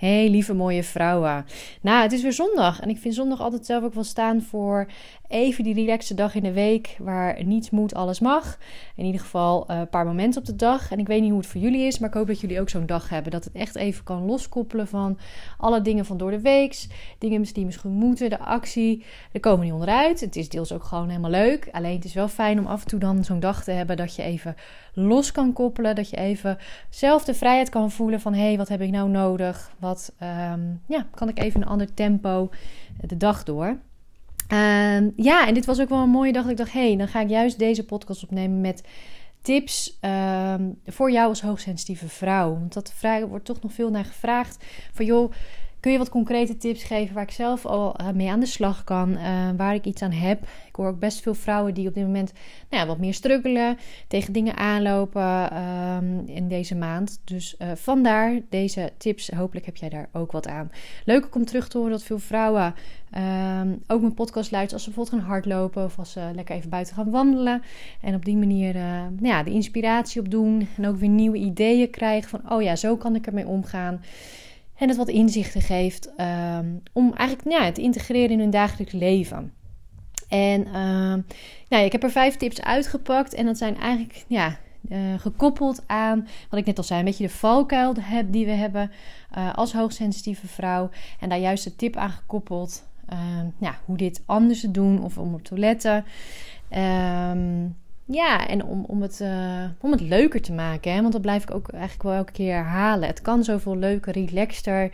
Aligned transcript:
Hey 0.00 0.28
lieve 0.28 0.54
mooie 0.54 0.82
vrouwen. 0.82 1.46
Nou, 1.80 2.02
het 2.02 2.12
is 2.12 2.22
weer 2.22 2.32
zondag 2.32 2.80
en 2.80 2.88
ik 2.88 2.98
vind 2.98 3.14
zondag 3.14 3.40
altijd 3.40 3.66
zelf 3.66 3.84
ook 3.84 3.94
wel 3.94 4.04
staan 4.04 4.42
voor 4.42 4.86
even 5.30 5.64
die 5.64 5.74
relaxe 5.74 6.14
dag 6.14 6.34
in 6.34 6.42
de 6.42 6.52
week 6.52 6.96
waar 6.98 7.44
niets 7.44 7.70
moet, 7.70 7.94
alles 7.94 8.20
mag. 8.20 8.58
In 8.96 9.04
ieder 9.04 9.20
geval 9.20 9.66
eh, 9.66 9.78
een 9.78 9.88
paar 9.88 10.04
momenten 10.04 10.40
op 10.40 10.46
de 10.46 10.56
dag. 10.56 10.90
En 10.90 10.98
ik 10.98 11.06
weet 11.06 11.20
niet 11.20 11.30
hoe 11.30 11.38
het 11.38 11.48
voor 11.48 11.60
jullie 11.60 11.86
is, 11.86 11.98
maar 11.98 12.08
ik 12.08 12.14
hoop 12.14 12.26
dat 12.26 12.40
jullie 12.40 12.60
ook 12.60 12.68
zo'n 12.68 12.86
dag 12.86 13.08
hebben. 13.08 13.32
Dat 13.32 13.44
het 13.44 13.52
echt 13.52 13.76
even 13.76 14.04
kan 14.04 14.24
loskoppelen 14.24 14.88
van 14.88 15.18
alle 15.58 15.80
dingen 15.80 16.04
van 16.04 16.16
door 16.16 16.30
de 16.30 16.40
week. 16.40 16.86
Dingen 17.18 17.42
die 17.42 17.64
misschien 17.64 17.90
moeten, 17.90 18.30
de 18.30 18.38
actie. 18.38 19.04
Er 19.32 19.40
komen 19.40 19.64
niet 19.64 19.72
onderuit. 19.72 20.20
Het 20.20 20.36
is 20.36 20.48
deels 20.48 20.72
ook 20.72 20.84
gewoon 20.84 21.08
helemaal 21.08 21.30
leuk. 21.30 21.68
Alleen 21.72 21.94
het 21.94 22.04
is 22.04 22.14
wel 22.14 22.28
fijn 22.28 22.58
om 22.58 22.66
af 22.66 22.82
en 22.82 22.88
toe 22.88 22.98
dan 22.98 23.24
zo'n 23.24 23.40
dag 23.40 23.64
te 23.64 23.70
hebben 23.70 23.96
dat 23.96 24.14
je 24.14 24.22
even 24.22 24.56
los 24.94 25.32
kan 25.32 25.52
koppelen. 25.52 25.94
Dat 25.94 26.10
je 26.10 26.16
even 26.16 26.58
zelf 26.88 27.24
de 27.24 27.34
vrijheid 27.34 27.68
kan 27.68 27.90
voelen 27.90 28.20
van 28.20 28.34
hé, 28.34 28.46
hey, 28.46 28.56
wat 28.56 28.68
heb 28.68 28.80
ik 28.80 28.90
nou 28.90 29.08
nodig? 29.08 29.70
Wat 29.78 29.89
ehm, 30.18 30.60
ja, 30.86 31.06
kan 31.14 31.28
ik 31.28 31.38
even 31.38 31.62
een 31.62 31.68
ander 31.68 31.94
tempo 31.94 32.50
de 33.00 33.16
dag 33.16 33.42
door? 33.44 33.78
Ehm, 34.48 35.10
ja, 35.16 35.46
en 35.46 35.54
dit 35.54 35.64
was 35.64 35.80
ook 35.80 35.88
wel 35.88 36.02
een 36.02 36.10
mooie 36.10 36.32
dag. 36.32 36.48
ik 36.48 36.56
dacht, 36.56 36.72
hé, 36.72 36.86
hey, 36.86 36.96
dan 36.96 37.08
ga 37.08 37.20
ik 37.20 37.28
juist 37.28 37.58
deze 37.58 37.84
podcast 37.84 38.22
opnemen 38.22 38.60
met 38.60 38.82
tips 39.42 39.98
ehm, 40.00 40.70
voor 40.86 41.10
jou 41.10 41.28
als 41.28 41.42
hoogsensitieve 41.42 42.08
vrouw. 42.08 42.50
Want 42.50 42.72
dat 42.72 42.92
vragen 42.92 43.28
wordt 43.28 43.44
toch 43.44 43.60
nog 43.60 43.72
veel 43.72 43.90
naar 43.90 44.04
gevraagd. 44.04 44.64
Van 44.92 45.04
joh, 45.04 45.32
kun 45.80 45.92
je 45.92 45.98
wat 45.98 46.08
concrete 46.08 46.56
tips 46.56 46.82
geven 46.82 47.14
waar 47.14 47.22
ik 47.22 47.30
zelf 47.30 47.66
al 47.66 47.96
eh, 47.96 48.08
mee 48.10 48.30
aan 48.30 48.40
de 48.40 48.46
slag 48.46 48.84
kan, 48.84 49.10
uh, 49.10 49.50
waar 49.56 49.74
ik 49.74 49.84
iets 49.84 50.02
aan 50.02 50.12
heb. 50.12 50.42
Ik 50.42 50.76
hoor 50.76 50.88
ook 50.88 50.98
best 50.98 51.20
veel 51.20 51.34
vrouwen 51.34 51.74
die 51.74 51.88
op 51.88 51.94
dit 51.94 52.04
moment 52.04 52.32
nou 52.68 52.82
ja, 52.82 52.88
wat 52.88 52.98
meer 52.98 53.14
struggelen, 53.14 53.78
tegen 54.08 54.32
dingen 54.32 54.56
aanlopen 54.56 55.50
ehm, 55.50 56.18
in 56.26 56.48
deze 56.48 56.74
maand. 56.74 57.20
Dus 57.24 57.56
uh, 57.58 57.68
vandaar 57.74 58.40
deze 58.48 58.92
tips. 58.96 59.30
Hopelijk 59.30 59.66
heb 59.66 59.76
jij 59.76 59.88
daar 59.88 60.08
ook 60.12 60.32
wat 60.32 60.48
aan. 60.48 60.70
Leuk 61.04 61.34
om 61.34 61.44
terug 61.44 61.68
te 61.68 61.76
horen 61.76 61.92
dat 61.92 62.02
veel 62.02 62.18
vrouwen 62.18 62.74
um, 63.60 63.82
ook 63.86 64.00
mijn 64.00 64.14
podcast 64.14 64.50
luisteren 64.50 64.72
als 64.72 64.82
ze 64.82 64.90
bijvoorbeeld 64.90 65.22
gaan 65.22 65.32
hardlopen 65.32 65.84
of 65.84 65.98
als 65.98 66.12
ze 66.12 66.30
lekker 66.34 66.54
even 66.54 66.70
buiten 66.70 66.94
gaan 66.94 67.10
wandelen. 67.10 67.62
En 68.00 68.14
op 68.14 68.24
die 68.24 68.36
manier 68.36 68.74
nou 68.74 69.26
ja, 69.26 69.42
de 69.42 69.50
inspiratie 69.50 70.20
opdoen 70.20 70.68
en 70.76 70.86
ook 70.86 70.96
weer 70.96 71.08
nieuwe 71.08 71.36
ideeën 71.36 71.90
krijgen 71.90 72.30
van, 72.30 72.52
oh 72.52 72.62
ja, 72.62 72.76
zo 72.76 72.96
kan 72.96 73.14
ik 73.14 73.26
ermee 73.26 73.46
omgaan. 73.46 74.00
En 74.80 74.88
het 74.88 74.96
wat 74.96 75.08
inzichten 75.08 75.62
geeft 75.62 76.10
um, 76.16 76.82
om 76.92 77.12
eigenlijk 77.14 77.50
ja, 77.50 77.72
te 77.72 77.80
integreren 77.80 78.30
in 78.30 78.38
hun 78.38 78.50
dagelijks 78.50 78.92
leven. 78.92 79.52
En 80.28 80.66
uh, 80.66 80.74
nou, 81.68 81.84
ik 81.84 81.92
heb 81.92 82.02
er 82.02 82.10
vijf 82.10 82.36
tips 82.36 82.62
uitgepakt. 82.62 83.34
En 83.34 83.46
dat 83.46 83.58
zijn 83.58 83.76
eigenlijk 83.76 84.24
ja, 84.26 84.58
uh, 84.88 84.98
gekoppeld 85.18 85.82
aan 85.86 86.28
wat 86.50 86.60
ik 86.60 86.66
net 86.66 86.78
al 86.78 86.84
zei, 86.84 86.98
een 86.98 87.04
beetje 87.04 87.26
de 87.26 87.32
valkuil 87.32 87.94
die 88.26 88.46
we 88.46 88.52
hebben 88.52 88.90
uh, 89.36 89.54
als 89.54 89.72
hoogsensitieve 89.72 90.46
vrouw. 90.46 90.90
En 91.20 91.28
daar 91.28 91.38
juist 91.38 91.64
de 91.64 91.76
tip 91.76 91.96
aan 91.96 92.10
gekoppeld. 92.10 92.88
ja, 93.58 93.78
hoe 93.84 93.96
dit 93.96 94.22
anders 94.26 94.60
te 94.60 94.70
doen 94.70 95.02
of 95.02 95.18
om 95.18 95.34
op 95.34 95.42
te 95.42 95.58
letten. 95.58 96.04
Um, 96.76 97.76
ja, 98.10 98.48
en 98.48 98.64
om, 98.64 98.84
om, 98.84 99.02
het, 99.02 99.20
uh, 99.20 99.64
om 99.80 99.90
het 99.90 100.00
leuker 100.00 100.42
te 100.42 100.52
maken. 100.52 100.92
Hè? 100.92 101.00
Want 101.00 101.12
dat 101.12 101.22
blijf 101.22 101.42
ik 101.42 101.54
ook 101.54 101.68
eigenlijk 101.68 102.02
wel 102.02 102.12
elke 102.12 102.32
keer 102.32 102.54
herhalen. 102.54 103.08
Het 103.08 103.22
kan 103.22 103.44
zoveel 103.44 103.76
leuker, 103.76 104.12
relaxter 104.12 104.92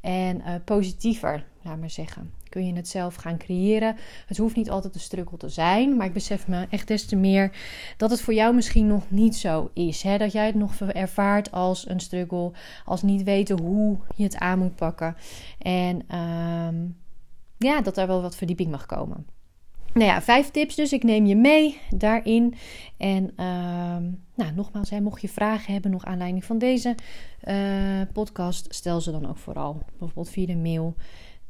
en 0.00 0.36
uh, 0.36 0.54
positiever, 0.64 1.44
laat 1.62 1.78
maar 1.78 1.90
zeggen. 1.90 2.32
Kun 2.48 2.66
je 2.66 2.74
het 2.74 2.88
zelf 2.88 3.14
gaan 3.14 3.38
creëren. 3.38 3.96
Het 4.26 4.36
hoeft 4.36 4.56
niet 4.56 4.70
altijd 4.70 4.94
een 4.94 5.00
struggle 5.00 5.38
te 5.38 5.48
zijn. 5.48 5.96
Maar 5.96 6.06
ik 6.06 6.12
besef 6.12 6.48
me 6.48 6.66
echt 6.70 6.88
des 6.88 7.06
te 7.06 7.16
meer 7.16 7.56
dat 7.96 8.10
het 8.10 8.20
voor 8.20 8.34
jou 8.34 8.54
misschien 8.54 8.86
nog 8.86 9.10
niet 9.10 9.36
zo 9.36 9.70
is. 9.74 10.02
Hè? 10.02 10.18
Dat 10.18 10.32
jij 10.32 10.46
het 10.46 10.54
nog 10.54 10.80
ervaart 10.80 11.52
als 11.52 11.88
een 11.88 12.00
struggle. 12.00 12.52
Als 12.84 13.02
niet 13.02 13.22
weten 13.22 13.60
hoe 13.60 13.98
je 14.16 14.22
het 14.22 14.36
aan 14.36 14.58
moet 14.58 14.74
pakken. 14.74 15.16
En 15.58 16.02
uh, 16.10 16.90
ja, 17.56 17.80
dat 17.80 17.96
er 17.96 18.06
wel 18.06 18.22
wat 18.22 18.36
verdieping 18.36 18.70
mag 18.70 18.86
komen. 18.86 19.26
Nou 19.92 20.06
ja, 20.06 20.22
vijf 20.22 20.50
tips 20.50 20.74
dus. 20.74 20.92
Ik 20.92 21.02
neem 21.02 21.26
je 21.26 21.36
mee 21.36 21.80
daarin. 21.90 22.54
En 22.96 23.24
uh, 23.24 23.96
nou, 24.34 24.54
nogmaals, 24.54 24.90
hè, 24.90 25.00
mocht 25.00 25.20
je 25.20 25.28
vragen 25.28 25.72
hebben 25.72 25.90
nog 25.90 26.04
aanleiding 26.04 26.44
van 26.44 26.58
deze 26.58 26.94
uh, 27.48 28.00
podcast, 28.12 28.74
stel 28.74 29.00
ze 29.00 29.10
dan 29.10 29.28
ook 29.28 29.38
vooral. 29.38 29.82
Bijvoorbeeld 29.98 30.30
via 30.30 30.46
de 30.46 30.56
mail 30.56 30.94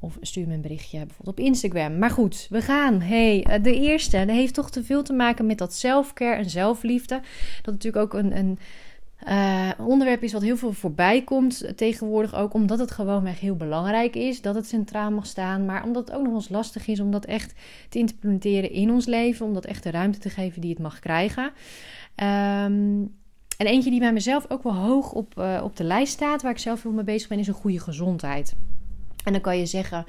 of 0.01 0.17
stuur 0.21 0.47
me 0.47 0.55
een 0.55 0.61
berichtje 0.61 0.99
bijvoorbeeld 0.99 1.39
op 1.39 1.45
Instagram. 1.45 1.99
Maar 1.99 2.11
goed, 2.11 2.47
we 2.51 2.63
gaan. 2.63 3.01
Hey, 3.01 3.43
eh, 3.43 3.63
de 3.63 3.75
eerste, 3.75 4.25
dat 4.25 4.37
heeft 4.37 4.55
toch 4.55 4.71
te 4.71 4.85
veel 4.85 5.03
te 5.03 5.13
maken 5.13 5.47
met 5.47 5.59
dat 5.59 5.75
zelfcare 5.75 6.37
en 6.37 6.51
zelfliefde. 6.51 7.21
Dat 7.63 7.75
natuurlijk 7.75 8.05
ook 8.05 8.15
een, 8.21 8.37
een 8.37 8.59
uh, 9.27 9.71
onderwerp 9.79 10.23
is 10.23 10.33
wat 10.33 10.43
heel 10.43 10.57
veel 10.57 10.73
voorbij 10.73 11.23
komt 11.23 11.73
tegenwoordig 11.77 12.35
ook, 12.35 12.55
omdat 12.55 12.79
het 12.79 12.91
gewoonweg 12.91 13.41
heel 13.41 13.57
belangrijk 13.57 14.17
is 14.17 14.41
dat 14.41 14.55
het 14.55 14.67
centraal 14.67 15.11
mag 15.11 15.27
staan, 15.27 15.65
maar 15.65 15.85
omdat 15.85 16.09
het 16.09 16.17
ook 16.17 16.25
nog 16.25 16.35
eens 16.35 16.49
lastig 16.49 16.87
is 16.87 17.01
om 17.01 17.11
dat 17.11 17.25
echt 17.25 17.55
te 17.89 17.99
implementeren 17.99 18.71
in 18.71 18.91
ons 18.91 19.07
leven, 19.07 19.47
om 19.47 19.55
dat 19.55 19.65
echt 19.65 19.83
de 19.83 19.91
ruimte 19.91 20.19
te 20.19 20.31
geven 20.31 20.61
die 20.61 20.71
het 20.71 20.79
mag 20.79 20.99
krijgen. 20.99 21.45
Um, 21.45 23.17
en 23.57 23.67
eentje 23.67 23.91
die 23.91 24.01
bij 24.01 24.13
mezelf 24.13 24.45
ook 24.49 24.63
wel 24.63 24.75
hoog 24.75 25.13
op, 25.13 25.35
uh, 25.39 25.61
op 25.65 25.77
de 25.77 25.85
lijst 25.85 26.13
staat, 26.13 26.43
waar 26.43 26.53
ik 26.53 26.59
zelf 26.59 26.83
heel 26.83 26.93
mee 26.93 27.05
bezig 27.05 27.29
ben, 27.29 27.39
is 27.39 27.49
een 27.49 27.55
goede 27.55 27.81
gezondheid. 27.81 28.55
En 29.25 29.33
dan 29.33 29.41
kan 29.41 29.59
je 29.59 29.67
zeggen, 29.67 30.07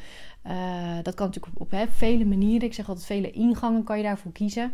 uh, 0.48 0.98
dat 1.04 1.14
kan 1.14 1.26
natuurlijk 1.26 1.56
op, 1.60 1.74
op 1.74 1.88
vele 1.92 2.26
manieren. 2.26 2.68
Ik 2.68 2.74
zeg 2.74 2.88
altijd, 2.90 3.06
vele 3.06 3.32
ingangen 3.32 3.84
kan 3.84 3.98
je 3.98 4.04
daarvoor 4.04 4.32
kiezen. 4.32 4.74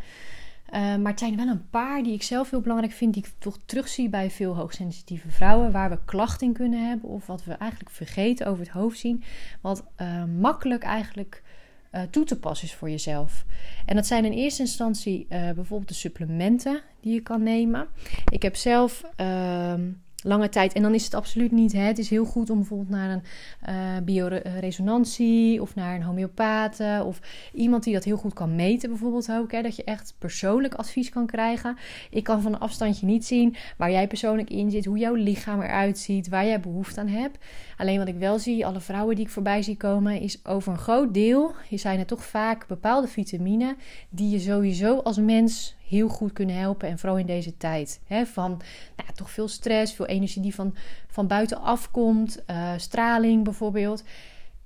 Uh, 0.73 0.95
maar 0.95 1.11
het 1.11 1.19
zijn 1.19 1.35
wel 1.35 1.47
een 1.47 1.69
paar 1.69 2.03
die 2.03 2.13
ik 2.13 2.23
zelf 2.23 2.49
heel 2.49 2.61
belangrijk 2.61 2.93
vind, 2.93 3.13
die 3.13 3.23
ik 3.25 3.31
toch 3.37 3.59
terugzie 3.65 4.09
bij 4.09 4.31
veel 4.31 4.55
hoogsensitieve 4.55 5.29
vrouwen, 5.29 5.71
waar 5.71 5.89
we 5.89 5.99
klachten 6.05 6.47
in 6.47 6.53
kunnen 6.53 6.87
hebben 6.87 7.09
of 7.09 7.25
wat 7.25 7.43
we 7.43 7.53
eigenlijk 7.53 7.91
vergeten 7.91 8.47
over 8.47 8.63
het 8.63 8.73
hoofd 8.73 8.99
zien, 8.99 9.23
wat 9.61 9.85
uh, 10.01 10.23
makkelijk 10.23 10.83
eigenlijk 10.83 11.43
uh, 11.91 12.01
toe 12.01 12.25
te 12.25 12.39
passen 12.39 12.67
is 12.67 12.73
voor 12.73 12.89
jezelf. 12.89 13.45
En 13.85 13.95
dat 13.95 14.05
zijn 14.05 14.25
in 14.25 14.31
eerste 14.31 14.61
instantie 14.61 15.27
bijvoorbeeld 15.29 15.87
de 15.87 15.93
supplementen 15.93 16.81
die 17.01 17.13
je 17.13 17.21
kan 17.21 17.43
nemen. 17.43 17.87
Ik 18.31 18.41
heb 18.41 18.55
zelf 18.55 19.03
ehm, 19.15 19.81
lange 20.25 20.49
tijd. 20.49 20.73
En 20.73 20.81
dan 20.81 20.93
is 20.93 21.03
het 21.03 21.13
absoluut 21.13 21.51
niet. 21.51 21.71
Hè, 21.71 21.81
het 21.81 21.97
is 21.97 22.09
heel 22.09 22.25
goed 22.25 22.49
om 22.49 22.57
bijvoorbeeld 22.57 22.89
naar 22.89 23.09
een 23.09 23.23
uh, 23.69 24.03
bioresonantie 24.03 25.61
of 25.61 25.75
naar 25.75 25.95
een 25.95 26.03
homeopaat 26.03 26.79
of 27.03 27.19
iemand 27.53 27.83
die 27.83 27.93
dat 27.93 28.03
heel 28.03 28.17
goed 28.17 28.33
kan 28.33 28.55
meten, 28.55 28.89
bijvoorbeeld 28.89 29.31
ook. 29.31 29.51
Hè, 29.51 29.61
dat 29.61 29.75
je 29.75 29.83
echt 29.83 30.15
persoonlijk 30.17 30.73
advies 30.73 31.09
kan 31.09 31.25
krijgen. 31.25 31.77
Ik 32.09 32.23
kan 32.23 32.41
van 32.41 32.53
een 32.53 32.59
afstandje 32.59 33.05
niet 33.05 33.25
zien 33.25 33.55
waar 33.77 33.91
jij 33.91 34.07
persoonlijk 34.07 34.49
in 34.49 34.71
zit, 34.71 34.85
hoe 34.85 34.97
jouw 34.97 35.13
lichaam 35.13 35.61
eruit 35.61 35.97
ziet, 35.97 36.29
waar 36.29 36.45
jij 36.45 36.59
behoefte 36.59 36.99
aan 36.99 37.07
hebt. 37.07 37.37
Alleen 37.77 37.97
wat 37.97 38.07
ik 38.07 38.17
wel 38.17 38.39
zie, 38.39 38.65
alle 38.65 38.79
vrouwen 38.79 39.15
die 39.15 39.25
ik 39.25 39.31
voorbij 39.31 39.61
zie 39.61 39.77
komen, 39.77 40.19
is 40.21 40.45
over 40.45 40.71
een 40.71 40.77
groot 40.77 41.13
deel 41.13 41.53
zijn 41.85 41.99
er 41.99 42.05
toch 42.05 42.25
vaak 42.25 42.67
bepaalde 42.67 43.07
vitamine 43.07 43.75
die 44.09 44.29
je 44.29 44.39
sowieso 44.39 44.97
als 44.97 45.17
mens 45.17 45.75
heel 45.87 46.07
goed 46.07 46.33
kunnen 46.33 46.55
helpen. 46.55 46.89
En 46.89 46.99
vooral 46.99 47.17
in 47.17 47.25
deze 47.25 47.57
tijd. 47.57 48.01
Hè, 48.07 48.25
van 48.25 48.61
nou, 48.95 49.09
toch 49.13 49.31
veel 49.31 49.47
stress, 49.47 49.93
veel 49.93 50.05
energie 50.05 50.41
die 50.41 50.55
van, 50.55 50.75
van 51.07 51.27
buitenaf 51.27 51.91
komt. 51.91 52.43
Uh, 52.47 52.73
straling 52.77 53.43
bijvoorbeeld. 53.43 54.03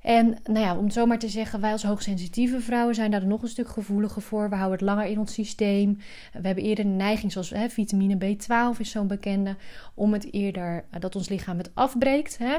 En 0.02 0.38
nou 0.44 0.60
ja, 0.60 1.02
om 1.02 1.12
het 1.12 1.20
te 1.20 1.30
zeggen, 1.30 1.62
wij 1.62 1.72
als 1.72 1.84
hoogsensitieve 1.84 2.60
vrouwen 2.60 2.96
zijn 2.96 3.12
daar 3.12 3.26
nog 3.26 3.42
een 3.42 3.48
stuk 3.48 3.68
gevoeliger 3.68 4.22
voor. 4.22 4.50
We 4.50 4.56
houden 4.56 4.78
het 4.80 4.88
langer 4.88 5.06
in 5.06 5.20
ons 5.20 5.34
systeem. 5.34 5.98
We 6.34 6.46
hebben 6.48 6.64
eerder 6.64 6.86
een 6.86 6.96
neiging, 6.96 7.32
zoals 7.32 7.50
hè, 7.50 7.70
vitamine 7.70 8.16
B12 8.16 8.80
is 8.80 8.92
zo'n 8.92 9.08
bekende, 9.08 9.56
om 9.94 10.14
het 10.14 10.34
eerder 10.34 10.86
uh, 10.94 11.00
dat 11.00 11.16
ons 11.16 11.30
lichaam 11.30 11.58
het 11.58 11.72
afbreekt. 11.74 12.38
Hè? 12.38 12.58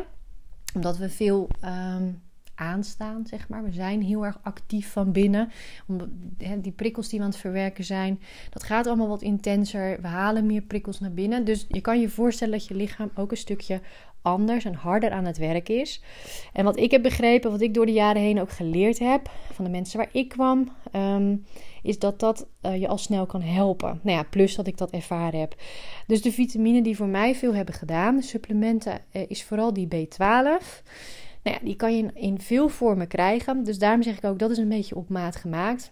Omdat 0.74 0.96
we 0.96 1.10
veel 1.10 1.48
um, 1.64 2.22
aanstaan, 2.60 3.26
zeg 3.26 3.48
maar. 3.48 3.64
We 3.64 3.72
zijn 3.72 4.02
heel 4.02 4.24
erg 4.24 4.38
actief 4.42 4.92
van 4.92 5.12
binnen. 5.12 5.50
Die 6.58 6.72
prikkels 6.72 7.08
die 7.08 7.18
we 7.18 7.24
aan 7.24 7.30
het 7.30 7.40
verwerken 7.40 7.84
zijn, 7.84 8.20
dat 8.50 8.62
gaat 8.62 8.86
allemaal 8.86 9.08
wat 9.08 9.22
intenser. 9.22 10.00
We 10.00 10.06
halen 10.06 10.46
meer 10.46 10.62
prikkels 10.62 11.00
naar 11.00 11.12
binnen. 11.12 11.44
Dus 11.44 11.66
je 11.68 11.80
kan 11.80 12.00
je 12.00 12.08
voorstellen 12.08 12.58
dat 12.58 12.66
je 12.66 12.74
lichaam 12.74 13.10
ook 13.14 13.30
een 13.30 13.36
stukje 13.36 13.80
anders 14.22 14.64
en 14.64 14.74
harder 14.74 15.10
aan 15.10 15.24
het 15.24 15.38
werk 15.38 15.68
is. 15.68 16.02
En 16.52 16.64
wat 16.64 16.78
ik 16.78 16.90
heb 16.90 17.02
begrepen, 17.02 17.50
wat 17.50 17.60
ik 17.60 17.74
door 17.74 17.86
de 17.86 17.92
jaren 17.92 18.22
heen 18.22 18.40
ook 18.40 18.50
geleerd 18.50 18.98
heb 18.98 19.30
van 19.52 19.64
de 19.64 19.70
mensen 19.70 19.98
waar 19.98 20.08
ik 20.12 20.28
kwam, 20.28 20.68
um, 20.92 21.44
is 21.82 21.98
dat 21.98 22.20
dat 22.20 22.46
uh, 22.62 22.80
je 22.80 22.88
al 22.88 22.98
snel 22.98 23.26
kan 23.26 23.42
helpen. 23.42 24.00
Nou 24.02 24.16
ja, 24.16 24.22
plus 24.22 24.54
dat 24.54 24.66
ik 24.66 24.78
dat 24.78 24.90
ervaren 24.90 25.40
heb. 25.40 25.54
Dus 26.06 26.22
de 26.22 26.32
vitamine 26.32 26.82
die 26.82 26.96
voor 26.96 27.06
mij 27.06 27.34
veel 27.34 27.54
hebben 27.54 27.74
gedaan, 27.74 28.16
de 28.16 28.22
supplementen, 28.22 29.00
uh, 29.12 29.22
is 29.28 29.44
vooral 29.44 29.72
die 29.72 29.88
B12. 29.94 30.82
Nou 31.42 31.56
ja, 31.56 31.64
die 31.64 31.76
kan 31.76 31.96
je 31.96 32.10
in, 32.14 32.40
veel 32.40 32.68
vormen 32.68 33.08
krijgen. 33.08 33.64
Dus 33.64 33.78
daarom 33.78 34.02
zeg 34.02 34.16
ik 34.16 34.24
ook, 34.24 34.38
dat 34.38 34.50
is 34.50 34.58
een 34.58 34.68
beetje 34.68 34.96
op 34.96 35.08
maat 35.08 35.36
gemaakt. 35.36 35.90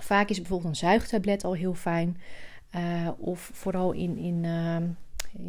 Vaak 0.00 0.28
is 0.28 0.38
bijvoorbeeld 0.38 0.70
een 0.70 0.76
zuigtablet 0.76 1.44
al 1.44 1.54
heel 1.54 1.74
fijn. 1.74 2.16
Uh, 2.76 3.08
of 3.18 3.50
vooral 3.52 3.92
in, 3.92 4.16
in 4.16 4.44
uh, 4.44 4.76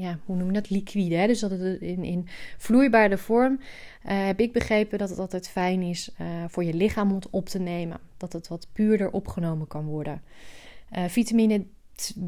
ja, 0.01 0.19
hoe 0.25 0.35
noem 0.35 0.47
je 0.47 0.53
dat? 0.53 0.69
Liquide. 0.69 1.15
Hè? 1.15 1.27
Dus 1.27 1.39
dat 1.39 1.51
het 1.51 1.81
in, 1.81 2.03
in 2.03 2.27
vloeibare 2.57 3.17
vorm 3.17 3.59
uh, 3.59 4.25
heb 4.25 4.39
ik 4.39 4.53
begrepen 4.53 4.97
dat 4.97 5.09
het 5.09 5.19
altijd 5.19 5.49
fijn 5.49 5.81
is 5.81 6.11
voor 6.47 6.63
je 6.63 6.73
lichaam 6.73 7.09
om 7.09 7.15
het 7.15 7.29
op 7.29 7.49
te 7.49 7.59
nemen. 7.59 7.99
Dat 8.17 8.33
het 8.33 8.47
wat 8.47 8.67
puurder 8.73 9.11
opgenomen 9.11 9.67
kan 9.67 9.85
worden. 9.85 10.21
vitamine 11.07 11.65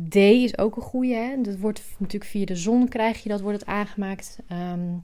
D 0.09 0.15
is 0.15 0.57
ook 0.57 0.75
een 0.75 0.81
goede. 0.81 1.13
Hè? 1.13 1.41
Dat 1.41 1.57
wordt 1.57 1.83
natuurlijk 1.97 2.31
via 2.31 2.45
de 2.45 2.55
zon 2.55 2.87
krijg 2.87 3.23
je 3.23 3.29
dat, 3.29 3.41
wordt 3.41 3.59
het 3.59 3.69
aangemaakt 3.69 4.39
ehm, 4.47 4.95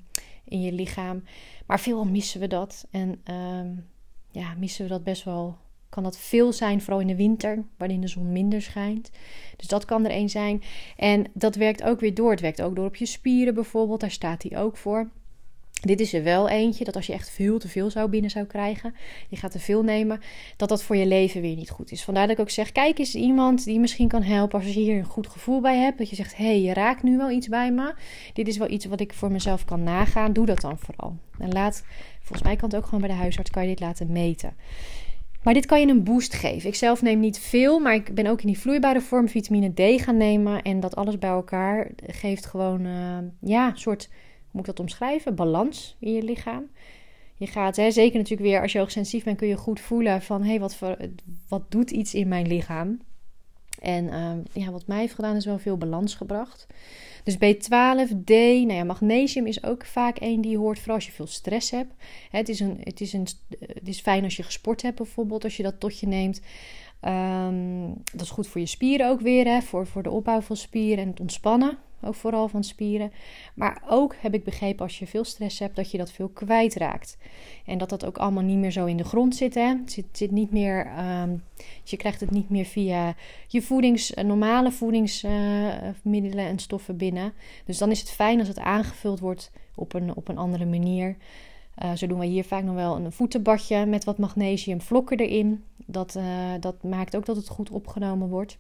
in 0.46 0.62
je 0.62 0.72
lichaam. 0.72 1.24
Maar 1.66 1.80
veelal 1.80 2.06
missen 2.06 2.40
we 2.40 2.48
dat. 2.48 2.88
En 2.92 3.22
ehm, 3.24 3.72
ja, 4.32 4.54
missen 4.58 4.84
we 4.84 4.90
dat 4.90 5.04
best 5.04 5.24
wel. 5.24 5.58
Kan 5.90 6.04
dat 6.04 6.18
veel 6.18 6.54
zijn, 6.54 6.82
vooral 6.82 7.02
in 7.02 7.08
de 7.08 7.16
winter, 7.16 7.64
waarin 7.78 8.02
de 8.02 8.08
zon 8.08 8.32
minder 8.32 8.62
schijnt. 8.62 9.12
Dus 9.58 9.68
dat 9.68 9.86
kan 9.86 10.06
er 10.06 10.12
één 10.12 10.30
zijn. 10.30 10.64
En 10.98 11.26
dat 11.34 11.56
werkt 11.56 11.84
ook 11.84 12.00
weer 12.00 12.14
door. 12.14 12.32
Het 12.32 12.40
werkt 12.40 12.62
ook 12.62 12.76
door 12.76 12.86
op 12.86 12.96
je 12.96 13.06
spieren 13.06 13.54
bijvoorbeeld. 13.54 14.00
Daar 14.00 14.12
staat 14.12 14.44
hij 14.44 14.58
ook 14.58 14.78
voor. 14.78 15.10
Dit 15.86 16.00
is 16.00 16.14
er 16.14 16.24
wel 16.24 16.50
eentje 16.50 16.84
dat 16.84 16.96
als 16.96 17.06
je 17.06 17.14
echt 17.14 17.30
veel 17.30 17.60
te 17.60 17.68
veel 17.68 17.90
zou 17.90 18.10
binnen 18.10 18.30
zou 18.30 18.46
krijgen, 18.46 18.94
je 19.30 19.36
gaat 19.36 19.52
te 19.52 19.60
veel 19.60 19.84
nemen, 19.84 20.22
dat 20.58 20.70
dat 20.70 20.84
voor 20.84 20.96
je 20.96 21.06
leven 21.06 21.42
weer 21.42 21.56
niet 21.56 21.70
goed 21.70 21.92
is. 21.92 22.04
Vandaar 22.04 22.28
dat 22.28 22.36
ik 22.36 22.42
ook 22.42 22.50
zeg: 22.50 22.72
kijk 22.72 23.00
eens 23.00 23.16
iemand 23.16 23.64
die 23.64 23.80
misschien 23.80 24.08
kan 24.08 24.24
helpen 24.24 24.60
als 24.60 24.74
je 24.74 24.80
hier 24.80 24.98
een 24.98 25.04
goed 25.04 25.28
gevoel 25.28 25.62
bij 25.62 25.78
hebt. 25.78 25.98
Dat 25.98 26.10
je 26.10 26.16
zegt: 26.16 26.38
hé, 26.38 26.46
hey, 26.46 26.62
je 26.62 26.74
raakt 26.74 27.04
nu 27.04 27.18
wel 27.18 27.30
iets 27.30 27.48
bij 27.48 27.72
me. 27.72 27.94
Dit 28.34 28.48
is 28.48 28.58
wel 28.58 28.70
iets 28.70 28.86
wat 28.86 29.00
ik 29.00 29.14
voor 29.14 29.32
mezelf 29.32 29.66
kan 29.66 29.84
nagaan. 29.84 30.34
Doe 30.34 30.46
dat 30.46 30.62
dan 30.62 30.78
vooral. 30.80 31.18
En 31.40 31.52
laat, 31.52 31.84
volgens 32.20 32.44
mij 32.44 32.56
kan 32.56 32.70
het 32.70 32.78
ook 32.78 32.86
gewoon 32.86 33.02
bij 33.02 33.10
de 33.10 33.16
huisarts, 33.16 33.50
kan 33.50 33.64
je 33.64 33.70
dit 33.70 33.80
laten 33.80 34.12
meten. 34.12 34.54
Maar 35.44 35.54
dit 35.54 35.66
kan 35.66 35.80
je 35.80 35.88
een 35.88 36.04
boost 36.04 36.34
geven. 36.34 36.70
Ik 36.70 36.76
zelf 36.76 37.02
neem 37.02 37.20
niet 37.20 37.40
veel, 37.40 37.80
maar 37.80 37.94
ik 37.94 38.16
ben 38.16 38.28
ook 38.28 38.42
in 38.42 38.48
die 38.48 38.60
vloeibare 38.60 39.02
vorm 39.02 39.30
vitamine 39.30 39.74
D 39.74 40.02
gaan 40.02 40.18
nemen. 40.18 40.62
En 40.62 40.80
dat 40.80 40.96
alles 40.96 41.20
bij 41.20 41.30
elkaar 41.30 41.92
geeft 42.08 42.46
gewoon, 42.46 42.86
uh, 42.86 43.18
ja, 43.40 43.68
een 43.68 43.78
soort 43.78 44.10
moet 44.54 44.62
ik 44.62 44.76
dat 44.76 44.80
omschrijven? 44.80 45.36
Balans 45.36 45.96
in 46.00 46.14
je 46.14 46.24
lichaam. 46.24 46.70
Je 47.36 47.48
gaat, 47.48 47.76
hè, 47.76 47.92
zeker 47.92 48.18
natuurlijk 48.18 48.50
weer 48.50 48.62
als 48.62 48.72
je 48.72 48.80
hoogsensitief 48.80 49.24
bent, 49.24 49.38
kun 49.38 49.48
je 49.48 49.58
goed 49.58 49.80
voelen 49.80 50.22
van 50.22 50.42
hé, 50.42 50.50
hey, 50.50 50.60
wat, 50.60 50.78
wat 51.48 51.72
doet 51.72 51.92
iets 51.92 52.14
in 52.14 52.28
mijn 52.28 52.48
lichaam? 52.48 53.00
En 53.82 54.10
ehm, 54.10 54.38
ja, 54.54 54.72
wat 54.72 54.88
mij 54.88 55.00
heeft 55.00 55.14
gedaan 55.14 55.36
is 55.36 55.46
wel 55.46 55.60
veel 55.60 55.78
balans 55.78 56.16
gebracht. 56.16 56.68
Dus 57.24 57.36
B12, 57.36 58.24
D, 58.24 58.30
nou 58.30 58.74
ja, 58.74 58.84
magnesium 58.84 59.46
is 59.46 59.64
ook 59.64 59.86
vaak 59.86 60.18
één 60.18 60.42
die 60.42 60.58
hoort, 60.58 60.78
vooral 60.78 60.96
als 60.96 61.06
je 61.06 61.12
veel 61.12 61.28
stress 61.28 61.72
hebt. 61.72 61.94
Het 62.30 62.50
is, 62.50 62.60
een, 62.60 62.78
het, 62.84 63.02
is 63.02 63.14
een, 63.14 63.28
het 63.60 63.88
is 63.88 64.00
fijn 64.00 64.24
als 64.24 64.36
je 64.36 64.44
gesport 64.44 64.82
hebt 64.82 64.98
bijvoorbeeld, 64.98 65.44
als 65.44 65.58
je 65.58 65.64
dat 65.64 65.80
tot 65.80 66.00
je 66.00 66.08
neemt. 66.08 66.42
Ehm, 67.00 67.88
dat 68.12 68.22
is 68.22 68.30
goed 68.30 68.48
voor 68.48 68.62
je 68.62 68.68
spieren 68.68 69.10
ook 69.10 69.22
weer, 69.22 69.46
hè, 69.46 69.62
voor, 69.62 69.88
voor 69.88 70.04
de 70.04 70.12
opbouw 70.12 70.42
van 70.42 70.58
spieren 70.58 71.04
en 71.04 71.10
het 71.10 71.20
ontspannen. 71.20 71.78
Ook 72.06 72.16
vooral 72.16 72.48
van 72.48 72.64
spieren. 72.64 73.12
Maar 73.56 73.84
ook 73.90 74.16
heb 74.20 74.34
ik 74.34 74.44
begrepen 74.44 74.84
als 74.86 75.00
je 75.00 75.08
veel 75.08 75.24
stress 75.24 75.60
hebt, 75.60 75.76
dat 75.76 75.92
je 75.92 75.98
dat 75.98 76.12
veel 76.12 76.28
kwijtraakt. 76.28 77.18
En 77.66 77.78
dat 77.78 77.90
dat 77.90 78.06
ook 78.06 78.18
allemaal 78.18 78.44
niet 78.44 78.58
meer 78.58 78.72
zo 78.72 78.86
in 78.86 78.98
de 78.98 79.04
grond 79.04 79.36
zit. 79.36 79.54
Hè? 79.54 79.68
Het 79.68 80.02
zit, 80.14 80.32
niet 80.32 80.52
meer, 80.52 80.88
um, 81.22 81.44
je 81.84 81.98
krijgt 81.98 82.20
het 82.20 82.32
niet 82.32 82.50
meer 82.50 82.66
via 82.66 83.16
je 83.48 83.62
voedings, 83.62 84.14
eh, 84.14 84.24
normale 84.24 84.72
voedingsmiddelen 84.72 86.46
uh, 86.46 86.50
en 86.50 86.60
stoffen 86.60 86.98
binnen. 86.98 87.34
Dus 87.66 87.78
dan 87.78 87.92
is 87.92 88.00
het 88.00 88.10
fijn 88.10 88.40
als 88.40 88.48
het 88.48 88.60
aangevuld 88.60 89.20
wordt 89.20 89.52
op 89.76 89.94
een, 89.94 90.16
op 90.16 90.28
een 90.28 90.38
andere 90.38 90.66
manier. 90.66 91.18
Uh, 91.84 91.94
zo 91.94 92.08
doen 92.08 92.20
we 92.20 92.26
hier 92.26 92.44
vaak 92.44 92.64
nog 92.64 92.76
wel 92.76 92.96
een 92.96 93.12
voetenbadje 93.12 93.86
met 93.86 94.04
wat 94.04 94.18
magnesium 94.18 94.82
vlokken 94.82 95.18
erin. 95.18 95.64
Dat, 95.86 96.20
dat 96.60 96.84
maakt 96.84 97.16
ook 97.16 97.26
dat 97.26 97.36
het 97.36 97.48
goed 97.48 97.70
opgenomen 97.70 98.30
wordt. 98.30 98.58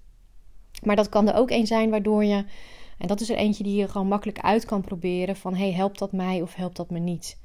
Maar 0.84 0.96
dat 0.96 1.10
kan 1.10 1.28
er 1.28 1.36
ook 1.36 1.52
een 1.52 1.68
zijn 1.68 1.90
waardoor 1.90 2.24
je 2.24 2.46
en 2.98 3.08
dat 3.08 3.22
is 3.22 3.30
er 3.30 3.38
eentje 3.38 3.64
die 3.64 3.76
je 3.76 3.88
gewoon 3.88 4.08
makkelijk 4.08 4.40
uit 4.40 4.66
kan 4.66 4.82
proberen 4.82 5.36
van 5.36 5.56
hey, 5.56 5.72
helpt 5.72 6.00
dat 6.00 6.12
mij 6.12 6.42
of 6.42 6.56
helpt 6.56 6.78
dat 6.78 6.90
me 6.90 7.00
niet? 7.00 7.42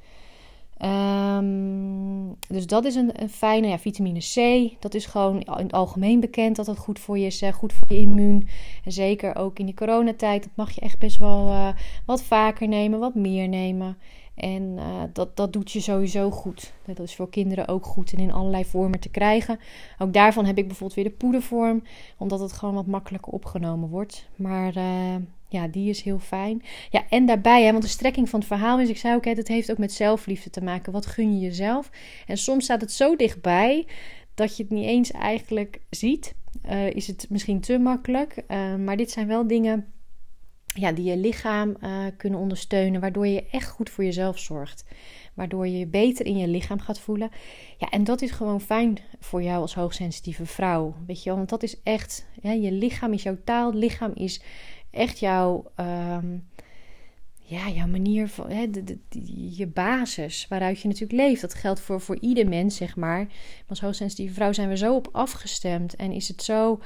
Um, 0.82 2.36
dus 2.48 2.66
dat 2.66 2.84
is 2.84 2.94
een, 2.94 3.22
een, 3.22 3.28
fijne. 3.28 3.66
Ja, 3.66 3.78
vitamine 3.78 4.18
C, 4.18 4.70
dat 4.80 4.94
is 4.94 5.06
gewoon 5.06 5.40
in 5.40 5.52
het 5.52 5.72
algemeen 5.72 6.20
bekend 6.20 6.56
dat 6.56 6.66
dat 6.66 6.78
goed 6.78 6.98
voor 6.98 7.18
je 7.18 7.26
is. 7.26 7.42
Goed 7.52 7.72
voor 7.72 7.92
je 7.92 8.00
immuun. 8.00 8.48
En 8.84 8.92
zeker 8.92 9.36
ook 9.36 9.58
in 9.58 9.66
die 9.66 9.74
coronatijd. 9.74 10.42
Dat 10.42 10.52
mag 10.54 10.70
je 10.70 10.80
echt 10.80 10.98
best 10.98 11.18
wel 11.18 11.48
uh, 11.48 11.68
wat 12.06 12.22
vaker 12.22 12.68
nemen, 12.68 12.98
wat 12.98 13.14
meer 13.14 13.48
nemen. 13.48 13.96
En 14.34 14.62
uh, 14.62 15.02
dat, 15.12 15.36
dat 15.36 15.52
doet 15.52 15.70
je 15.70 15.80
sowieso 15.80 16.30
goed. 16.30 16.72
Dat 16.86 16.98
is 16.98 17.14
voor 17.14 17.30
kinderen 17.30 17.68
ook 17.68 17.86
goed 17.86 18.12
en 18.12 18.18
in 18.18 18.32
allerlei 18.32 18.64
vormen 18.64 19.00
te 19.00 19.08
krijgen. 19.08 19.58
Ook 19.98 20.12
daarvan 20.12 20.44
heb 20.44 20.58
ik 20.58 20.66
bijvoorbeeld 20.66 21.00
weer 21.00 21.10
de 21.10 21.18
poedervorm, 21.18 21.82
omdat 22.18 22.40
het 22.40 22.52
gewoon 22.52 22.74
wat 22.74 22.86
makkelijker 22.86 23.32
opgenomen 23.32 23.88
wordt. 23.88 24.28
Maar 24.36 24.76
uh, 24.76 25.14
ja, 25.48 25.68
die 25.68 25.88
is 25.88 26.02
heel 26.02 26.18
fijn. 26.18 26.62
Ja, 26.90 27.08
en 27.08 27.26
daarbij, 27.26 27.64
hè, 27.64 27.70
want 27.70 27.82
de 27.82 27.88
strekking 27.88 28.28
van 28.28 28.38
het 28.38 28.48
verhaal 28.48 28.80
is, 28.80 28.88
ik 28.88 28.96
zei 28.96 29.14
ook, 29.14 29.24
hè, 29.24 29.32
het 29.32 29.48
heeft 29.48 29.70
ook 29.70 29.78
met 29.78 29.92
zelfliefde 29.92 30.50
te 30.50 30.62
maken. 30.62 30.92
Wat 30.92 31.06
gun 31.06 31.38
je 31.38 31.46
jezelf? 31.46 31.90
En 32.26 32.36
soms 32.36 32.64
staat 32.64 32.80
het 32.80 32.92
zo 32.92 33.16
dichtbij 33.16 33.86
dat 34.34 34.56
je 34.56 34.62
het 34.62 34.72
niet 34.72 34.86
eens 34.86 35.10
eigenlijk 35.10 35.80
ziet. 35.90 36.34
Uh, 36.70 36.90
is 36.90 37.06
het 37.06 37.26
misschien 37.28 37.60
te 37.60 37.78
makkelijk. 37.78 38.42
Uh, 38.48 38.74
maar 38.74 38.96
dit 38.96 39.10
zijn 39.10 39.26
wel 39.26 39.46
dingen 39.46 39.92
ja, 40.74 40.92
die 40.92 41.04
je 41.04 41.16
lichaam 41.16 41.76
uh, 41.80 42.06
kunnen 42.16 42.38
ondersteunen, 42.38 43.00
waardoor 43.00 43.26
je 43.26 43.46
echt 43.50 43.68
goed 43.68 43.90
voor 43.90 44.04
jezelf 44.04 44.38
zorgt. 44.38 44.84
Waardoor 45.34 45.66
je 45.66 45.78
je 45.78 45.86
beter 45.86 46.26
in 46.26 46.36
je 46.36 46.48
lichaam 46.48 46.80
gaat 46.80 47.00
voelen. 47.00 47.30
Ja, 47.78 47.88
en 47.88 48.04
dat 48.04 48.22
is 48.22 48.30
gewoon 48.30 48.60
fijn 48.60 48.98
voor 49.18 49.42
jou 49.42 49.60
als 49.60 49.74
hoogsensitieve 49.74 50.46
vrouw. 50.46 50.94
Weet 51.06 51.22
je 51.22 51.28
wel, 51.28 51.36
want 51.38 51.48
dat 51.48 51.62
is 51.62 51.82
echt, 51.82 52.26
je 52.42 52.72
lichaam 52.72 53.12
is 53.12 53.22
jouw 53.22 53.38
taal, 53.44 53.74
lichaam 53.74 54.12
is 54.14 54.42
echt 54.98 55.18
jouw, 55.18 55.70
um, 55.76 56.48
ja, 57.38 57.68
jouw 57.68 57.86
manier 57.86 58.28
van, 58.28 58.50
hè, 58.50 58.70
de, 58.70 58.98
je 59.56 59.66
basis 59.66 60.46
waaruit 60.48 60.80
je 60.80 60.88
natuurlijk 60.88 61.20
leeft. 61.20 61.40
Dat 61.40 61.54
geldt 61.54 61.80
voor, 61.80 62.00
voor 62.00 62.18
ieder 62.20 62.48
mens, 62.48 62.76
zeg 62.76 62.96
maar. 62.96 63.24
Maar 63.24 63.64
als 63.68 63.80
hoogsensitieve 63.80 64.34
vrouw 64.34 64.52
zijn 64.52 64.68
we 64.68 64.76
zo 64.76 64.94
op 64.94 65.08
afgestemd 65.12 65.96
en 65.96 66.12
is 66.12 66.28
het 66.28 66.42
zo. 66.42 66.80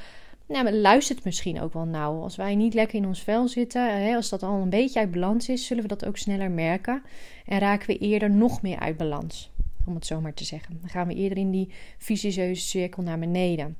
Nou, 0.46 0.70
luistert 0.70 1.24
misschien 1.24 1.60
ook 1.60 1.72
wel 1.72 1.84
nauw. 1.84 2.22
Als 2.22 2.36
wij 2.36 2.54
niet 2.54 2.74
lekker 2.74 2.98
in 2.98 3.06
ons 3.06 3.22
vel 3.22 3.48
zitten, 3.48 4.02
hè, 4.02 4.14
als 4.14 4.28
dat 4.28 4.42
al 4.42 4.60
een 4.60 4.70
beetje 4.70 5.00
uit 5.00 5.10
balans 5.10 5.48
is, 5.48 5.66
zullen 5.66 5.82
we 5.82 5.88
dat 5.88 6.04
ook 6.04 6.16
sneller 6.16 6.50
merken. 6.50 7.02
En 7.46 7.58
raken 7.58 7.86
we 7.86 7.98
eerder 7.98 8.30
nog 8.30 8.62
meer 8.62 8.78
uit 8.78 8.96
balans, 8.96 9.50
om 9.86 9.94
het 9.94 10.06
zo 10.06 10.20
maar 10.20 10.34
te 10.34 10.44
zeggen. 10.44 10.78
Dan 10.80 10.90
gaan 10.90 11.06
we 11.06 11.14
eerder 11.14 11.38
in 11.38 11.50
die 11.50 11.72
vicieuze 11.98 12.54
cirkel 12.54 13.02
naar 13.02 13.18
beneden. 13.18 13.76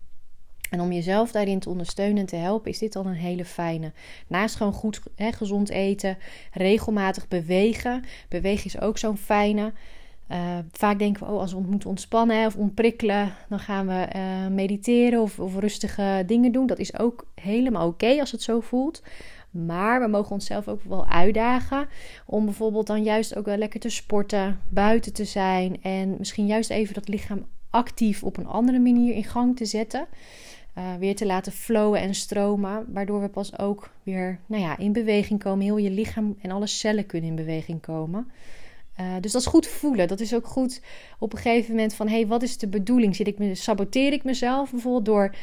En 0.73 0.81
om 0.81 0.93
jezelf 0.93 1.33
daarin 1.33 1.59
te 1.59 1.69
ondersteunen 1.69 2.19
en 2.19 2.27
te 2.27 2.37
helpen, 2.37 2.71
is 2.71 2.79
dit 2.79 2.97
al 2.97 3.07
een 3.07 3.13
hele 3.13 3.45
fijne. 3.45 3.93
Naast 4.27 4.57
gewoon 4.57 4.73
goed 4.73 5.01
hè, 5.15 5.33
gezond 5.33 5.69
eten, 5.69 6.19
regelmatig 6.53 7.29
bewegen. 7.29 8.05
Bewegen 8.29 8.65
is 8.65 8.81
ook 8.81 8.99
zo'n 8.99 9.17
fijne. 9.17 9.73
Uh, 10.31 10.59
vaak 10.73 10.99
denken 10.99 11.27
we, 11.27 11.33
oh, 11.33 11.41
als 11.41 11.53
we 11.53 11.61
moeten 11.61 11.89
ontspannen 11.89 12.47
of 12.47 12.57
ontprikkelen, 12.57 13.35
dan 13.49 13.59
gaan 13.59 13.87
we 13.87 14.09
uh, 14.17 14.47
mediteren 14.47 15.21
of, 15.21 15.39
of, 15.39 15.59
rustige 15.59 16.23
dingen 16.27 16.53
doen. 16.53 16.67
Dat 16.67 16.79
is 16.79 16.99
ook 16.99 17.27
helemaal 17.35 17.89
oké 17.89 18.21
als 18.21 18.33
het 18.33 18.43
zo 18.43 18.61
voelt. 18.61 19.03
Maar 19.51 20.01
we 20.01 20.07
mogen 20.07 20.33
onszelf 20.33 20.69
ook 20.69 20.83
wel 20.85 21.07
uitdagen 21.07 21.89
om 22.27 22.45
bijvoorbeeld 22.45 22.87
dan 22.87 23.03
juist 23.03 23.37
ook 23.37 23.45
wel 23.45 23.57
lekker 23.57 23.81
te 23.81 23.89
sporten, 23.89 24.61
buiten 24.69 25.13
te 25.13 25.25
zijn 25.25 25.83
en 25.83 26.15
misschien 26.19 26.47
juist 26.47 26.71
even 26.71 26.95
dat 26.95 27.09
lichaam 27.09 27.47
actief 27.71 28.23
op 28.23 28.37
een 28.37 28.47
andere 28.47 28.79
manier 28.79 29.15
in 29.15 29.25
gang 29.25 29.57
te 29.57 29.65
zetten. 29.65 30.07
Uh, 30.79 30.95
weer 30.95 31.17
te 31.17 31.27
laten 31.27 31.53
flowen 31.53 32.01
en 32.01 32.15
stromen. 32.15 32.87
Waardoor 32.93 33.21
we 33.21 33.29
pas 33.29 33.59
ook 33.59 33.91
weer 34.03 34.41
nou 34.47 34.63
ja, 34.63 34.79
in 34.79 34.93
beweging 34.93 35.43
komen. 35.43 35.65
Heel 35.65 35.77
je 35.77 35.91
lichaam 35.91 36.37
en 36.41 36.51
alle 36.51 36.67
cellen 36.67 37.07
kunnen 37.07 37.31
in 37.31 37.37
beweging 37.37 37.81
komen. 37.81 38.31
Uh, 39.01 39.07
dus 39.21 39.33
dat 39.33 39.41
is 39.41 39.47
goed 39.47 39.67
voelen. 39.67 40.09
Dat 40.09 40.21
is 40.21 40.35
ook 40.35 40.47
goed 40.47 40.83
op 41.19 41.33
een 41.33 41.39
gegeven 41.39 41.71
moment 41.75 41.95
van... 41.95 42.09
hé, 42.09 42.15
hey, 42.15 42.27
wat 42.27 42.43
is 42.43 42.59
de 42.59 42.69
bedoeling? 42.69 43.17
Zit 43.17 43.27
ik 43.27 43.39
me, 43.39 43.55
saboteer 43.55 44.13
ik 44.13 44.25
mezelf 44.25 44.71
bijvoorbeeld 44.71 45.05
door... 45.05 45.35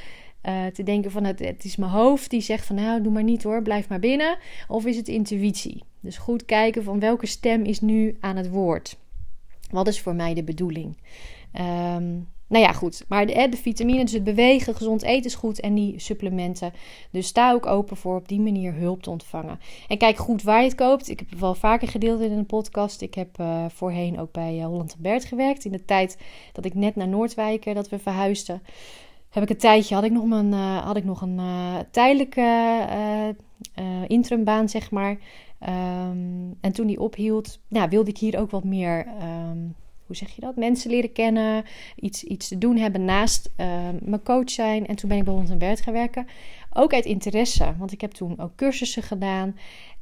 Uh, 0.44 0.66
te 0.66 0.84
denken 0.84 1.12
van 1.12 1.24
het, 1.24 1.40
het 1.40 1.64
is 1.64 1.76
mijn 1.76 1.92
hoofd 1.92 2.30
die 2.30 2.42
zegt 2.42 2.66
van 2.66 2.76
nou 2.76 3.02
doe 3.02 3.12
maar 3.12 3.24
niet 3.24 3.44
hoor, 3.44 3.62
blijf 3.62 3.90
maar 3.90 4.00
binnen. 4.00 4.38
Of 4.68 4.86
is 4.86 4.98
het 4.98 5.08
intuïtie? 5.08 5.84
Dus 6.00 6.18
goed 6.18 6.46
kijken 6.46 6.84
van 6.84 7.00
welke 7.00 7.26
stem 7.26 7.64
is 7.64 7.82
nu 7.82 8.18
aan 8.20 8.36
het 8.36 8.50
woord. 8.50 8.98
Wat 9.72 9.88
is 9.88 10.02
voor 10.02 10.16
mij 10.16 10.34
de 10.34 10.44
bedoeling? 10.44 10.98
Um, 11.96 12.28
nou 12.50 12.64
ja, 12.64 12.72
goed. 12.72 13.06
Maar 13.08 13.26
de, 13.26 13.48
de 13.50 13.58
vitamine, 13.58 14.04
dus 14.04 14.14
het 14.14 14.24
bewegen, 14.24 14.76
gezond 14.76 15.04
eten 15.04 15.26
is 15.26 15.36
goed 15.36 15.60
en 15.60 15.74
die 15.74 16.00
supplementen. 16.00 16.74
Dus 17.12 17.28
sta 17.28 17.52
ook 17.52 17.66
open 17.66 17.98
voor 17.98 18.16
op 18.16 18.28
die 18.28 18.40
manier 18.40 18.74
hulp 18.74 19.04
te 19.04 19.10
ontvangen. 19.10 19.60
En 19.88 19.98
kijk 19.98 20.18
goed 20.18 20.44
waar 20.44 20.60
je 20.60 20.68
het 20.68 20.76
koopt. 20.76 21.10
Ik 21.10 21.20
heb 21.20 21.30
het 21.30 21.40
wel 21.40 21.56
vaker 21.56 21.88
gedeeld 21.88 22.22
in 22.22 22.32
een 22.32 22.46
podcast. 22.46 23.02
Ik 23.02 23.14
heb 23.14 23.40
uh, 23.40 23.66
voorheen 23.70 24.20
ook 24.20 24.32
bij 24.32 24.58
uh, 24.58 24.66
Holland 24.66 24.96
Bert 25.00 25.26
gewerkt. 25.26 25.66
In 25.66 25.72
de 25.72 25.86
tijd 25.86 26.18
dat 26.54 26.66
ik 26.66 26.74
net 26.74 26.96
naar 26.96 27.08
Noordwijken, 27.08 27.76
dat 27.76 27.90
we 27.90 28.00
verhuisden. 28.00 28.62
Heb 29.30 29.44
ik 29.44 29.50
een 29.50 29.58
tijdje, 29.58 29.96
had 29.96 30.04
ik 30.04 30.12
nog 30.12 30.30
een, 30.32 30.52
uh, 30.52 30.78
had 30.78 30.96
ik 30.98 31.06
nog 31.06 31.22
een 31.22 31.40
tijdelijke 31.92 33.36
interimbaan, 34.08 34.70
zeg 34.70 34.92
maar. 34.92 35.10
Um, 35.10 36.58
en 36.62 36.72
toen 36.72 36.88
die 36.88 37.00
ophield, 37.00 37.60
nou, 37.68 37.90
wilde 37.90 38.10
ik 38.10 38.18
hier 38.18 38.40
ook 38.40 38.52
wat 38.52 38.64
meer... 38.64 39.08
Um, 39.52 39.76
hoe 40.10 40.18
zeg 40.18 40.36
je 40.36 40.42
dat? 40.42 40.56
Mensen 40.56 40.92
leren 40.92 41.12
kennen, 41.12 41.64
iets, 41.96 42.24
iets 42.24 42.48
te 42.48 42.58
doen 42.58 42.78
hebben 42.78 43.06
naast 43.06 43.50
uh, 43.58 43.68
mijn 44.02 44.24
coach 44.24 44.50
zijn. 44.50 44.88
En 44.88 44.96
toen 44.96 45.10
ben 45.10 45.18
ik 45.18 45.24
bij 45.24 45.34
Hond 45.34 45.50
en 45.50 45.58
Bert 45.58 45.82
gaan 45.82 45.94
werken. 45.94 46.28
Ook 46.74 46.94
uit 46.94 47.06
interesse, 47.06 47.76
want 47.78 47.92
ik 47.92 48.02
heb 48.02 48.12
toen 48.12 48.40
ook 48.40 48.56
cursussen 48.56 49.04
gedaan. 49.04 49.56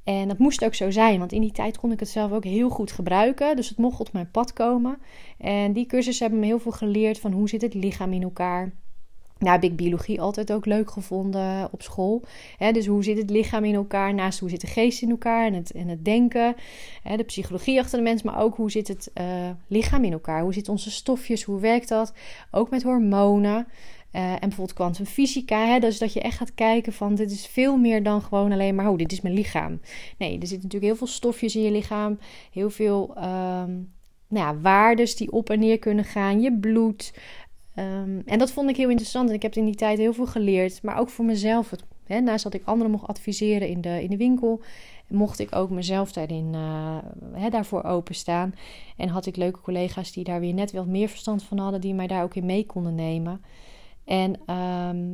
En 0.04 0.28
dat 0.28 0.38
moest 0.38 0.66
ook 0.66 0.76
zo 0.76 0.92
zijn, 0.92 1.20
want 1.20 1.32
in 1.32 1.42
die 1.42 1.52
tijd 1.52 1.78
kon 1.78 1.92
ik 1.92 2.00
het 2.00 2.10
zelf 2.10 2.32
ook 2.32 2.44
heel 2.44 2.70
goed 2.70 2.92
gebruiken. 2.92 3.56
Dus 3.56 3.70
het 3.70 3.78
mocht 3.78 4.00
op 4.00 4.14
mijn 4.14 4.32
pad 4.32 4.54
komen. 4.54 4.98
En 5.38 5.74
die 5.74 5.86
cursussen 5.86 6.26
hebben 6.26 6.42
me 6.42 6.50
heel 6.50 6.60
veel 6.60 6.72
geleerd 6.72 7.20
van 7.20 7.32
hoe 7.32 7.50
zit 7.50 7.62
het 7.62 7.74
lichaam 7.74 8.14
in 8.14 8.24
elkaar. 8.24 8.74
Nou 9.39 9.51
heb 9.51 9.63
ik 9.63 9.75
biologie 9.75 10.22
altijd 10.22 10.51
ook 10.51 10.65
leuk 10.65 10.91
gevonden 10.91 11.70
op 11.72 11.82
school. 11.82 12.24
dus 12.72 12.86
hoe 12.86 13.03
zit 13.03 13.17
het 13.17 13.29
lichaam 13.29 13.63
in 13.63 13.75
elkaar? 13.75 14.13
Naast 14.13 14.39
hoe 14.39 14.50
zit 14.50 14.62
de 14.62 14.67
geest 14.67 15.01
in 15.01 15.10
elkaar 15.10 15.46
en 15.46 15.53
het, 15.53 15.72
en 15.72 15.88
het 15.88 16.06
denken. 16.06 16.56
de 17.15 17.24
psychologie 17.24 17.79
achter 17.79 17.98
de 17.98 18.03
mens, 18.03 18.22
maar 18.22 18.39
ook 18.39 18.56
hoe 18.56 18.72
zit 18.72 18.88
het 18.88 19.12
uh, 19.22 19.25
lichaam 19.67 20.03
in 20.03 20.12
elkaar? 20.12 20.41
Hoe 20.41 20.53
zitten 20.53 20.74
onze 20.74 20.91
stofjes? 20.91 21.44
Hoe 21.44 21.60
werkt 21.60 21.88
dat? 21.88 22.13
Ook 22.51 22.70
met 22.70 22.84
hormonen. 22.84 23.67
Uh, 24.12 24.32
en 24.32 24.39
bijvoorbeeld 24.39 24.74
kwantumfysica. 24.74 25.79
Dus 25.79 25.98
dat 25.98 26.13
je 26.13 26.22
echt 26.22 26.38
gaat 26.38 26.53
kijken 26.53 26.94
van 26.94 27.15
dit 27.15 27.32
is 27.32 27.48
veel 27.48 27.77
meer 27.77 28.03
dan 28.03 28.22
gewoon 28.22 28.51
alleen 28.51 28.75
maar... 28.75 28.89
oh, 28.89 28.98
dit 28.98 29.12
is 29.12 29.22
mijn 29.22 29.36
lichaam. 29.36 29.79
Nee, 30.17 30.34
er 30.34 30.48
zitten 30.48 30.56
natuurlijk 30.56 30.84
heel 30.84 30.96
veel 30.96 31.08
stofjes 31.08 31.56
in 31.56 31.62
je 31.62 31.72
lichaam. 31.72 32.20
Heel 32.51 32.70
veel 32.70 33.13
um, 33.17 33.96
nou 34.27 34.46
ja, 34.46 34.60
waardes 34.60 35.15
die 35.15 35.32
op 35.32 35.50
en 35.50 35.60
neer 35.60 35.79
kunnen 35.79 36.06
gaan. 36.06 36.41
Je 36.41 36.58
bloed, 36.58 37.13
Ehm, 37.78 38.20
en 38.26 38.40
dat 38.40 38.52
vond 38.52 38.70
ik 38.70 38.76
heel 38.76 38.90
interessant. 38.90 39.30
En 39.30 39.36
ik 39.36 39.42
heb 39.42 39.56
in 39.56 39.66
die 39.66 39.76
tijd 39.76 39.98
heel 39.98 40.14
veel 40.14 40.26
geleerd. 40.26 40.84
Maar 40.84 40.98
ook 40.98 41.10
voor 41.10 41.26
mezelf. 41.26 41.72
hè, 42.06 42.20
naast 42.20 42.44
dat 42.44 42.54
ik 42.54 42.62
anderen 42.66 42.92
mocht 42.92 43.08
adviseren 43.08 43.68
in 43.68 43.82
de, 43.82 44.04
in 44.04 44.10
de 44.10 44.18
winkel. 44.18 44.62
Mocht 45.08 45.40
ik 45.40 45.56
ook 45.56 45.70
mezelf 45.70 46.12
daarin, 46.12 46.54
uh, 46.54 46.98
hè, 47.34 47.50
daarvoor 47.50 47.84
openstaan. 47.84 48.54
En 48.98 49.10
had 49.10 49.26
ik 49.26 49.36
leuke 49.36 49.62
collega's 49.62 50.12
die 50.12 50.24
daar 50.24 50.40
weer 50.40 50.54
net 50.54 50.72
wat 50.72 50.88
meer 50.88 51.10
verstand 51.10 51.44
van 51.44 51.58
hadden. 51.58 51.82
Die 51.82 51.94
mij 51.94 52.08
daar 52.08 52.24
ook 52.24 52.36
in 52.36 52.46
mee 52.46 52.66
konden 52.66 52.96
nemen. 52.96 53.42
En 54.06 54.40
ehm, 54.46 55.06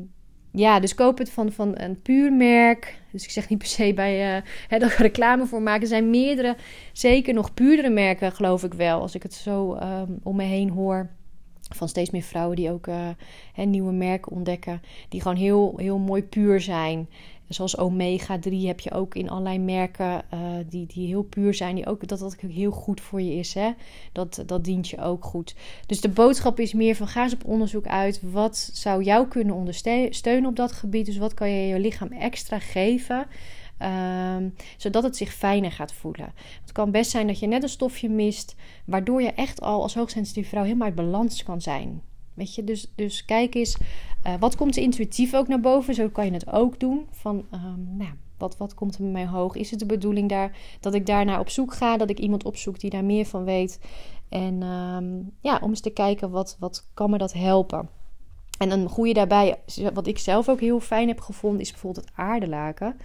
ja, 0.51 0.79
dus 0.79 0.95
koop 0.95 1.17
het 1.17 1.29
van, 1.29 1.51
van 1.51 1.71
een 1.79 2.01
puur 2.01 2.33
merk. 2.33 2.99
Dus 3.11 3.23
ik 3.23 3.31
zeg 3.31 3.49
niet 3.49 3.59
per 3.59 3.67
se 3.67 3.93
bij 3.93 4.35
uh, 4.35 4.41
hè, 4.67 4.79
dat 4.79 4.91
reclame 4.91 5.45
voor 5.45 5.61
maken. 5.61 5.81
Er 5.81 5.87
zijn 5.87 6.09
meerdere, 6.09 6.55
zeker 6.93 7.33
nog 7.33 7.53
puurdere 7.53 7.89
merken, 7.89 8.31
geloof 8.31 8.63
ik 8.63 8.73
wel. 8.73 9.01
Als 9.01 9.15
ik 9.15 9.23
het 9.23 9.33
zo 9.33 9.73
ehm, 9.73 10.11
om 10.23 10.35
me 10.35 10.43
heen 10.43 10.69
hoor 10.69 11.09
van 11.75 11.89
steeds 11.89 12.09
meer 12.09 12.21
vrouwen 12.21 12.55
die 12.55 12.71
ook 12.71 12.87
uh, 12.87 13.07
nieuwe 13.55 13.91
merken 13.91 14.31
ontdekken. 14.31 14.81
Die 15.09 15.21
gewoon 15.21 15.37
heel, 15.37 15.73
heel 15.77 15.97
mooi 15.97 16.23
puur 16.23 16.61
zijn. 16.61 17.07
Zoals 17.47 17.77
Omega 17.77 18.39
3 18.39 18.67
heb 18.67 18.79
je 18.79 18.91
ook 18.91 19.15
in 19.15 19.29
allerlei 19.29 19.59
merken 19.59 20.21
uh, 20.33 20.39
die, 20.69 20.85
die 20.85 21.07
heel 21.07 21.23
puur 21.23 21.53
zijn. 21.53 21.75
Die 21.75 21.85
ook, 21.85 22.07
dat 22.07 22.19
dat 22.19 22.35
ook 22.43 22.51
heel 22.51 22.71
goed 22.71 23.01
voor 23.01 23.21
je 23.21 23.33
is. 23.33 23.53
Hè? 23.53 23.71
Dat, 24.11 24.43
dat 24.45 24.63
dient 24.63 24.89
je 24.89 25.01
ook 25.01 25.25
goed. 25.25 25.55
Dus 25.85 26.01
de 26.01 26.09
boodschap 26.09 26.59
is 26.59 26.73
meer 26.73 26.95
van 26.95 27.07
ga 27.07 27.23
eens 27.23 27.33
op 27.33 27.45
onderzoek 27.45 27.87
uit. 27.87 28.21
Wat 28.31 28.69
zou 28.73 29.03
jou 29.03 29.27
kunnen 29.27 29.55
ondersteunen 29.55 30.45
op 30.45 30.55
dat 30.55 30.71
gebied? 30.71 31.05
Dus 31.05 31.17
wat 31.17 31.33
kan 31.33 31.49
je 31.49 31.67
je 31.67 31.79
lichaam 31.79 32.11
extra 32.11 32.59
geven? 32.59 33.27
Ehm, 33.83 34.49
zodat 34.77 35.03
het 35.03 35.17
zich 35.17 35.33
fijner 35.33 35.71
gaat 35.71 35.93
voelen. 35.93 36.33
Het 36.61 36.71
kan 36.71 36.91
best 36.91 37.11
zijn 37.11 37.27
dat 37.27 37.39
je 37.39 37.47
net 37.47 37.63
een 37.63 37.69
stofje 37.69 38.09
mist, 38.09 38.55
waardoor 38.85 39.21
je 39.21 39.31
echt 39.31 39.61
al 39.61 39.81
als 39.81 39.93
hoogsensitieve 39.93 40.49
vrouw 40.49 40.63
helemaal 40.63 40.87
uit 40.87 40.95
balans 40.95 41.43
kan 41.43 41.61
zijn. 41.61 42.01
Weet 42.33 42.55
je, 42.55 42.63
dus, 42.63 42.91
dus 42.95 43.25
kijk 43.25 43.55
eens, 43.55 43.77
uh, 44.27 44.33
wat 44.39 44.55
komt 44.55 44.75
er 44.77 44.83
intuïtief 44.83 45.33
ook 45.33 45.47
naar 45.47 45.59
boven? 45.59 45.93
Zo 45.93 46.09
kan 46.09 46.25
je 46.25 46.31
het 46.31 46.51
ook 46.51 46.79
doen. 46.79 47.07
Van, 47.11 47.45
um, 47.53 47.95
nou, 47.97 48.11
wat, 48.37 48.57
wat 48.57 48.73
komt 48.73 48.95
er 48.95 49.03
met 49.03 49.11
mij 49.11 49.27
hoog? 49.27 49.55
Is 49.55 49.71
het 49.71 49.79
de 49.79 49.85
bedoeling 49.85 50.29
daar, 50.29 50.57
dat 50.79 50.93
ik 50.93 51.05
daarnaar 51.05 51.39
op 51.39 51.49
zoek 51.49 51.73
ga? 51.73 51.97
Dat 51.97 52.09
ik 52.09 52.19
iemand 52.19 52.45
opzoek 52.45 52.79
die 52.79 52.89
daar 52.89 53.05
meer 53.05 53.25
van 53.25 53.43
weet? 53.43 53.79
En 54.29 54.61
um, 54.61 55.31
ja, 55.39 55.59
om 55.61 55.69
eens 55.69 55.81
te 55.81 55.89
kijken, 55.89 56.29
wat, 56.29 56.57
wat 56.59 56.89
kan 56.93 57.09
me 57.09 57.17
dat 57.17 57.33
helpen? 57.33 57.89
En 58.57 58.71
een 58.71 58.89
goede 58.89 59.13
daarbij, 59.13 59.59
wat 59.93 60.07
ik 60.07 60.17
zelf 60.17 60.49
ook 60.49 60.59
heel 60.59 60.79
fijn 60.79 61.07
heb 61.07 61.19
gevonden, 61.19 61.61
is 61.61 61.71
bijvoorbeeld 61.71 62.05
het 62.05 62.15
aardelaken. 62.15 62.95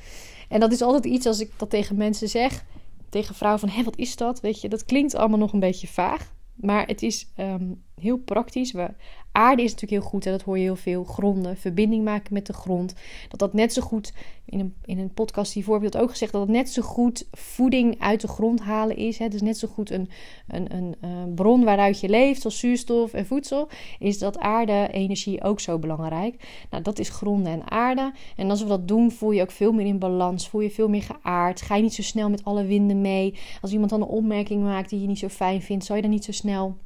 En 0.48 0.60
dat 0.60 0.72
is 0.72 0.82
altijd 0.82 1.04
iets 1.04 1.26
als 1.26 1.40
ik 1.40 1.52
dat 1.56 1.70
tegen 1.70 1.96
mensen 1.96 2.28
zeg, 2.28 2.64
tegen 3.08 3.34
vrouwen 3.34 3.60
van, 3.60 3.68
hé, 3.68 3.82
wat 3.82 3.96
is 3.96 4.16
dat? 4.16 4.40
Weet 4.40 4.60
je, 4.60 4.68
dat 4.68 4.84
klinkt 4.84 5.14
allemaal 5.14 5.38
nog 5.38 5.52
een 5.52 5.60
beetje 5.60 5.86
vaag. 5.86 6.32
Maar 6.54 6.86
het 6.86 7.02
is 7.02 7.28
ehm, 7.34 7.72
heel 7.94 8.16
praktisch. 8.16 8.72
We, 8.72 8.90
aarde 9.38 9.62
is 9.62 9.70
natuurlijk 9.72 10.02
heel 10.02 10.10
goed, 10.10 10.26
en 10.26 10.32
dat 10.32 10.42
hoor 10.42 10.56
je 10.58 10.62
heel 10.62 10.76
veel. 10.76 11.04
Gronden, 11.04 11.56
verbinding 11.56 12.04
maken 12.04 12.34
met 12.34 12.46
de 12.46 12.52
grond. 12.52 12.94
Dat 13.28 13.38
dat 13.38 13.52
net 13.52 13.72
zo 13.72 13.82
goed, 13.82 14.12
in 14.44 14.60
een, 14.60 14.74
in 14.84 14.98
een 14.98 15.14
podcast 15.14 15.52
je 15.54 15.64
dat 15.80 15.96
ook 15.96 16.10
gezegd, 16.10 16.32
dat 16.32 16.40
het 16.40 16.50
net 16.50 16.70
zo 16.70 16.82
goed 16.82 17.28
voeding 17.32 18.00
uit 18.00 18.20
de 18.20 18.28
grond 18.28 18.60
halen 18.60 18.96
is. 18.96 19.18
Het 19.18 19.34
is 19.34 19.42
net 19.42 19.58
zo 19.58 19.68
goed 19.68 19.90
een, 19.90 20.08
een, 20.48 20.94
een, 21.00 21.34
bron 21.34 21.64
waaruit 21.64 22.00
je 22.00 22.08
leeft, 22.08 22.40
zoals 22.40 22.58
zuurstof 22.58 23.12
en 23.12 23.26
voedsel. 23.26 23.68
Is 23.98 24.18
dat 24.18 24.38
aarde, 24.38 24.88
energie 24.92 25.42
ook 25.42 25.60
zo 25.60 25.78
belangrijk. 25.78 26.64
Nou, 26.70 26.82
dat 26.82 26.98
is 26.98 27.08
gronden 27.08 27.52
en 27.52 27.70
aarde. 27.70 28.12
En 28.36 28.50
als 28.50 28.62
we 28.62 28.68
dat 28.68 28.88
doen, 28.88 29.10
voel 29.10 29.30
je 29.30 29.42
ook 29.42 29.50
veel 29.50 29.72
meer 29.72 29.86
in 29.86 29.98
balans. 29.98 30.48
Voel 30.48 30.60
je 30.60 30.70
veel 30.70 30.88
meer 30.88 31.02
geaard. 31.02 31.62
Ga 31.62 31.76
je 31.76 31.82
niet 31.82 31.94
zo 31.94 32.02
snel 32.02 32.30
met 32.30 32.44
alle 32.44 32.64
winden 32.64 33.00
mee. 33.00 33.34
Als 33.60 33.72
iemand 33.72 33.90
dan 33.90 34.00
een 34.00 34.08
opmerking 34.08 34.62
maakt 34.62 34.90
die 34.90 35.00
je 35.00 35.06
niet 35.06 35.18
zo 35.18 35.28
fijn 35.28 35.62
vindt, 35.62 35.84
zal 35.84 35.96
je 35.96 36.02
dan 36.02 36.10
niet 36.10 36.24
zo 36.24 36.32
snel 36.32 36.76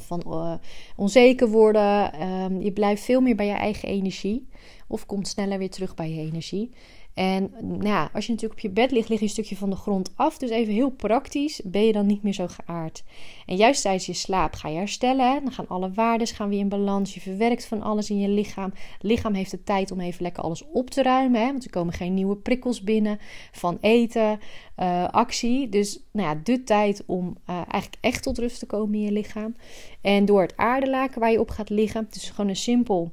van 0.00 0.22
uh, 0.26 0.54
onzeker 0.96 1.48
worden. 1.48 2.22
Um, 2.22 2.60
je 2.60 2.72
blijft 2.72 3.02
veel 3.02 3.20
meer 3.20 3.36
bij 3.36 3.46
je 3.46 3.52
eigen 3.52 3.88
energie. 3.88 4.48
Of 4.86 5.06
komt 5.06 5.28
sneller 5.28 5.58
weer 5.58 5.70
terug 5.70 5.94
bij 5.94 6.10
je 6.10 6.20
energie. 6.20 6.70
En 7.14 7.50
nou 7.60 7.84
ja, 7.84 8.10
als 8.12 8.26
je 8.26 8.32
natuurlijk 8.32 8.60
op 8.60 8.66
je 8.68 8.74
bed 8.74 8.90
ligt, 8.90 9.08
lig 9.08 9.18
je 9.18 9.24
een 9.24 9.30
stukje 9.30 9.56
van 9.56 9.70
de 9.70 9.76
grond 9.76 10.12
af. 10.16 10.38
Dus 10.38 10.50
even 10.50 10.72
heel 10.72 10.90
praktisch, 10.90 11.60
ben 11.64 11.84
je 11.84 11.92
dan 11.92 12.06
niet 12.06 12.22
meer 12.22 12.32
zo 12.32 12.46
geaard. 12.48 13.04
En 13.46 13.56
juist 13.56 13.82
tijdens 13.82 14.06
je 14.06 14.12
slaap 14.12 14.54
ga 14.54 14.68
je 14.68 14.76
herstellen. 14.76 15.32
Hè? 15.32 15.40
Dan 15.40 15.52
gaan 15.52 15.68
alle 15.68 15.92
waarden 15.92 16.26
gaan 16.26 16.48
weer 16.48 16.58
in 16.58 16.68
balans. 16.68 17.14
Je 17.14 17.20
verwerkt 17.20 17.66
van 17.66 17.82
alles 17.82 18.10
in 18.10 18.18
je 18.18 18.28
lichaam. 18.28 18.72
Lichaam 19.00 19.34
heeft 19.34 19.50
de 19.50 19.62
tijd 19.62 19.90
om 19.90 20.00
even 20.00 20.22
lekker 20.22 20.42
alles 20.42 20.64
op 20.72 20.90
te 20.90 21.02
ruimen. 21.02 21.40
Hè? 21.40 21.46
Want 21.46 21.64
er 21.64 21.70
komen 21.70 21.92
geen 21.92 22.14
nieuwe 22.14 22.36
prikkels 22.36 22.82
binnen 22.82 23.18
van 23.52 23.78
eten, 23.80 24.40
uh, 24.78 25.08
actie. 25.08 25.68
Dus 25.68 26.00
nou 26.12 26.28
ja, 26.28 26.40
de 26.44 26.64
tijd 26.64 27.02
om 27.06 27.36
uh, 27.50 27.56
eigenlijk 27.56 27.96
echt 28.00 28.22
tot 28.22 28.38
rust 28.38 28.58
te 28.58 28.66
komen 28.66 28.94
in 28.94 29.00
je 29.00 29.12
lichaam. 29.12 29.56
En 30.00 30.24
door 30.24 30.40
het 30.40 30.56
aardelaken 30.56 31.20
waar 31.20 31.30
je 31.30 31.40
op 31.40 31.50
gaat 31.50 31.70
liggen. 31.70 32.04
Het 32.04 32.14
is 32.14 32.30
gewoon 32.30 32.50
een 32.50 32.56
simpel, 32.56 33.12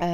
uh, 0.00 0.06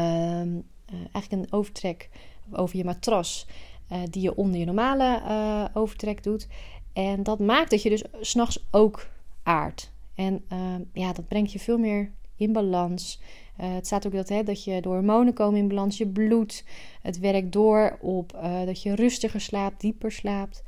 eigenlijk 1.12 1.31
een 1.31 1.52
overtrek 1.52 2.09
over 2.52 2.76
je 2.76 2.85
matras. 2.85 3.47
Uh, 3.93 3.99
die 4.11 4.23
je 4.23 4.37
onder 4.37 4.61
je 4.61 4.64
normale 4.64 5.23
uh, 5.25 5.64
overtrek 5.73 6.23
doet. 6.23 6.49
En 6.93 7.23
dat 7.23 7.38
maakt 7.38 7.71
dat 7.71 7.83
je 7.83 7.88
dus 7.88 8.05
s'nachts 8.21 8.67
ook 8.71 9.09
aardt. 9.43 9.93
En 10.14 10.45
uh, 10.52 10.59
ja, 10.93 11.12
dat 11.12 11.28
brengt 11.28 11.52
je 11.52 11.59
veel 11.59 11.78
meer 11.78 12.11
in 12.37 12.52
balans. 12.52 13.21
het 13.57 13.87
staat 13.87 14.07
ook 14.07 14.12
dat, 14.12 14.28
hè, 14.28 14.43
dat 14.43 14.64
je 14.64 14.81
de 14.81 14.88
hormonen 14.88 15.33
komen 15.33 15.59
in 15.59 15.69
balans. 15.69 15.99
Je 15.99 16.07
bloed. 16.07 16.64
Het 17.02 17.19
werkt 17.19 17.52
door 17.52 17.99
op 18.00 18.38
dat 18.64 18.83
je 18.83 18.95
rustiger 18.95 19.40
slaapt, 19.40 19.81
dieper 19.81 20.12
slaapt. 20.12 20.62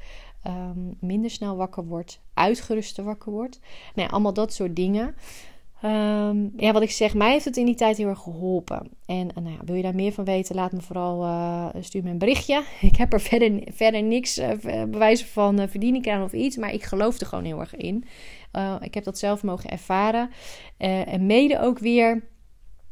Um, 0.47 0.97
minder 1.01 1.31
snel 1.31 1.57
wakker 1.57 1.85
wordt. 1.85 2.21
Uitgeruster 2.35 3.05
wakker 3.05 3.33
wordt. 3.33 3.61
Nou 3.95 4.07
ja, 4.09 4.13
allemaal 4.13 4.33
dat 4.33 4.53
soort 4.53 4.77
dingen. 4.77 5.15
Um, 5.85 6.53
ja, 6.57 6.73
wat 6.73 6.83
ik 6.83 6.91
zeg, 6.91 7.15
mij 7.15 7.33
heeft 7.33 7.45
het 7.45 7.57
in 7.57 7.67
die 7.67 7.75
tijd 7.75 7.97
heel 7.97 8.09
erg 8.09 8.23
geholpen. 8.23 8.91
En 9.07 9.29
uh, 9.29 9.43
nou 9.43 9.51
ja, 9.51 9.65
wil 9.65 9.75
je 9.75 9.83
daar 9.83 9.95
meer 9.95 10.13
van 10.13 10.25
weten, 10.25 10.55
laat 10.55 10.73
me 10.73 10.81
vooral 10.81 11.25
uh, 11.25 11.67
stuur 11.81 12.03
me 12.03 12.11
een 12.11 12.19
berichtje. 12.19 12.63
Ik 12.81 12.97
heb 12.97 13.13
er 13.13 13.21
verder, 13.21 13.63
verder 13.73 14.03
niks 14.03 14.39
uh, 14.39 14.51
bewijzen 14.89 15.27
van 15.27 15.69
verdiening 15.69 16.11
aan 16.11 16.23
of 16.23 16.33
iets, 16.33 16.57
maar 16.57 16.73
ik 16.73 16.83
geloof 16.83 17.21
er 17.21 17.27
gewoon 17.27 17.45
heel 17.45 17.61
erg 17.61 17.77
in. 17.77 18.05
ik 18.81 18.95
heb 18.95 19.05
dat 19.05 19.19
zelf 19.19 19.43
mogen 19.43 19.71
ervaren. 19.71 20.31
en 20.79 21.27
mede 21.27 21.61
ook 21.61 21.79
weer 21.79 22.29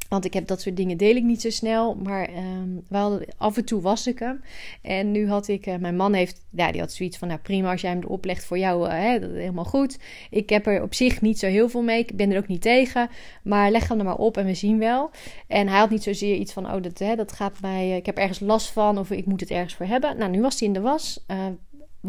want 0.08 0.24
ik 0.24 0.34
heb 0.34 0.46
dat 0.46 0.60
soort 0.60 0.76
dingen 0.76 0.96
deel 0.96 1.16
ik 1.16 1.22
niet 1.22 1.40
zo 1.40 1.50
snel. 1.50 1.94
Maar 1.94 2.28
um, 2.30 2.82
wel, 2.88 3.20
af 3.36 3.56
en 3.56 3.64
toe 3.64 3.80
was 3.80 4.06
ik 4.06 4.18
hem. 4.18 4.42
En 4.82 5.10
nu 5.10 5.28
had 5.28 5.48
ik, 5.48 5.66
uh, 5.66 5.76
mijn 5.76 5.96
man 5.96 6.12
heeft, 6.12 6.46
ja, 6.50 6.72
die 6.72 6.80
had 6.80 6.92
zoiets 6.92 7.18
van, 7.18 7.28
nou 7.28 7.40
prima 7.40 7.70
als 7.70 7.80
jij 7.80 7.90
hem 7.90 8.02
erop 8.02 8.24
legt 8.24 8.44
voor 8.44 8.58
jou, 8.58 8.86
uh, 8.86 8.92
hè, 8.92 9.20
dat 9.20 9.30
is 9.30 9.36
helemaal 9.36 9.64
goed. 9.64 9.98
Ik 10.30 10.48
heb 10.48 10.66
er 10.66 10.82
op 10.82 10.94
zich 10.94 11.20
niet 11.20 11.38
zo 11.38 11.46
heel 11.46 11.68
veel 11.68 11.82
mee. 11.82 11.98
Ik 11.98 12.16
ben 12.16 12.30
er 12.30 12.38
ook 12.38 12.48
niet 12.48 12.62
tegen. 12.62 13.08
Maar 13.42 13.70
leg 13.70 13.88
hem 13.88 13.98
er 13.98 14.04
maar 14.04 14.16
op 14.16 14.36
en 14.36 14.46
we 14.46 14.54
zien 14.54 14.78
wel. 14.78 15.10
En 15.46 15.68
hij 15.68 15.78
had 15.78 15.90
niet 15.90 16.02
zozeer 16.02 16.36
iets 16.36 16.52
van, 16.52 16.66
oh, 16.66 16.82
dat, 16.82 16.98
hè, 16.98 17.16
dat 17.16 17.32
gaat 17.32 17.60
mij, 17.60 17.96
ik 17.96 18.06
heb 18.06 18.16
ergens 18.16 18.40
last 18.40 18.70
van 18.70 18.98
of 18.98 19.10
ik 19.10 19.26
moet 19.26 19.40
het 19.40 19.50
ergens 19.50 19.74
voor 19.74 19.86
hebben. 19.86 20.18
Nou, 20.18 20.30
nu 20.30 20.40
was 20.40 20.58
hij 20.58 20.68
in 20.68 20.74
de 20.74 20.80
was. 20.80 21.24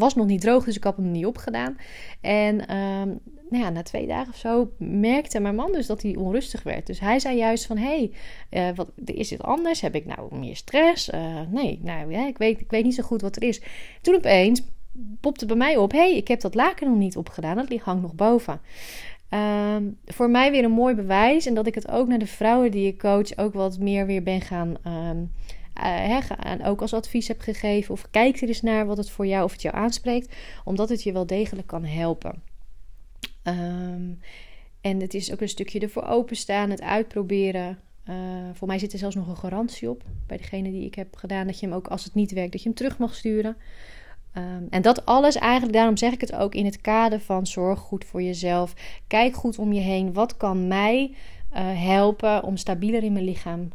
Was 0.00 0.14
nog 0.14 0.26
niet 0.26 0.40
droog, 0.40 0.64
dus 0.64 0.76
ik 0.76 0.84
had 0.84 0.96
hem 0.96 1.10
niet 1.10 1.26
opgedaan. 1.26 1.76
En 2.20 2.76
um, 2.76 3.20
nou 3.50 3.64
ja, 3.64 3.70
na 3.70 3.82
twee 3.82 4.06
dagen 4.06 4.32
of 4.32 4.38
zo 4.38 4.70
merkte 4.78 5.40
mijn 5.40 5.54
man 5.54 5.72
dus 5.72 5.86
dat 5.86 6.02
hij 6.02 6.16
onrustig 6.16 6.62
werd. 6.62 6.86
Dus 6.86 7.00
hij 7.00 7.18
zei 7.18 7.36
juist 7.36 7.66
van, 7.66 7.76
hé, 7.76 8.10
hey, 8.50 8.70
uh, 8.70 8.76
wat, 8.76 8.90
is 9.04 9.28
dit 9.28 9.42
anders? 9.42 9.80
Heb 9.80 9.94
ik 9.94 10.06
nou 10.06 10.38
meer 10.38 10.56
stress? 10.56 11.10
Uh, 11.10 11.40
nee, 11.50 11.80
nou 11.82 12.12
ja, 12.12 12.26
ik 12.26 12.38
weet, 12.38 12.60
ik 12.60 12.70
weet 12.70 12.84
niet 12.84 12.94
zo 12.94 13.02
goed 13.02 13.20
wat 13.20 13.36
er 13.36 13.42
is. 13.42 13.62
Toen 14.00 14.14
opeens 14.14 14.62
popte 15.20 15.46
bij 15.46 15.56
mij 15.56 15.76
op, 15.76 15.92
hé, 15.92 15.98
hey, 15.98 16.16
ik 16.16 16.28
heb 16.28 16.40
dat 16.40 16.54
laken 16.54 16.88
nog 16.88 16.98
niet 16.98 17.16
opgedaan. 17.16 17.56
Dat 17.56 17.78
hangt 17.78 18.02
nog 18.02 18.14
boven. 18.14 18.60
Um, 19.74 19.98
voor 20.04 20.30
mij 20.30 20.50
weer 20.50 20.64
een 20.64 20.70
mooi 20.70 20.94
bewijs. 20.94 21.46
En 21.46 21.54
dat 21.54 21.66
ik 21.66 21.74
het 21.74 21.90
ook 21.90 22.08
naar 22.08 22.18
de 22.18 22.26
vrouwen 22.26 22.70
die 22.70 22.86
ik 22.86 22.98
coach 22.98 23.36
ook 23.36 23.54
wat 23.54 23.78
meer 23.78 24.06
weer 24.06 24.22
ben 24.22 24.40
gaan... 24.40 24.76
Uh, 24.86 25.10
en 25.72 26.64
ook 26.64 26.80
als 26.80 26.94
advies 26.94 27.28
heb 27.28 27.40
gegeven. 27.40 27.94
Of 27.94 28.10
kijk 28.10 28.40
er 28.40 28.48
eens 28.48 28.62
naar 28.62 28.86
wat 28.86 28.96
het 28.96 29.10
voor 29.10 29.26
jou 29.26 29.44
of 29.44 29.52
het 29.52 29.62
jou 29.62 29.76
aanspreekt. 29.76 30.34
Omdat 30.64 30.88
het 30.88 31.02
je 31.02 31.12
wel 31.12 31.26
degelijk 31.26 31.66
kan 31.66 31.84
helpen. 31.84 32.42
Um, 33.44 34.20
en 34.80 35.00
het 35.00 35.14
is 35.14 35.32
ook 35.32 35.40
een 35.40 35.48
stukje 35.48 35.80
ervoor 35.80 36.04
openstaan, 36.04 36.70
het 36.70 36.82
uitproberen. 36.82 37.78
Uh, 38.08 38.14
voor 38.52 38.68
mij 38.68 38.78
zit 38.78 38.92
er 38.92 38.98
zelfs 38.98 39.14
nog 39.14 39.28
een 39.28 39.36
garantie 39.36 39.90
op 39.90 40.02
bij 40.26 40.36
degene 40.36 40.70
die 40.70 40.86
ik 40.86 40.94
heb 40.94 41.16
gedaan. 41.16 41.46
Dat 41.46 41.60
je 41.60 41.66
hem 41.66 41.74
ook 41.74 41.88
als 41.88 42.04
het 42.04 42.14
niet 42.14 42.32
werkt, 42.32 42.52
dat 42.52 42.62
je 42.62 42.68
hem 42.68 42.76
terug 42.76 42.98
mag 42.98 43.14
sturen. 43.14 43.56
Um, 44.36 44.66
en 44.70 44.82
dat 44.82 45.06
alles 45.06 45.36
eigenlijk, 45.36 45.72
daarom 45.72 45.96
zeg 45.96 46.12
ik 46.12 46.20
het 46.20 46.34
ook 46.34 46.54
in 46.54 46.64
het 46.64 46.80
kader 46.80 47.20
van 47.20 47.46
zorg 47.46 47.78
goed 47.78 48.04
voor 48.04 48.22
jezelf. 48.22 48.74
Kijk 49.06 49.34
goed 49.34 49.58
om 49.58 49.72
je 49.72 49.80
heen. 49.80 50.12
Wat 50.12 50.36
kan 50.36 50.68
mij 50.68 51.14
helpen 51.74 52.42
om 52.42 52.56
stabieler 52.56 53.02
in 53.02 53.12
mijn 53.12 53.24
lichaam 53.24 53.68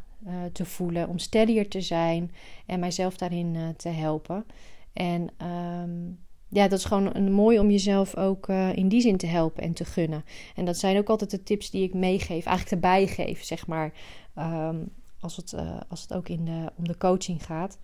te 0.51 0.65
voelen, 0.65 1.10
om 1.10 1.17
steadier 1.17 1.70
te 1.70 1.82
zijn 1.82 2.32
en 2.65 2.79
mijzelf 2.79 3.17
daarin 3.17 3.74
te 3.77 3.89
helpen. 3.89 4.46
En 4.94 5.29
ehm, 5.38 6.05
ja, 6.48 6.67
dat 6.67 6.79
is 6.79 6.86
gewoon 6.86 7.15
een, 7.15 7.32
mooi 7.32 7.60
om 7.60 7.72
jezelf 7.72 8.17
ook 8.17 8.48
in 8.74 8.88
die 8.88 9.01
zin 9.01 9.17
te 9.17 9.27
helpen 9.27 9.63
en 9.63 9.74
te 9.74 9.86
gunnen. 9.86 10.24
En 10.55 10.65
dat 10.65 10.77
zijn 10.77 10.98
ook 10.98 11.10
altijd 11.10 11.32
de 11.32 11.44
tips 11.44 11.70
die 11.70 11.84
ik 11.84 11.94
meegeef, 11.94 12.46
eigenlijk 12.46 12.72
erbij 12.72 13.08
geef, 13.08 13.44
zeg 13.44 13.67
maar. 13.67 13.94
Ehm, 14.36 14.77
als, 15.20 15.36
het, 15.36 15.55
als 15.89 16.01
het 16.01 16.13
ook 16.13 16.29
in 16.29 16.46
de, 16.46 16.72
om 16.77 16.88
de 16.88 16.98
coaching 16.98 17.46
gaat. 17.46 17.79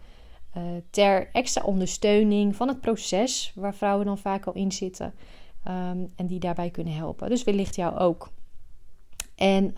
Ter 0.90 1.30
extra 1.32 1.64
ondersteuning 1.64 2.56
van 2.56 2.68
het 2.68 2.82
proces 2.82 3.52
waar 3.56 3.76
vrouwen 3.76 4.06
dan 4.06 4.18
vaak 4.18 4.46
al 4.46 4.54
in 4.54 4.72
zitten. 4.72 5.14
Ehm, 5.64 6.06
en 6.16 6.28
die 6.28 6.40
daarbij 6.40 6.70
kunnen 6.70 6.94
helpen. 6.94 7.30
Dus 7.30 7.44
wellicht 7.44 7.76
jou 7.76 7.98
ook. 7.98 8.32
En 9.36 9.74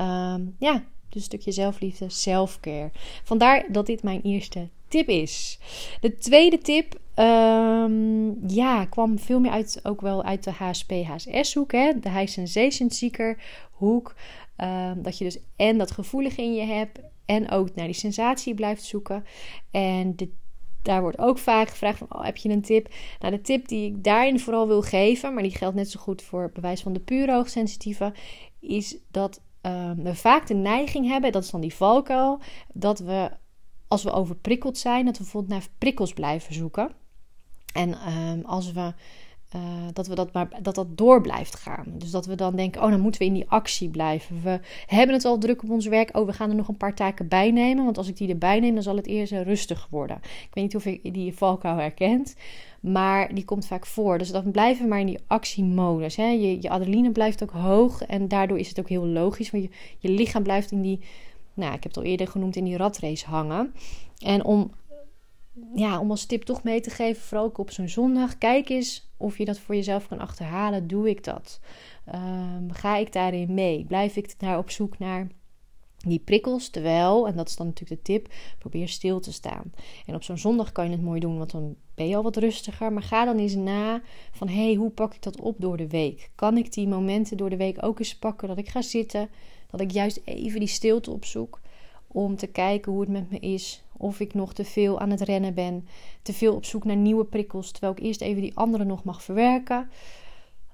ja, 0.59 0.83
dus 1.13 1.21
een 1.21 1.27
stukje 1.27 1.51
zelfliefde, 1.51 2.09
selfcare. 2.09 2.91
Vandaar 3.23 3.65
dat 3.71 3.85
dit 3.85 4.03
mijn 4.03 4.21
eerste 4.21 4.67
tip 4.87 5.07
is. 5.07 5.59
De 6.01 6.17
tweede 6.17 6.57
tip, 6.57 6.99
um, 7.15 8.49
ja, 8.49 8.85
kwam 8.85 9.19
veel 9.19 9.39
meer 9.39 9.51
uit, 9.51 9.79
ook 9.83 10.01
wel 10.01 10.23
uit 10.23 10.43
de 10.43 10.51
HSP-HSS-hoek, 10.51 11.71
hè? 11.71 11.99
de 11.99 12.09
High 12.09 12.31
Sensation 12.31 12.89
Seeker 12.89 13.37
hoek. 13.71 14.15
dat 14.97 15.17
je 15.17 15.23
dus 15.23 15.39
en 15.55 15.77
dat 15.77 15.91
gevoelige 15.91 16.41
in 16.41 16.53
je 16.53 16.65
hebt 16.65 16.99
en 17.25 17.49
ook 17.49 17.75
naar 17.75 17.85
die 17.85 17.95
sensatie 17.95 18.53
blijft 18.53 18.83
zoeken. 18.83 19.25
En 19.71 20.15
de 20.15 20.29
daar 20.83 21.01
wordt 21.01 21.19
ook 21.19 21.37
vaak 21.37 21.69
gevraagd 21.69 21.97
van, 21.97 22.07
oh, 22.09 22.23
heb 22.23 22.37
je 22.37 22.49
een 22.49 22.61
tip? 22.61 22.93
Nou, 23.19 23.35
de 23.35 23.41
tip 23.41 23.67
die 23.67 23.85
ik 23.85 24.03
daarin 24.03 24.39
vooral 24.39 24.67
wil 24.67 24.81
geven, 24.81 25.33
maar 25.33 25.43
die 25.43 25.57
geldt 25.57 25.75
net 25.75 25.89
zo 25.89 25.99
goed 25.99 26.21
voor 26.21 26.51
bewijs 26.53 26.81
van 26.81 26.93
de 26.93 26.99
pure 26.99 27.33
hoogsensitieve, 27.33 28.13
is 28.59 28.97
dat 29.11 29.41
ehm, 29.63 29.95
we 29.95 30.15
vaak 30.15 30.47
de 30.47 30.53
neiging 30.53 31.07
hebben, 31.07 31.31
dat 31.31 31.43
is 31.43 31.49
dan 31.49 31.61
die 31.61 31.75
valkuil, 31.75 32.39
dat 32.73 32.99
we 32.99 33.31
als 33.87 34.03
we 34.03 34.11
overprikkeld 34.11 34.77
zijn, 34.77 35.05
dat 35.05 35.17
we 35.17 35.23
bijvoorbeeld 35.23 35.53
naar 35.53 35.67
prikkels 35.77 36.13
blijven 36.13 36.53
zoeken. 36.53 36.91
En 37.73 37.93
ehm, 37.93 38.41
als 38.45 38.71
we 38.71 38.93
uh, 39.55 39.61
dat, 39.93 40.07
we 40.07 40.15
dat, 40.15 40.33
maar, 40.33 40.47
dat 40.61 40.75
dat 40.75 40.97
door 40.97 41.21
blijft 41.21 41.55
gaan. 41.55 41.85
Dus 41.87 42.11
dat 42.11 42.25
we 42.25 42.35
dan 42.35 42.55
denken, 42.55 42.83
oh, 42.83 42.89
dan 42.89 42.99
moeten 42.99 43.21
we 43.21 43.27
in 43.27 43.33
die 43.33 43.49
actie 43.49 43.89
blijven. 43.89 44.41
We 44.43 44.59
hebben 44.85 45.15
het 45.15 45.25
al 45.25 45.37
druk 45.37 45.63
op 45.63 45.69
ons 45.69 45.85
werk. 45.85 46.17
Oh, 46.17 46.25
we 46.25 46.33
gaan 46.33 46.49
er 46.49 46.55
nog 46.55 46.67
een 46.67 46.77
paar 46.77 46.95
taken 46.95 47.27
bij 47.27 47.51
nemen. 47.51 47.83
Want 47.83 47.97
als 47.97 48.07
ik 48.07 48.17
die 48.17 48.29
erbij 48.29 48.59
neem, 48.59 48.73
dan 48.73 48.83
zal 48.83 48.95
het 48.95 49.07
eerst 49.07 49.31
rustig 49.31 49.87
worden. 49.89 50.17
Ik 50.23 50.49
weet 50.53 50.63
niet 50.63 50.75
of 50.75 50.83
je 50.83 51.11
die 51.11 51.33
valkuil 51.33 51.77
herkent. 51.77 52.35
Maar 52.79 53.33
die 53.33 53.45
komt 53.45 53.65
vaak 53.65 53.85
voor. 53.85 54.17
Dus 54.17 54.31
dan 54.31 54.51
blijven 54.51 54.83
we 54.83 54.89
maar 54.89 54.99
in 54.99 55.05
die 55.05 55.19
actiemodus. 55.27 56.15
Hè? 56.15 56.27
Je, 56.27 56.61
je 56.61 56.69
adrenaline 56.69 57.11
blijft 57.11 57.43
ook 57.43 57.51
hoog. 57.51 58.01
En 58.01 58.27
daardoor 58.27 58.59
is 58.59 58.69
het 58.69 58.79
ook 58.79 58.89
heel 58.89 59.07
logisch. 59.07 59.51
Want 59.51 59.63
je, 59.63 59.69
je 59.99 60.09
lichaam 60.09 60.43
blijft 60.43 60.71
in 60.71 60.81
die, 60.81 60.99
nou, 61.53 61.73
ik 61.73 61.83
heb 61.83 61.95
het 61.95 61.97
al 61.97 62.09
eerder 62.09 62.27
genoemd, 62.27 62.55
in 62.55 62.63
die 62.63 62.77
ratrace 62.77 63.25
hangen. 63.25 63.73
En 64.19 64.43
om 64.43 64.71
ja, 65.75 65.99
om 65.99 66.09
als 66.09 66.25
tip 66.25 66.43
toch 66.43 66.63
mee 66.63 66.81
te 66.81 66.89
geven, 66.89 67.21
vooral 67.21 67.45
ook 67.45 67.57
op 67.57 67.71
zo'n 67.71 67.87
zondag. 67.87 68.37
Kijk 68.37 68.69
eens 68.69 69.11
of 69.17 69.37
je 69.37 69.45
dat 69.45 69.59
voor 69.59 69.75
jezelf 69.75 70.07
kan 70.07 70.19
achterhalen. 70.19 70.87
Doe 70.87 71.09
ik 71.09 71.23
dat? 71.23 71.59
Ehm, 72.05 72.69
ga 72.69 72.97
ik 72.97 73.13
daarin 73.13 73.53
mee? 73.53 73.85
Blijf 73.85 74.15
ik 74.15 74.39
daar 74.39 74.57
op 74.57 74.69
zoek 74.69 74.99
naar 74.99 75.27
die 75.97 76.19
prikkels? 76.19 76.69
Terwijl, 76.69 77.27
en 77.27 77.35
dat 77.35 77.47
is 77.47 77.55
dan 77.55 77.67
natuurlijk 77.67 78.05
de 78.05 78.13
tip, 78.13 78.33
probeer 78.59 78.87
stil 78.87 79.19
te 79.19 79.33
staan. 79.33 79.71
En 80.05 80.15
op 80.15 80.23
zo'n 80.23 80.37
zondag 80.37 80.71
kan 80.71 80.85
je 80.85 80.91
het 80.91 81.01
mooi 81.01 81.19
doen, 81.19 81.37
want 81.37 81.51
dan 81.51 81.75
ben 81.95 82.07
je 82.07 82.15
al 82.15 82.23
wat 82.23 82.37
rustiger. 82.37 82.93
Maar 82.93 83.03
ga 83.03 83.25
dan 83.25 83.37
eens 83.37 83.55
na 83.55 84.01
van, 84.31 84.47
hé, 84.47 84.63
hey, 84.63 84.73
hoe 84.73 84.91
pak 84.91 85.13
ik 85.13 85.23
dat 85.23 85.41
op 85.41 85.55
door 85.59 85.77
de 85.77 85.87
week? 85.87 86.31
Kan 86.35 86.57
ik 86.57 86.73
die 86.73 86.87
momenten 86.87 87.37
door 87.37 87.49
de 87.49 87.57
week 87.57 87.83
ook 87.83 87.99
eens 87.99 88.17
pakken 88.17 88.47
dat 88.47 88.57
ik 88.57 88.69
ga 88.69 88.81
zitten? 88.81 89.29
Dat 89.69 89.81
ik 89.81 89.91
juist 89.91 90.21
even 90.23 90.59
die 90.59 90.69
stilte 90.69 91.11
opzoek 91.11 91.61
om 92.07 92.35
te 92.35 92.47
kijken 92.47 92.91
hoe 92.91 93.01
het 93.01 93.09
met 93.09 93.31
me 93.31 93.39
is. 93.39 93.82
Of 93.97 94.19
ik 94.19 94.33
nog 94.33 94.53
te 94.53 94.63
veel 94.63 94.99
aan 94.99 95.09
het 95.09 95.21
rennen 95.21 95.53
ben. 95.53 95.87
Te 96.21 96.33
veel 96.33 96.55
op 96.55 96.65
zoek 96.65 96.83
naar 96.83 96.95
nieuwe 96.95 97.25
prikkels. 97.25 97.71
Terwijl 97.71 97.93
ik 97.93 97.99
eerst 97.99 98.21
even 98.21 98.41
die 98.41 98.57
andere 98.57 98.83
nog 98.83 99.03
mag 99.03 99.23
verwerken. 99.23 99.89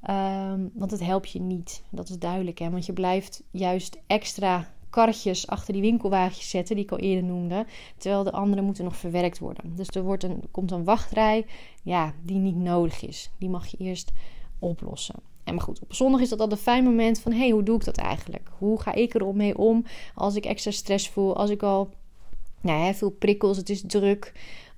Ehm, 0.01 0.67
want 0.73 0.91
het 0.91 1.03
helpt 1.03 1.31
je 1.31 1.41
niet. 1.41 1.83
Dat 1.89 2.09
is 2.09 2.17
duidelijk. 2.17 2.59
Hè? 2.59 2.69
Want 2.69 2.85
je 2.85 2.93
blijft 2.93 3.43
juist 3.51 3.97
extra 4.07 4.67
karretjes 4.89 5.47
achter 5.47 5.73
die 5.73 5.81
winkelwagentjes 5.81 6.49
zetten, 6.49 6.75
die 6.75 6.83
ik 6.83 6.91
al 6.91 6.97
eerder 6.97 7.23
noemde. 7.23 7.65
Terwijl 7.97 8.23
de 8.23 8.31
andere 8.31 8.61
moeten 8.61 8.83
nog 8.83 8.95
verwerkt 8.95 9.39
worden. 9.39 9.75
Dus 9.75 9.87
er 9.87 10.03
wordt 10.03 10.23
een, 10.23 10.43
komt 10.51 10.71
een 10.71 10.83
wachtrij 10.83 11.45
ja, 11.83 12.13
die 12.23 12.37
niet 12.37 12.55
nodig 12.55 13.05
is. 13.05 13.29
Die 13.37 13.49
mag 13.49 13.67
je 13.67 13.77
eerst 13.77 14.11
oplossen. 14.59 15.15
En 15.43 15.55
maar 15.55 15.63
goed, 15.63 15.79
op 15.79 15.93
zondag 15.93 16.21
is 16.21 16.29
dat 16.29 16.39
al 16.39 16.51
een 16.51 16.57
fijn 16.57 16.83
moment 16.83 17.19
van... 17.19 17.31
hé, 17.31 17.37
hey, 17.37 17.49
hoe 17.49 17.63
doe 17.63 17.75
ik 17.75 17.85
dat 17.85 17.97
eigenlijk? 17.97 18.49
Hoe 18.57 18.81
ga 18.81 18.93
ik 18.93 19.13
er 19.13 19.35
mee 19.35 19.57
om 19.57 19.85
als 20.15 20.35
ik 20.35 20.45
extra 20.45 20.71
stress 20.71 21.09
voel? 21.09 21.35
Als 21.35 21.49
ik 21.49 21.63
al 21.63 21.89
nou, 22.61 22.93
veel 22.93 23.11
prikkels, 23.11 23.57
het 23.57 23.69
is 23.69 23.83
druk... 23.87 24.33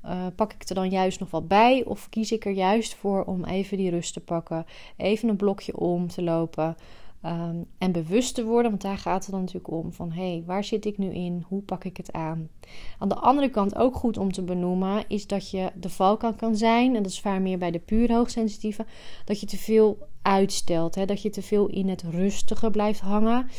Uh, 0.06 0.26
pak 0.36 0.54
ik 0.54 0.70
er 0.70 0.76
dan 0.76 0.90
juist 0.90 1.20
nog 1.20 1.32
wat 1.32 1.48
bij? 1.48 1.84
Of 1.86 2.10
kies 2.10 2.32
ik 2.32 2.46
er 2.46 2.52
juist 2.52 2.96
voor 2.96 3.24
om 3.24 3.46
even 3.46 3.78
die 3.78 3.90
rust 3.90 4.14
te 4.14 4.20
pakken? 4.20 4.66
Even 4.98 5.30
een 5.30 5.36
blokje 5.36 5.78
om 5.78 6.08
te 6.08 6.22
lopen... 6.22 6.76
Ehm, 7.22 7.56
en 7.78 7.92
bewust 7.92 8.36
te 8.36 8.44
worden, 8.44 8.72
want 8.72 8.84
daar 8.84 8.98
gaat 8.98 9.22
het 9.22 9.32
dan 9.32 9.40
natuurlijk 9.40 9.74
om. 9.74 9.94
Van 9.94 10.12
hé, 10.12 10.32
hey, 10.32 10.44
waar 10.46 10.64
zit 10.64 10.86
ik 10.86 10.98
nu 10.98 11.14
in? 11.14 11.46
Hoe 11.48 11.62
pak 11.62 11.84
ik 11.84 11.98
het 11.98 12.12
aan? 12.12 12.50
Aan 13.00 13.10
de 13.10 13.16
andere 13.16 13.50
kant 13.50 13.76
ook 13.76 13.96
goed 13.96 14.18
om 14.18 14.32
te 14.32 14.42
benoemen, 14.42 15.04
is 15.08 15.28
dat 15.28 15.50
je 15.50 15.72
de 15.76 15.90
valkuil 15.90 16.34
kan 16.34 16.56
zijn, 16.56 16.96
en 16.96 17.04
dat 17.04 17.12
is 17.12 17.20
vaak 17.20 17.40
meer 17.40 17.58
bij 17.58 17.72
de 17.72 17.80
puur 17.80 18.12
hoogsensitieve, 18.12 18.86
dat 19.26 19.40
je 19.40 19.46
te 19.46 19.58
veel 19.58 20.08
uitstelt. 20.22 20.96
Hè? 20.96 21.06
Dat 21.06 21.22
je 21.22 21.30
te 21.30 21.42
veel 21.42 21.68
in 21.68 21.90
het 21.90 22.04
rustige 22.04 22.72
blijft 22.72 23.00
hangen. 23.00 23.50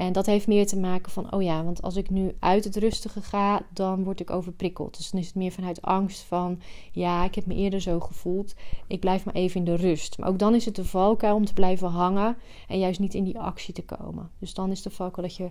En 0.00 0.12
dat 0.12 0.26
heeft 0.26 0.46
meer 0.46 0.66
te 0.66 0.78
maken 0.78 1.12
van, 1.12 1.32
oh 1.32 1.42
ja, 1.42 1.64
want 1.64 1.82
als 1.82 1.96
ik 1.96 2.10
nu 2.10 2.36
uit 2.38 2.64
het 2.64 2.76
rustige 2.76 3.22
ga, 3.22 3.62
dan 3.72 4.04
word 4.04 4.20
ik 4.20 4.30
overprikkeld. 4.30 4.96
Dus 4.96 5.10
dan 5.10 5.20
is 5.20 5.26
het 5.26 5.34
meer 5.34 5.52
vanuit 5.52 5.82
angst 5.82 6.22
van, 6.22 6.60
ja, 6.92 7.24
ik 7.24 7.34
heb 7.34 7.46
me 7.46 7.54
eerder 7.54 7.80
zo 7.80 8.00
gevoeld. 8.00 8.54
Ik 8.86 9.00
blijf 9.00 9.24
maar 9.24 9.34
even 9.34 9.56
in 9.56 9.64
de 9.64 9.74
rust. 9.74 10.18
Maar 10.18 10.28
ook 10.28 10.38
dan 10.38 10.54
is 10.54 10.64
het 10.64 10.76
de 10.76 10.84
valkuil 10.84 11.34
om 11.34 11.44
te 11.44 11.52
blijven 11.52 11.88
hangen 11.88 12.36
en 12.68 12.78
juist 12.78 13.00
niet 13.00 13.14
in 13.14 13.24
die 13.24 13.38
actie 13.38 13.74
te 13.74 13.84
komen. 13.84 14.30
Dus 14.38 14.54
dan 14.54 14.70
is 14.70 14.82
de 14.82 14.90
valkuil 14.90 15.26
dat 15.26 15.36
je 15.36 15.50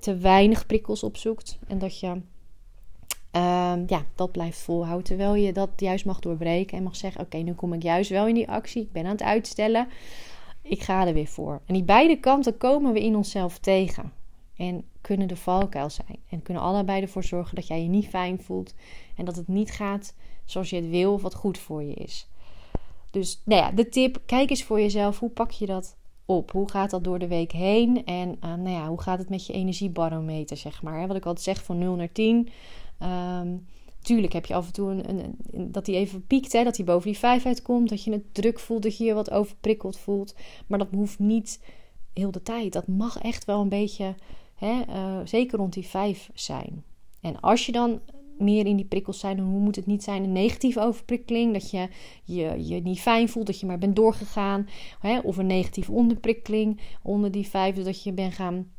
te 0.00 0.16
weinig 0.16 0.66
prikkels 0.66 1.02
opzoekt 1.02 1.58
en 1.66 1.78
dat 1.78 2.00
je 2.00 2.06
um, 2.06 3.84
ja, 3.86 4.04
dat 4.14 4.32
blijft 4.32 4.58
volhouden. 4.58 5.06
Terwijl 5.06 5.34
je 5.34 5.52
dat 5.52 5.70
juist 5.76 6.04
mag 6.04 6.20
doorbreken 6.20 6.76
en 6.76 6.82
mag 6.82 6.96
zeggen: 6.96 7.20
Oké, 7.20 7.36
nu 7.36 7.52
kom 7.52 7.72
ik 7.72 7.82
juist 7.82 8.10
wel 8.10 8.26
in 8.26 8.34
die 8.34 8.48
actie. 8.48 8.82
Ik 8.82 8.92
ben 8.92 9.04
aan 9.04 9.10
het 9.10 9.22
uitstellen 9.22 9.88
ik 10.68 10.82
ga 10.82 11.06
er 11.06 11.14
weer 11.14 11.26
voor. 11.26 11.60
En 11.66 11.74
die 11.74 11.84
beide 11.84 12.16
kanten 12.16 12.56
komen 12.56 12.92
we 12.92 13.04
in 13.04 13.16
onszelf 13.16 13.58
tegen. 13.58 14.12
En 14.56 14.84
kunnen 15.00 15.28
de 15.28 15.36
valkuil 15.36 15.90
zijn. 15.90 16.18
En 16.28 16.42
kunnen 16.42 16.62
allebei 16.62 17.02
ervoor 17.02 17.24
zorgen 17.24 17.54
dat 17.54 17.66
jij 17.66 17.82
je 17.82 17.88
niet 17.88 18.08
fijn 18.08 18.40
voelt. 18.40 18.74
En 19.16 19.24
dat 19.24 19.36
het 19.36 19.48
niet 19.48 19.70
gaat 19.70 20.14
zoals 20.44 20.70
je 20.70 20.76
het 20.76 20.88
wil 20.88 21.12
of 21.12 21.22
wat 21.22 21.34
goed 21.34 21.58
voor 21.58 21.82
je 21.82 21.94
is. 21.94 22.28
Dus 23.10 23.42
nou 23.44 23.62
ja, 23.62 23.70
de 23.70 23.88
tip: 23.88 24.20
kijk 24.26 24.50
eens 24.50 24.64
voor 24.64 24.80
jezelf. 24.80 25.18
Hoe 25.18 25.30
pak 25.30 25.50
je 25.50 25.66
dat 25.66 25.96
op? 26.24 26.50
Hoe 26.50 26.70
gaat 26.70 26.90
dat 26.90 27.04
door 27.04 27.18
de 27.18 27.28
week 27.28 27.52
heen? 27.52 28.04
En 28.04 28.28
uh, 28.28 28.54
nou 28.54 28.68
ja, 28.68 28.88
hoe 28.88 29.00
gaat 29.00 29.18
het 29.18 29.28
met 29.28 29.46
je 29.46 29.52
energiebarometer, 29.52 30.56
zeg 30.56 30.82
maar? 30.82 31.06
Wat 31.06 31.16
ik 31.16 31.26
altijd 31.26 31.44
zeg 31.44 31.64
van 31.64 31.78
0 31.78 31.94
naar 31.94 32.12
10. 32.12 32.48
Um, 33.02 33.66
Tuurlijk 34.06 34.32
heb 34.32 34.46
je 34.46 34.54
af 34.54 34.66
en 34.66 34.72
toe 34.72 34.90
een, 34.90 35.34
een, 35.52 35.72
dat 35.72 35.86
hij 35.86 35.96
even 35.96 36.26
piekt, 36.26 36.52
hè, 36.52 36.64
dat 36.64 36.76
hij 36.76 36.86
boven 36.86 37.10
die 37.10 37.18
5 37.18 37.46
uitkomt. 37.46 37.88
Dat 37.88 38.04
je 38.04 38.12
het 38.12 38.34
druk 38.34 38.58
voelt, 38.58 38.82
dat 38.82 38.96
je 38.96 39.04
je 39.04 39.14
wat 39.14 39.30
overprikkeld 39.30 39.98
voelt. 39.98 40.34
Maar 40.66 40.78
dat 40.78 40.88
hoeft 40.92 41.18
niet 41.18 41.60
heel 42.12 42.30
de 42.30 42.42
tijd. 42.42 42.72
Dat 42.72 42.86
mag 42.86 43.18
echt 43.18 43.44
wel 43.44 43.60
een 43.60 43.68
beetje, 43.68 44.14
hè, 44.54 44.80
uh, 44.88 45.18
zeker 45.24 45.58
rond 45.58 45.72
die 45.72 45.86
5 45.86 46.30
zijn. 46.34 46.84
En 47.20 47.40
als 47.40 47.66
je 47.66 47.72
dan 47.72 48.00
meer 48.38 48.66
in 48.66 48.76
die 48.76 48.84
prikkels 48.84 49.18
zijn, 49.18 49.36
dan 49.36 49.46
moet 49.46 49.76
het 49.76 49.86
niet 49.86 50.02
zijn? 50.02 50.22
Een 50.22 50.32
negatieve 50.32 50.80
overprikkeling, 50.80 51.52
dat 51.52 51.70
je 51.70 51.88
je, 52.24 52.66
je 52.66 52.80
niet 52.80 53.00
fijn 53.00 53.28
voelt, 53.28 53.46
dat 53.46 53.60
je 53.60 53.66
maar 53.66 53.78
bent 53.78 53.96
doorgegaan. 53.96 54.68
Hè? 55.00 55.18
Of 55.18 55.36
een 55.36 55.46
negatieve 55.46 55.92
onderprikkeling 55.92 56.80
onder 57.02 57.30
die 57.30 57.48
5, 57.48 57.76
dat 57.76 58.02
je 58.02 58.12
bent 58.12 58.34
gaan 58.34 58.70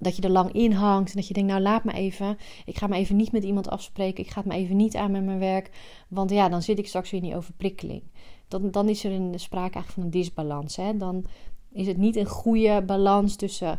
dat 0.00 0.16
je 0.16 0.22
er 0.22 0.30
lang 0.30 0.52
in 0.52 0.72
hangt 0.72 1.10
en 1.10 1.16
dat 1.16 1.28
je 1.28 1.34
denkt, 1.34 1.50
nou 1.50 1.62
laat 1.62 1.84
me 1.84 1.92
even. 1.92 2.38
Ik 2.64 2.78
ga 2.78 2.86
me 2.86 2.96
even 2.96 3.16
niet 3.16 3.32
met 3.32 3.44
iemand 3.44 3.68
afspreken. 3.68 4.24
Ik 4.24 4.30
ga 4.30 4.40
het 4.40 4.48
me 4.48 4.54
even 4.54 4.76
niet 4.76 4.96
aan 4.96 5.10
met 5.10 5.24
mijn 5.24 5.38
werk. 5.38 5.70
Want 6.08 6.30
ja, 6.30 6.48
dan 6.48 6.62
zit 6.62 6.78
ik 6.78 6.88
straks 6.88 7.10
weer 7.10 7.20
in 7.20 7.26
die 7.26 7.36
overprikkeling. 7.36 8.02
Dan, 8.48 8.70
dan 8.70 8.88
is 8.88 9.04
er 9.04 9.12
een 9.12 9.40
sprake 9.40 9.74
eigenlijk 9.74 9.92
van 9.92 10.02
een 10.02 10.10
disbalans. 10.10 10.76
Hè? 10.76 10.96
Dan 10.96 11.24
is 11.72 11.86
het 11.86 11.96
niet 11.96 12.16
een 12.16 12.26
goede 12.26 12.82
balans 12.82 13.36
tussen 13.36 13.78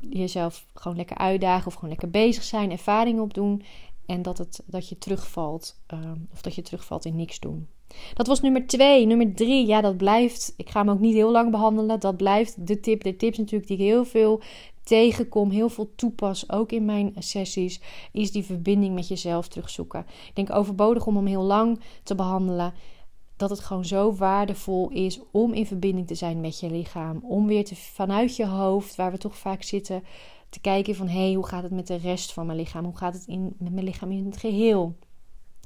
jezelf 0.00 0.66
gewoon 0.74 0.96
lekker 0.96 1.16
uitdagen 1.16 1.66
of 1.66 1.74
gewoon 1.74 1.90
lekker 1.90 2.10
bezig 2.10 2.42
zijn, 2.42 2.70
ervaring 2.70 3.20
opdoen. 3.20 3.62
En 4.06 4.22
dat, 4.22 4.38
het, 4.38 4.62
dat 4.66 4.88
je 4.88 4.98
terugvalt, 4.98 5.80
ehm, 5.86 6.16
of 6.32 6.40
dat 6.42 6.54
je 6.54 6.62
terugvalt 6.62 7.04
in 7.04 7.16
niks 7.16 7.40
doen. 7.40 7.68
Dat 8.14 8.26
was 8.26 8.40
nummer 8.40 8.66
twee. 8.66 9.06
Nummer 9.06 9.34
drie, 9.34 9.66
ja, 9.66 9.80
dat 9.80 9.96
blijft. 9.96 10.54
Ik 10.56 10.70
ga 10.70 10.80
hem 10.80 10.90
ook 10.90 11.00
niet 11.00 11.14
heel 11.14 11.30
lang 11.30 11.50
behandelen. 11.50 12.00
Dat 12.00 12.16
blijft 12.16 12.66
de 12.66 12.80
tip. 12.80 13.02
De 13.02 13.16
tips 13.16 13.38
natuurlijk 13.38 13.68
die 13.68 13.76
ik 13.76 13.82
heel 13.82 14.04
veel 14.04 14.40
tegenkom, 14.86 15.50
heel 15.50 15.68
veel 15.68 15.94
toepas, 15.94 16.50
ook 16.50 16.72
in 16.72 16.84
mijn 16.84 17.12
sessies, 17.18 17.80
is 18.12 18.32
die 18.32 18.44
verbinding 18.44 18.94
met 18.94 19.08
jezelf 19.08 19.48
terugzoeken. 19.48 20.06
Ik 20.28 20.34
denk 20.34 20.50
overbodig 20.50 21.06
om 21.06 21.16
hem 21.16 21.26
heel 21.26 21.42
lang 21.42 21.80
te 22.02 22.14
behandelen. 22.14 22.74
dat 23.36 23.50
het 23.50 23.60
gewoon 23.60 23.84
zo 23.84 24.14
waardevol 24.14 24.90
is 24.90 25.20
om 25.30 25.52
in 25.52 25.66
verbinding 25.66 26.06
te 26.06 26.14
zijn 26.14 26.40
met 26.40 26.60
je 26.60 26.70
lichaam. 26.70 27.20
Om 27.22 27.46
weer 27.46 27.64
te, 27.64 27.76
vanuit 27.76 28.36
je 28.36 28.46
hoofd, 28.46 28.96
waar 28.96 29.10
we 29.10 29.18
toch 29.18 29.36
vaak 29.36 29.62
zitten, 29.62 30.02
te 30.48 30.60
kijken 30.60 30.94
van 30.94 31.08
hé, 31.08 31.24
hey, 31.24 31.34
hoe 31.34 31.46
gaat 31.46 31.62
het 31.62 31.72
met 31.72 31.86
de 31.86 31.96
rest 31.96 32.32
van 32.32 32.46
mijn 32.46 32.58
lichaam? 32.58 32.84
Hoe 32.84 32.96
gaat 32.96 33.14
het 33.14 33.26
in, 33.26 33.54
met 33.58 33.72
mijn 33.72 33.84
lichaam 33.84 34.10
in 34.10 34.24
het 34.24 34.36
geheel? 34.36 34.96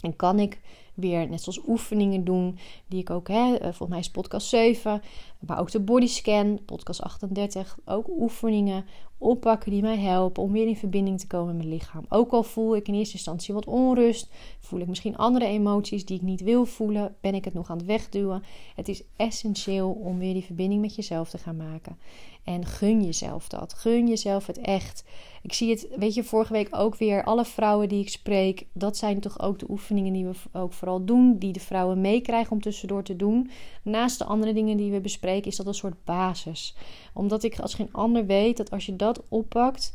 En 0.01 0.17
kan 0.17 0.39
ik 0.39 0.61
weer 0.95 1.29
net 1.29 1.43
zoals 1.43 1.61
oefeningen 1.69 2.25
doen, 2.25 2.59
die 2.89 3.01
ik 3.01 3.11
ook, 3.11 3.29
hè, 3.29 3.55
eh, 3.55 3.63
volgens 3.63 3.89
mij 3.89 3.99
is 3.99 4.11
podcast 4.11 4.49
7, 4.49 5.03
maar 5.39 5.59
ook 5.59 5.71
de 5.71 5.81
bodyscan, 5.81 6.59
podcast 6.65 7.03
38, 7.03 7.79
ook 7.85 8.09
oefeningen 8.09 8.85
oppakken 9.21 9.71
die 9.71 9.83
mij 9.83 9.99
helpen 9.99 10.43
om 10.43 10.53
weer 10.53 10.67
in 10.67 10.77
verbinding 10.77 11.21
te 11.21 11.27
komen 11.27 11.47
met 11.47 11.57
mijn 11.57 11.69
lichaam. 11.69 12.05
Ook 12.09 12.33
al 12.33 12.43
voel 12.43 12.77
ik 12.77 12.89
in 12.89 12.95
eerste 12.95 13.15
instantie 13.15 13.55
wat 13.55 13.67
onrust, 13.67 14.29
voel 14.59 14.81
ik 14.81 14.87
misschien 14.87 15.17
andere 15.17 15.47
emoties 15.47 16.05
die 16.05 16.17
ik 16.17 16.23
niet 16.23 16.41
wil 16.41 16.65
voelen, 16.65 17.17
ben 17.21 17.35
ik 17.35 17.45
het 17.45 17.55
nog 17.55 17.71
aan 17.71 17.77
het 17.77 17.87
wegduwen. 17.87 18.43
Het 18.75 18.89
is 18.89 19.03
essentieel 19.17 19.91
om 19.91 20.19
weer 20.19 20.33
die 20.33 20.45
verbinding 20.45 20.81
met 20.81 20.95
jezelf 20.95 21.31
te 21.31 21.39
gaan 21.39 21.57
maken. 21.57 21.99
En 22.45 22.67
gun 22.67 23.05
jezelf 23.05 23.49
dat. 23.49 23.75
Gun 23.75 24.09
jezelf 24.09 24.47
het 24.47 24.59
echt. 24.59 25.05
Ik 25.43 25.53
zie 25.53 25.71
het, 25.71 25.89
weet 25.97 26.15
je, 26.15 26.25
vorige 26.25 26.53
week 26.53 26.69
ook 26.71 26.97
weer. 26.97 27.25
Alle 27.25 27.45
vrouwen 27.45 27.89
die 27.89 28.01
ik 28.01 28.09
spreek, 28.09 28.67
dat 28.73 28.97
zijn 28.97 29.21
toch 29.21 29.41
ook 29.41 29.59
de 29.59 29.71
oefeningen 29.71 30.13
die 30.13 30.27
we 30.27 30.35
ook 30.53 30.73
vooral 30.73 31.05
doen. 31.05 31.39
Die 31.39 31.53
de 31.53 31.61
vrouwen 31.61 32.01
meekrijgen 32.01 32.53
om 32.53 32.61
tussendoor 32.61 33.03
te 33.03 33.17
doen. 33.17 33.51
Naast 33.83 34.19
de 34.19 34.25
andere 34.25 34.53
dingen 34.53 34.77
die 34.77 34.91
we 34.91 35.01
bespreken, 35.01 35.51
is 35.51 35.57
dat 35.57 35.67
een 35.67 35.75
soort 35.75 36.05
basis. 36.05 36.77
Omdat 37.15 37.43
ik 37.43 37.59
als 37.59 37.75
geen 37.75 37.93
ander 37.93 38.27
weet 38.27 38.57
dat 38.57 38.71
als 38.71 38.87
je 38.87 38.97
dat 38.97 39.23
oppakt, 39.29 39.95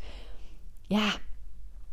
ja, 0.81 1.13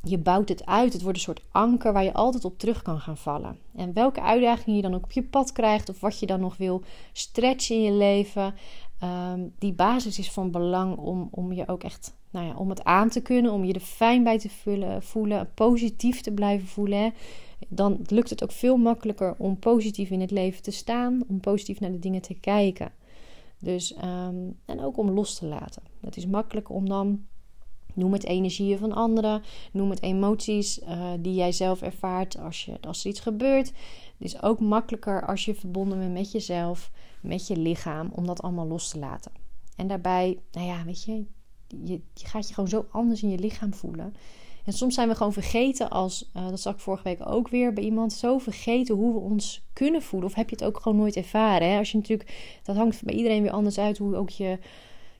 je 0.02 0.18
bouwt 0.18 0.48
het 0.48 0.66
uit. 0.66 0.92
Het 0.92 1.02
wordt 1.02 1.18
een 1.18 1.24
soort 1.24 1.42
anker 1.50 1.92
waar 1.92 2.04
je 2.04 2.12
altijd 2.12 2.44
op 2.44 2.58
terug 2.58 2.82
kan 2.82 3.00
gaan 3.00 3.16
vallen. 3.16 3.58
En 3.76 3.92
welke 3.92 4.20
uitdagingen 4.20 4.76
je 4.76 4.82
dan 4.82 4.94
ook 4.94 5.04
op 5.04 5.12
je 5.12 5.22
pad 5.22 5.52
krijgt, 5.52 5.88
of 5.88 6.00
wat 6.00 6.18
je 6.18 6.26
dan 6.26 6.40
nog 6.40 6.56
wil 6.56 6.82
stretchen 7.12 7.76
in 7.76 7.82
je 7.82 7.92
leven, 7.92 8.54
um, 9.02 9.52
die 9.58 9.72
basis 9.72 10.18
is 10.18 10.30
van 10.30 10.50
belang 10.50 10.96
om, 10.96 11.28
om 11.30 11.52
je 11.52 11.68
ook 11.68 11.82
echt, 11.84 12.14
nou 12.32 12.46
ja, 12.46 12.54
om 12.54 12.68
het 12.68 12.84
aan 12.84 13.08
te 13.08 13.20
kunnen, 13.20 13.52
om 13.52 13.64
je 13.64 13.72
er 13.72 13.80
fijn 13.80 14.22
bij 14.22 14.38
te 14.38 14.48
voelen, 14.50 15.02
voelen 15.02 15.50
positief 15.54 16.20
te 16.20 16.32
blijven 16.32 16.68
voelen. 16.68 17.14
Dan 17.68 18.00
lukt 18.06 18.30
het 18.30 18.42
ook 18.42 18.52
veel 18.52 18.76
makkelijker 18.76 19.34
om 19.38 19.58
positief 19.58 20.10
in 20.10 20.20
het 20.20 20.30
leven 20.30 20.62
te 20.62 20.70
staan, 20.70 21.22
om 21.28 21.40
positief 21.40 21.80
naar 21.80 21.92
de 21.92 21.98
dingen 21.98 22.22
te 22.22 22.34
kijken. 22.34 22.92
Dus, 23.58 23.94
um, 24.04 24.58
en 24.64 24.80
ook 24.80 24.96
om 24.96 25.10
los 25.10 25.34
te 25.34 25.46
laten. 25.46 25.82
Het 26.00 26.16
is 26.16 26.26
makkelijker 26.26 26.74
om 26.74 26.88
dan 26.88 27.24
Noem 27.94 28.12
het 28.12 28.24
energieën 28.24 28.78
van 28.78 28.92
anderen. 28.92 29.42
Noem 29.72 29.90
het 29.90 30.02
emoties 30.02 30.80
uh, 30.80 31.12
die 31.20 31.34
jij 31.34 31.52
zelf 31.52 31.82
ervaart 31.82 32.38
als, 32.38 32.64
je, 32.64 32.78
als 32.80 33.04
er 33.04 33.10
iets 33.10 33.20
gebeurt. 33.20 33.66
Het 33.66 33.74
is 34.18 34.42
ook 34.42 34.60
makkelijker 34.60 35.26
als 35.26 35.44
je 35.44 35.54
verbonden 35.54 35.98
bent 35.98 36.12
met 36.12 36.32
jezelf, 36.32 36.90
met 37.20 37.46
je 37.46 37.56
lichaam, 37.56 38.10
om 38.14 38.26
dat 38.26 38.42
allemaal 38.42 38.66
los 38.66 38.88
te 38.88 38.98
laten. 38.98 39.32
En 39.76 39.86
daarbij, 39.86 40.38
nou 40.52 40.66
ja, 40.66 40.84
weet 40.84 41.04
je, 41.04 41.24
je, 41.84 42.00
gaat 42.14 42.48
je 42.48 42.54
gewoon 42.54 42.68
zo 42.68 42.86
anders 42.90 43.22
in 43.22 43.30
je 43.30 43.38
lichaam 43.38 43.74
voelen. 43.74 44.14
En 44.64 44.72
soms 44.72 44.94
zijn 44.94 45.08
we 45.08 45.14
gewoon 45.14 45.32
vergeten 45.32 45.90
als, 45.90 46.30
uh, 46.36 46.48
dat 46.48 46.60
zag 46.60 46.74
ik 46.74 46.80
vorige 46.80 47.02
week 47.02 47.26
ook 47.26 47.48
weer 47.48 47.72
bij 47.72 47.84
iemand, 47.84 48.12
zo 48.12 48.38
vergeten 48.38 48.94
hoe 48.94 49.12
we 49.12 49.18
ons 49.18 49.64
kunnen 49.72 50.02
voelen. 50.02 50.28
Of 50.28 50.34
heb 50.34 50.50
je 50.50 50.56
het 50.56 50.64
ook 50.64 50.80
gewoon 50.80 50.98
nooit 50.98 51.16
ervaren? 51.16 51.78
Als 51.78 51.90
je 51.90 51.96
natuurlijk, 51.96 52.58
dat 52.62 52.76
hangt 52.76 53.04
bij 53.04 53.14
iedereen 53.14 53.42
weer 53.42 53.50
anders 53.50 53.78
uit, 53.78 53.98
hoe 53.98 54.16
ook 54.16 54.30
je 54.30 54.58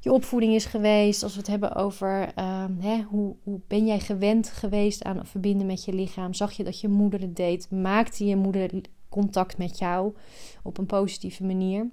je 0.01 0.13
opvoeding 0.13 0.55
is 0.55 0.65
geweest. 0.65 1.23
Als 1.23 1.33
we 1.33 1.39
het 1.39 1.49
hebben 1.49 1.75
over 1.75 2.33
ehm, 2.35 2.79
hè, 2.79 3.03
hoe, 3.03 3.37
hoe 3.43 3.61
ben 3.67 3.87
jij 3.87 4.01
gewend 4.01 4.49
geweest 4.49 5.05
aan 5.05 5.27
verbinden 5.27 5.67
met 5.67 5.85
je 5.85 5.93
lichaam. 5.93 6.35
Zag 6.35 6.53
je 6.53 6.65
dat 6.65 6.81
je 6.81 6.89
moeder 6.89 7.21
het 7.21 7.37
deed? 7.37 7.71
Maakte 7.71 8.25
je 8.27 8.37
moeder 8.37 8.71
contact 9.09 9.59
met 9.59 9.79
jou 9.79 10.15
op 10.63 10.79
een 10.79 10.87
positieve 10.87 11.45
manier? 11.45 11.91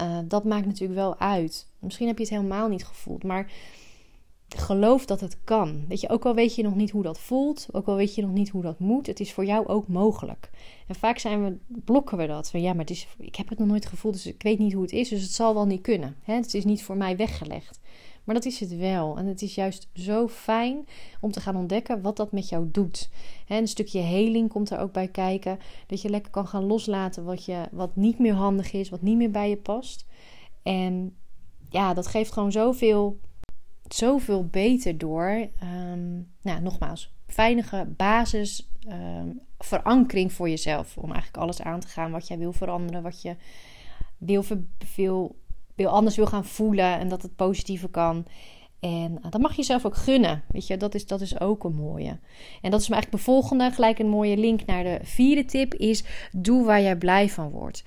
Uh, 0.00 0.18
dat 0.24 0.44
maakt 0.44 0.66
natuurlijk 0.66 1.00
wel 1.00 1.18
uit. 1.18 1.66
Misschien 1.78 2.06
heb 2.06 2.16
je 2.16 2.24
het 2.24 2.32
helemaal 2.32 2.68
niet 2.68 2.84
gevoeld, 2.84 3.22
maar 3.22 3.50
geloof 4.56 5.06
dat 5.06 5.20
het 5.20 5.38
kan. 5.44 5.84
Weet 5.88 6.00
je, 6.00 6.08
ook 6.08 6.24
al 6.24 6.34
weet 6.34 6.54
je 6.54 6.62
nog 6.62 6.74
niet 6.74 6.90
hoe 6.90 7.02
dat 7.02 7.18
voelt, 7.18 7.68
ook 7.72 7.86
al 7.86 7.96
weet 7.96 8.14
je 8.14 8.22
nog 8.22 8.32
niet 8.32 8.48
hoe 8.48 8.62
dat 8.62 8.78
moet, 8.78 9.06
het 9.06 9.20
is 9.20 9.32
voor 9.32 9.44
jou 9.44 9.66
ook 9.66 9.88
mogelijk. 9.88 10.50
En 10.86 10.94
vaak 10.94 11.18
zijn 11.18 11.44
we, 11.44 11.56
blokken 11.84 12.18
we 12.18 12.26
dat. 12.26 12.50
Van, 12.50 12.60
ja, 12.60 12.72
maar 12.72 12.90
ik 13.18 13.36
heb 13.36 13.48
het 13.48 13.58
nog 13.58 13.68
nooit 13.68 13.86
gevoeld, 13.86 14.14
dus 14.14 14.26
ik 14.26 14.42
weet 14.42 14.58
niet 14.58 14.72
hoe 14.72 14.82
het 14.82 14.92
is, 14.92 15.08
dus 15.08 15.22
het 15.22 15.32
zal 15.32 15.54
wel 15.54 15.66
niet 15.66 15.82
kunnen. 15.82 16.16
Hè? 16.22 16.34
Het 16.34 16.54
is 16.54 16.64
niet 16.64 16.82
voor 16.82 16.96
mij 16.96 17.16
weggelegd. 17.16 17.80
Maar 18.24 18.34
dat 18.34 18.44
is 18.44 18.60
het 18.60 18.76
wel. 18.76 19.18
En 19.18 19.26
het 19.26 19.42
is 19.42 19.54
juist 19.54 19.88
zo 19.94 20.28
fijn 20.28 20.86
om 21.20 21.30
te 21.30 21.40
gaan 21.40 21.56
ontdekken 21.56 22.02
wat 22.02 22.16
dat 22.16 22.32
met 22.32 22.48
jou 22.48 22.68
doet. 22.70 23.10
Een 23.48 23.68
stukje 23.68 24.00
heling 24.00 24.48
komt 24.48 24.70
er 24.70 24.78
ook 24.78 24.92
bij 24.92 25.08
kijken. 25.08 25.58
Dat 25.86 26.02
je 26.02 26.10
lekker 26.10 26.30
kan 26.30 26.46
gaan 26.46 26.64
loslaten 26.64 27.24
wat, 27.24 27.44
je, 27.44 27.68
wat 27.70 27.96
niet 27.96 28.18
meer 28.18 28.34
handig 28.34 28.72
is, 28.72 28.88
wat 28.88 29.02
niet 29.02 29.16
meer 29.16 29.30
bij 29.30 29.48
je 29.48 29.56
past. 29.56 30.06
En 30.62 31.16
ja, 31.70 31.94
dat 31.94 32.06
geeft 32.06 32.32
gewoon 32.32 32.52
zoveel 32.52 33.18
zoveel 33.94 34.46
beter 34.46 34.98
door. 34.98 35.48
Um, 35.62 36.32
nou, 36.42 36.60
nogmaals, 36.60 37.14
fijnige 37.26 37.86
basis, 37.96 38.70
um, 38.88 39.40
verankering 39.58 40.32
voor 40.32 40.48
jezelf. 40.48 40.98
Om 40.98 41.12
eigenlijk 41.12 41.36
alles 41.36 41.62
aan 41.62 41.80
te 41.80 41.88
gaan 41.88 42.10
wat 42.10 42.28
jij 42.28 42.38
wil 42.38 42.52
veranderen, 42.52 43.02
wat 43.02 43.22
je 43.22 43.36
wil, 44.18 44.42
veel, 44.78 45.36
anders 45.88 46.16
wil 46.16 46.26
gaan 46.26 46.44
voelen 46.44 46.98
en 46.98 47.08
dat 47.08 47.22
het 47.22 47.36
positieve 47.36 47.88
kan. 47.88 48.24
En 48.80 49.12
uh, 49.12 49.30
dat 49.30 49.40
mag 49.40 49.50
je 49.50 49.56
jezelf 49.56 49.86
ook 49.86 49.96
gunnen. 49.96 50.42
Weet 50.48 50.66
je, 50.66 50.76
dat 50.76 50.94
is, 50.94 51.06
dat 51.06 51.20
is 51.20 51.40
ook 51.40 51.64
een 51.64 51.74
mooie. 51.74 52.18
En 52.62 52.70
dat 52.70 52.80
is 52.80 52.88
me 52.88 52.94
eigenlijk 52.94 53.10
mijn 53.10 53.36
volgende, 53.36 53.70
gelijk 53.70 53.98
een 53.98 54.08
mooie 54.08 54.36
link 54.36 54.64
naar 54.66 54.84
de 54.84 54.98
vierde 55.02 55.44
tip, 55.44 55.74
is 55.74 56.04
doe 56.32 56.64
waar 56.64 56.82
jij 56.82 56.96
blij 56.96 57.28
van 57.28 57.50
wordt 57.50 57.82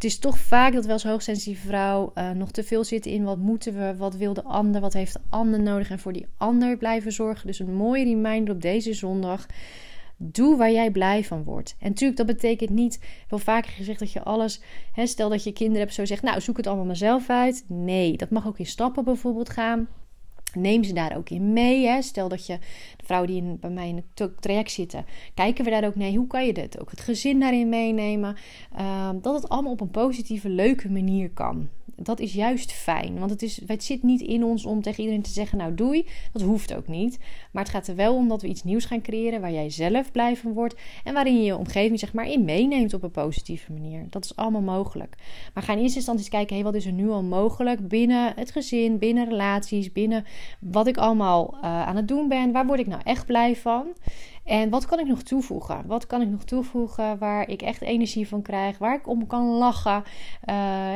het 0.00 0.10
is 0.10 0.18
toch 0.18 0.38
vaak 0.38 0.72
dat 0.72 0.86
we 0.86 0.92
als 0.92 1.04
hoogsensitieve 1.04 1.66
vrouw 1.66 2.12
uh, 2.14 2.30
nog 2.30 2.50
te 2.50 2.64
veel 2.64 2.84
zitten 2.84 3.10
in 3.10 3.24
wat 3.24 3.38
moeten 3.38 3.74
we, 3.78 3.96
wat 3.96 4.14
wil 4.14 4.34
de 4.34 4.42
ander, 4.42 4.80
wat 4.80 4.92
heeft 4.92 5.12
de 5.12 5.20
ander 5.28 5.60
nodig 5.60 5.90
en 5.90 5.98
voor 5.98 6.12
die 6.12 6.26
ander 6.36 6.76
blijven 6.76 7.12
zorgen. 7.12 7.46
Dus 7.46 7.58
een 7.58 7.74
mooie 7.74 8.04
reminder 8.04 8.54
op 8.54 8.62
deze 8.62 8.94
zondag. 8.94 9.46
Doe 10.22 10.56
waar 10.56 10.72
jij 10.72 10.90
blij 10.90 11.24
van 11.24 11.44
wordt. 11.44 11.76
En 11.78 11.88
natuurlijk, 11.88 12.18
dat 12.18 12.26
betekent 12.26 12.70
niet, 12.70 13.00
wel 13.28 13.38
vaker 13.38 13.70
gezegd 13.70 13.98
dat 13.98 14.12
je 14.12 14.22
alles, 14.22 14.60
stel 15.04 15.28
dat 15.28 15.44
je 15.44 15.52
kinderen 15.52 15.80
hebt, 15.80 15.94
zo 15.94 16.04
zegt, 16.04 16.22
nou 16.22 16.40
zoek 16.40 16.56
het 16.56 16.66
allemaal 16.66 16.84
mezelf 16.84 17.28
uit. 17.28 17.64
Nee, 17.66 18.16
dat 18.16 18.30
mag 18.30 18.46
ook 18.46 18.58
in 18.58 18.66
stappen 18.66 19.04
bijvoorbeeld 19.04 19.48
gaan. 19.48 19.88
Neem 20.54 20.84
ze 20.84 20.92
daar 20.92 21.16
ook 21.16 21.30
in 21.30 21.52
mee. 21.52 21.86
Hè. 21.86 22.02
Stel 22.02 22.28
dat 22.28 22.46
je 22.46 22.58
de 22.96 23.04
vrouwen 23.04 23.30
die 23.30 23.42
in, 23.42 23.58
bij 23.60 23.70
mij 23.70 23.88
in 23.88 24.04
het 24.14 24.42
traject 24.42 24.70
zitten, 24.70 25.04
kijken 25.34 25.64
we 25.64 25.70
daar 25.70 25.84
ook 25.84 25.96
naar. 25.96 26.10
Hoe 26.10 26.26
kan 26.26 26.46
je 26.46 26.52
dit? 26.52 26.80
Ook 26.80 26.90
het 26.90 27.00
gezin 27.00 27.40
daarin 27.40 27.68
meenemen. 27.68 28.36
Uh, 28.78 29.10
dat 29.22 29.34
het 29.34 29.48
allemaal 29.48 29.72
op 29.72 29.80
een 29.80 29.90
positieve, 29.90 30.48
leuke 30.48 30.90
manier 30.90 31.30
kan 31.30 31.68
dat 32.02 32.20
is 32.20 32.32
juist 32.32 32.72
fijn. 32.72 33.18
Want 33.18 33.30
het, 33.30 33.42
is, 33.42 33.60
het 33.66 33.84
zit 33.84 34.02
niet 34.02 34.20
in 34.20 34.44
ons 34.44 34.64
om 34.64 34.82
tegen 34.82 35.00
iedereen 35.00 35.22
te 35.22 35.30
zeggen: 35.30 35.58
Nou, 35.58 35.74
doei. 35.74 36.06
Dat 36.32 36.42
hoeft 36.42 36.74
ook 36.74 36.88
niet. 36.88 37.18
Maar 37.52 37.62
het 37.62 37.72
gaat 37.72 37.86
er 37.86 37.96
wel 37.96 38.14
om 38.14 38.28
dat 38.28 38.42
we 38.42 38.48
iets 38.48 38.64
nieuws 38.64 38.84
gaan 38.84 39.02
creëren 39.02 39.40
waar 39.40 39.52
jij 39.52 39.70
zelf 39.70 40.12
blij 40.12 40.36
van 40.36 40.52
wordt. 40.52 40.80
En 41.04 41.14
waarin 41.14 41.36
je 41.36 41.42
je 41.42 41.56
omgeving 41.56 41.98
zeg 41.98 42.12
maar 42.12 42.28
in 42.28 42.44
meeneemt 42.44 42.94
op 42.94 43.02
een 43.02 43.10
positieve 43.10 43.72
manier. 43.72 44.06
Dat 44.10 44.24
is 44.24 44.36
allemaal 44.36 44.60
mogelijk. 44.60 45.14
Maar 45.54 45.62
ga 45.62 45.72
in 45.72 45.78
eerste 45.78 45.96
instantie 45.96 46.24
eens 46.24 46.34
kijken: 46.34 46.54
hey, 46.54 46.64
wat 46.64 46.74
is 46.74 46.86
er 46.86 46.92
nu 46.92 47.10
al 47.10 47.22
mogelijk 47.22 47.88
binnen 47.88 48.32
het 48.36 48.50
gezin, 48.50 48.98
binnen 48.98 49.28
relaties, 49.28 49.92
binnen 49.92 50.24
wat 50.58 50.86
ik 50.86 50.96
allemaal 50.96 51.54
uh, 51.54 51.60
aan 51.62 51.96
het 51.96 52.08
doen 52.08 52.28
ben. 52.28 52.52
Waar 52.52 52.66
word 52.66 52.80
ik 52.80 52.86
nou 52.86 53.00
echt 53.04 53.26
blij 53.26 53.56
van? 53.56 53.86
En 54.50 54.70
wat 54.70 54.86
kan 54.86 54.98
ik 54.98 55.06
nog 55.06 55.22
toevoegen? 55.22 55.82
Wat 55.86 56.06
kan 56.06 56.22
ik 56.22 56.28
nog 56.28 56.44
toevoegen 56.44 57.18
waar 57.18 57.48
ik 57.48 57.62
echt 57.62 57.80
energie 57.80 58.28
van 58.28 58.42
krijg? 58.42 58.78
Waar 58.78 58.94
ik 58.94 59.08
om 59.08 59.26
kan 59.26 59.44
lachen? 59.44 59.96
Uh, 59.96 60.04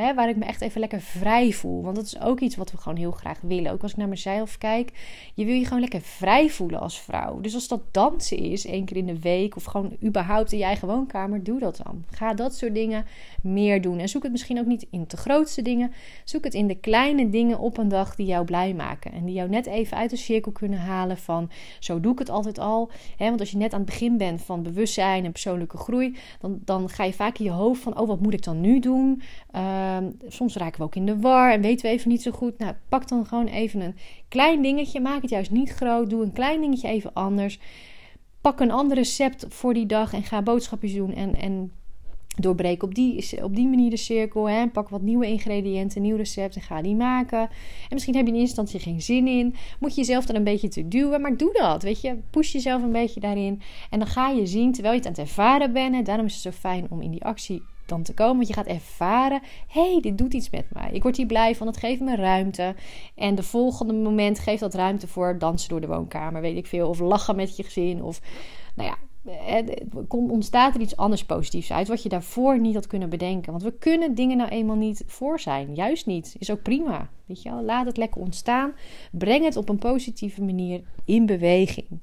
hè, 0.01 0.13
waar 0.13 0.29
ik 0.29 0.35
me 0.35 0.45
echt 0.45 0.61
even 0.61 0.79
lekker 0.79 1.01
vrij 1.01 1.51
voel. 1.51 1.83
Want 1.83 1.95
dat 1.95 2.05
is 2.05 2.19
ook 2.19 2.39
iets 2.39 2.55
wat 2.55 2.71
we 2.71 2.77
gewoon 2.77 2.97
heel 2.97 3.11
graag 3.11 3.39
willen. 3.41 3.71
Ook 3.71 3.81
als 3.81 3.91
ik 3.91 3.97
naar 3.97 4.07
mezelf 4.07 4.57
kijk. 4.57 4.91
Je 5.33 5.45
wil 5.45 5.55
je 5.55 5.65
gewoon 5.65 5.79
lekker 5.79 6.01
vrij 6.01 6.49
voelen 6.49 6.79
als 6.79 7.01
vrouw. 7.01 7.41
Dus 7.41 7.53
als 7.53 7.67
dat 7.67 7.81
dansen 7.91 8.37
is, 8.37 8.65
één 8.65 8.85
keer 8.85 8.97
in 8.97 9.05
de 9.05 9.19
week. 9.19 9.55
Of 9.55 9.63
gewoon 9.63 9.97
überhaupt 10.03 10.51
in 10.51 10.57
je 10.57 10.63
eigen 10.63 10.87
woonkamer. 10.87 11.43
Doe 11.43 11.59
dat 11.59 11.81
dan. 11.83 12.03
Ga 12.09 12.33
dat 12.33 12.55
soort 12.55 12.73
dingen 12.73 13.05
meer 13.41 13.81
doen. 13.81 13.99
En 13.99 14.09
zoek 14.09 14.23
het 14.23 14.31
misschien 14.31 14.59
ook 14.59 14.65
niet 14.65 14.87
in 14.89 15.05
de 15.07 15.17
grootste 15.17 15.61
dingen. 15.61 15.91
Zoek 16.23 16.43
het 16.43 16.53
in 16.53 16.67
de 16.67 16.75
kleine 16.75 17.29
dingen 17.29 17.59
op 17.59 17.77
een 17.77 17.89
dag 17.89 18.15
die 18.15 18.25
jou 18.25 18.45
blij 18.45 18.73
maken. 18.73 19.11
En 19.11 19.25
die 19.25 19.35
jou 19.35 19.49
net 19.49 19.65
even 19.65 19.97
uit 19.97 20.09
de 20.09 20.17
cirkel 20.17 20.51
kunnen 20.51 20.79
halen 20.79 21.17
van... 21.17 21.49
Zo 21.79 21.99
doe 21.99 22.11
ik 22.11 22.19
het 22.19 22.29
altijd 22.29 22.59
al. 22.59 22.89
Hè, 23.17 23.25
want 23.25 23.43
als 23.45 23.53
je 23.53 23.59
net 23.59 23.73
aan 23.73 23.79
het 23.79 23.89
begin 23.89 24.17
bent 24.17 24.41
van 24.41 24.63
bewustzijn 24.63 25.25
en 25.25 25.31
persoonlijke 25.31 25.77
groei, 25.77 26.17
dan, 26.39 26.59
dan 26.65 26.89
ga 26.89 27.03
je 27.03 27.13
vaak 27.13 27.37
in 27.37 27.45
je 27.45 27.51
hoofd 27.51 27.81
van: 27.81 27.99
oh, 27.99 28.07
wat 28.07 28.21
moet 28.21 28.33
ik 28.33 28.43
dan 28.43 28.61
nu 28.61 28.79
doen? 28.79 29.21
Ehm, 29.51 30.09
soms 30.27 30.55
raken 30.55 30.79
we 30.79 30.85
ook 30.85 30.95
in 30.95 31.05
de 31.05 31.19
war 31.19 31.51
en 31.51 31.61
weten 31.61 31.85
we 31.85 31.91
even 31.91 32.09
niet 32.09 32.21
zo 32.21 32.31
goed. 32.31 32.57
Nou, 32.57 32.73
pak 32.89 33.07
dan 33.07 33.25
gewoon 33.25 33.47
even 33.47 33.81
een 33.81 33.95
klein 34.27 34.61
dingetje. 34.61 34.99
Maak 34.99 35.21
het 35.21 35.29
juist 35.29 35.51
niet 35.51 35.69
groot. 35.69 36.09
Doe 36.09 36.23
een 36.23 36.33
klein 36.33 36.61
dingetje 36.61 36.87
even 36.87 37.13
anders. 37.13 37.59
Pak 38.41 38.59
een 38.59 38.71
ander 38.71 38.97
recept 38.97 39.45
voor 39.49 39.73
die 39.73 39.85
dag 39.85 40.13
en 40.13 40.23
ga 40.23 40.41
boodschapjes 40.41 40.93
doen. 40.93 41.13
En, 41.13 41.35
en 41.35 41.71
doorbreek 42.35 42.83
op 42.83 42.95
die, 42.95 43.43
op 43.43 43.55
die 43.55 43.67
manier 43.67 43.89
de 43.89 43.97
cirkel. 43.97 44.49
Hè. 44.49 44.67
Pak 44.67 44.89
wat 44.89 45.01
nieuwe 45.01 45.27
ingrediënten, 45.27 46.01
nieuw 46.01 46.15
recept 46.15 46.55
en 46.55 46.61
ga 46.61 46.81
die 46.81 46.95
maken. 46.95 47.39
En 47.39 47.49
misschien 47.89 48.15
heb 48.15 48.25
je 48.25 48.31
in 48.33 48.39
eerste 48.39 48.61
instantie 48.61 48.91
geen 48.91 49.01
zin 49.01 49.27
in. 49.27 49.55
Moet 49.79 49.95
je 49.95 50.01
jezelf 50.01 50.25
dan 50.25 50.35
een 50.35 50.43
beetje 50.43 50.67
te 50.67 50.87
duwen. 50.87 51.21
Maar 51.21 51.37
doe 51.37 51.53
dat, 51.53 51.83
weet 51.83 52.01
je. 52.01 52.17
Push 52.29 52.51
jezelf 52.51 52.83
een 52.83 52.91
beetje 52.91 53.19
daarin. 53.19 53.61
En 53.89 53.99
dan 53.99 54.07
ga 54.07 54.29
je 54.29 54.45
zien, 54.45 54.71
terwijl 54.71 54.93
je 54.93 54.99
het 54.99 55.07
aan 55.07 55.15
het 55.15 55.29
ervaren 55.29 55.73
bent. 55.73 55.95
En 55.95 56.03
daarom 56.03 56.25
is 56.25 56.33
het 56.33 56.41
zo 56.41 56.51
fijn 56.51 56.85
om 56.89 57.01
in 57.01 57.11
die 57.11 57.23
actie 57.23 57.61
dan 57.85 58.03
te 58.03 58.13
komen. 58.13 58.35
Want 58.35 58.47
je 58.47 58.53
gaat 58.53 58.65
ervaren: 58.65 59.41
hé, 59.67 59.91
hey, 59.91 60.01
dit 60.01 60.17
doet 60.17 60.33
iets 60.33 60.49
met 60.49 60.65
mij. 60.71 60.89
Ik 60.91 61.03
word 61.03 61.17
hier 61.17 61.25
blij 61.25 61.55
van, 61.55 61.67
het 61.67 61.77
geeft 61.77 62.01
me 62.01 62.15
ruimte. 62.15 62.75
En 63.15 63.35
de 63.35 63.43
volgende 63.43 63.93
moment 63.93 64.39
geeft 64.39 64.59
dat 64.59 64.73
ruimte 64.73 65.07
voor 65.07 65.37
dansen 65.39 65.69
door 65.69 65.81
de 65.81 65.87
woonkamer, 65.87 66.41
weet 66.41 66.57
ik 66.57 66.67
veel. 66.67 66.89
Of 66.89 66.99
lachen 66.99 67.35
met 67.35 67.57
je 67.57 67.63
gezin. 67.63 68.03
Of 68.03 68.21
nou 68.75 68.89
ja, 68.89 68.97
ontstaat 70.07 70.75
er 70.75 70.81
iets 70.81 70.97
anders 70.97 71.25
positiefs 71.25 71.71
uit 71.71 71.87
wat 71.87 72.03
je 72.03 72.09
daarvoor 72.09 72.59
niet 72.59 72.75
had 72.75 72.87
kunnen 72.87 73.09
bedenken. 73.09 73.51
Want 73.51 73.63
we 73.63 73.77
kunnen 73.77 74.15
dingen 74.15 74.37
nou 74.37 74.49
eenmaal 74.49 74.75
niet 74.75 75.03
voor 75.05 75.39
zijn. 75.39 75.75
Juist 75.75 76.05
niet. 76.05 76.35
Is 76.39 76.51
ook 76.51 76.61
prima. 76.61 77.09
Weet 77.25 77.41
je 77.41 77.49
wel? 77.49 77.63
Laat 77.63 77.85
het 77.85 77.97
lekker 77.97 78.21
ontstaan. 78.21 78.73
Breng 79.11 79.43
het 79.43 79.57
op 79.57 79.69
een 79.69 79.77
positieve 79.77 80.43
manier 80.43 80.81
in 81.05 81.25
beweging. 81.25 81.99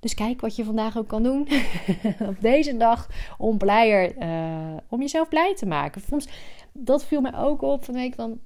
Dus 0.00 0.14
kijk 0.14 0.40
wat 0.40 0.56
je 0.56 0.64
vandaag 0.64 0.98
ook 0.98 1.08
kan 1.08 1.22
doen 1.22 1.48
op 2.30 2.36
deze 2.40 2.76
dag 2.76 3.08
om 3.38 3.58
blijer, 3.58 4.22
uh, 4.22 4.76
om 4.88 5.00
jezelf 5.00 5.28
blij 5.28 5.54
te 5.54 5.66
maken. 5.66 6.02
Soms, 6.08 6.28
dat 6.72 7.04
viel 7.04 7.20
mij 7.20 7.36
ook 7.36 7.62
op 7.62 7.84
van 7.84 7.94
week 7.94 8.16
dan. 8.16 8.38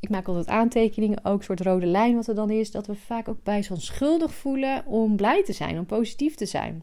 Ik 0.00 0.08
maak 0.08 0.28
altijd 0.28 0.48
aantekeningen, 0.48 1.24
ook 1.24 1.38
een 1.38 1.44
soort 1.44 1.60
rode 1.60 1.86
lijn 1.86 2.14
wat 2.14 2.26
er 2.26 2.34
dan 2.34 2.50
is. 2.50 2.70
Dat 2.70 2.86
we 2.86 2.94
vaak 2.94 3.28
ook 3.28 3.42
bij 3.42 3.62
zo'n 3.62 3.80
schuldig 3.80 4.34
voelen 4.34 4.86
om 4.86 5.16
blij 5.16 5.44
te 5.44 5.52
zijn, 5.52 5.78
om 5.78 5.86
positief 5.86 6.34
te 6.34 6.46
zijn. 6.46 6.82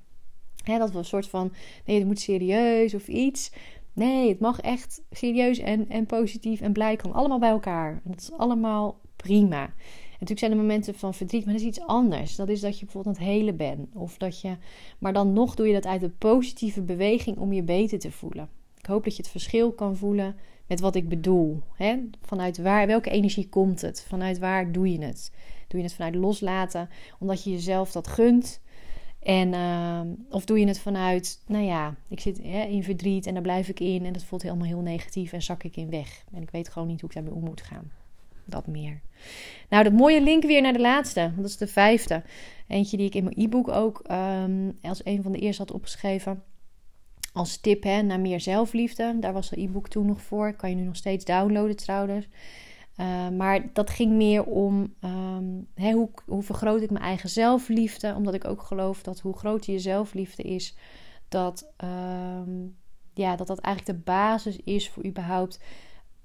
dat 0.65 0.91
we 0.91 0.97
een 0.97 1.06
soort 1.06 1.27
van, 1.27 1.53
nee, 1.86 1.97
het 1.97 2.08
moet 2.08 2.19
serieus 2.19 2.93
of 2.93 3.08
iets. 3.08 3.51
Nee, 3.93 4.30
het 4.30 4.39
mag 4.39 4.60
echt 4.60 5.01
serieus 5.12 5.60
en, 5.60 5.89
en 5.89 6.06
positief 6.06 6.62
en 6.62 6.73
blij. 6.73 6.95
Kan 6.95 7.13
allemaal 7.13 7.39
bij 7.39 7.49
elkaar. 7.49 7.91
En 7.91 8.12
dat 8.12 8.21
is 8.21 8.32
allemaal 8.32 8.99
prima 9.15 9.73
natuurlijk 10.19 10.39
zijn 10.39 10.51
er 10.51 10.58
momenten 10.58 10.95
van 10.95 11.13
verdriet, 11.13 11.45
maar 11.45 11.53
dat 11.53 11.62
is 11.62 11.67
iets 11.67 11.82
anders. 11.82 12.36
Dat 12.36 12.49
is 12.49 12.62
dat 12.62 12.80
je 12.80 12.86
bijvoorbeeld 12.86 13.17
aan 13.17 13.23
het 13.23 13.32
hele 13.32 13.53
bent. 13.53 13.95
Of 13.95 14.17
dat 14.17 14.41
je, 14.41 14.58
maar 14.99 15.13
dan 15.13 15.34
nog 15.34 15.56
doe 15.56 15.67
je 15.67 15.73
dat 15.73 15.86
uit 15.86 16.03
een 16.03 16.17
positieve 16.17 16.82
beweging 16.82 17.38
om 17.38 17.53
je 17.53 17.63
beter 17.63 17.99
te 17.99 18.12
voelen. 18.12 18.49
Ik 18.77 18.86
hoop 18.86 19.03
dat 19.03 19.15
je 19.15 19.21
het 19.21 19.32
verschil 19.32 19.71
kan 19.71 19.95
voelen 19.95 20.36
met 20.67 20.80
wat 20.80 20.95
ik 20.95 21.10
bedoel. 21.10 21.62
Hè? 21.75 21.97
Vanuit 22.21 22.58
waar, 22.58 22.88
welke 22.88 23.10
energie 23.10 23.49
komt 23.49 23.82
het? 23.82 24.06
Vanuit 24.08 24.39
waar 24.39 24.71
doe 24.71 24.91
je 24.91 25.01
het? 25.01 25.32
Doe 25.67 25.80
je 25.80 25.86
het 25.86 25.95
vanuit 25.95 26.15
loslaten, 26.15 26.89
omdat 27.19 27.43
je 27.43 27.51
jezelf 27.51 27.91
dat 27.91 28.08
gunt? 28.08 28.62
En, 29.19 29.53
uh, 29.53 30.01
of 30.30 30.45
doe 30.45 30.60
je 30.60 30.67
het 30.67 30.80
vanuit, 30.80 31.41
nou 31.47 31.63
ja, 31.63 31.95
ik 32.08 32.19
zit 32.19 32.43
hè, 32.43 32.63
in 32.63 32.84
verdriet 32.84 33.25
en 33.25 33.34
daar 33.34 33.41
blijf 33.41 33.69
ik 33.69 33.80
in 33.80 34.06
en 34.06 34.13
dat 34.13 34.23
voelt 34.23 34.41
helemaal 34.41 34.67
heel 34.67 34.82
negatief 34.82 35.34
en 35.34 35.41
zak 35.41 35.63
ik 35.63 35.75
in 35.75 35.89
weg. 35.89 36.23
En 36.34 36.41
ik 36.41 36.49
weet 36.49 36.69
gewoon 36.69 36.88
niet 36.88 37.01
hoe 37.01 37.10
ik 37.10 37.15
daarmee 37.15 37.34
om 37.34 37.43
moet 37.43 37.62
gaan 37.62 37.91
dat 38.47 38.67
meer. 38.67 39.01
Nou, 39.69 39.84
dat 39.84 39.93
mooie 39.93 40.21
link 40.21 40.43
weer 40.43 40.62
naar 40.62 40.73
de 40.73 40.80
laatste. 40.80 41.32
Dat 41.36 41.45
is 41.45 41.58
de 41.58 41.67
vijfde. 41.67 42.23
Eentje 42.67 42.97
die 42.97 43.06
ik 43.06 43.15
in 43.15 43.23
mijn 43.23 43.39
e-book 43.39 43.67
ook 43.67 44.01
um, 44.12 44.77
als 44.82 45.06
een 45.06 45.23
van 45.23 45.32
de 45.32 45.39
eerste 45.39 45.62
had 45.62 45.71
opgeschreven. 45.71 46.43
Als 47.38 47.58
tip 47.58 47.84
hè, 47.84 48.02
naar 48.02 48.19
meer 48.19 48.39
zelfliefde. 48.39 49.17
Daar 49.19 49.34
was 49.34 49.50
de 49.50 49.62
e-book 49.62 49.88
toen 49.88 50.06
nog 50.06 50.21
voor. 50.21 50.54
Kan 50.54 50.69
je 50.69 50.76
nu 50.76 50.84
nog 50.84 50.95
steeds 50.95 51.26
downloaden 51.26 51.76
trouwens. 51.76 52.28
Uh, 52.97 53.30
maar 53.30 53.73
dat 53.73 53.89
ging 53.89 54.12
meer 54.12 54.43
om 54.43 54.93
um, 55.02 55.67
hoe, 55.76 56.10
hoe 56.26 56.43
vergroot 56.43 56.82
ik 56.82 56.91
mijn 56.91 57.04
eigen 57.04 57.30
zelfliefde. 57.30 58.13
Omdat 58.15 58.34
ik 58.34 58.45
ook 58.45 58.62
geloof 58.62 59.04
dat 59.04 59.19
hoe 59.19 59.38
groter 59.38 59.73
je 59.73 59.80
zelfliefde 59.80 60.43
is, 60.43 60.76
dat, 61.28 61.71
um, 61.84 62.78
ja, 63.13 63.36
dat 63.36 63.47
dat 63.47 63.60
eigenlijk 63.60 63.97
de 63.97 64.04
basis 64.12 64.58
is 64.58 64.89
voor 64.89 65.06
überhaupt 65.06 65.60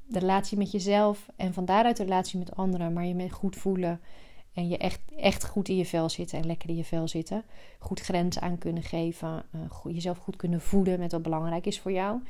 de 0.07 0.19
relatie 0.19 0.59
met 0.59 0.71
jezelf 0.71 1.29
en 1.37 1.53
van 1.53 1.65
daaruit 1.65 1.97
de 1.97 2.03
relatie 2.03 2.39
met 2.39 2.57
anderen, 2.57 2.93
maar 2.93 3.07
je 3.07 3.15
met 3.15 3.33
goed 3.33 3.57
voelen 3.57 4.01
en 4.55 4.69
je 4.69 4.77
echt, 4.77 5.01
echt 5.17 5.45
goed 5.45 5.69
in 5.69 5.77
je 5.77 5.87
vel 5.87 6.09
zitten 6.09 6.39
en 6.39 6.47
lekker 6.47 6.69
in 6.69 6.77
je 6.77 6.85
vel 6.85 7.09
zitten. 7.09 7.45
Goed 7.79 8.01
grenzen 8.01 8.43
aan 8.43 8.59
kunnen 8.59 8.83
geven, 8.83 9.45
uh, 9.55 9.95
jezelf 9.95 10.19
goed 10.19 10.37
kunnen 10.37 10.61
voeden 10.61 10.99
met 10.99 11.13
wat 11.13 11.23
belangrijk 11.23 11.67
is 11.67 11.81
voor 11.81 11.93
jou. 11.93 12.21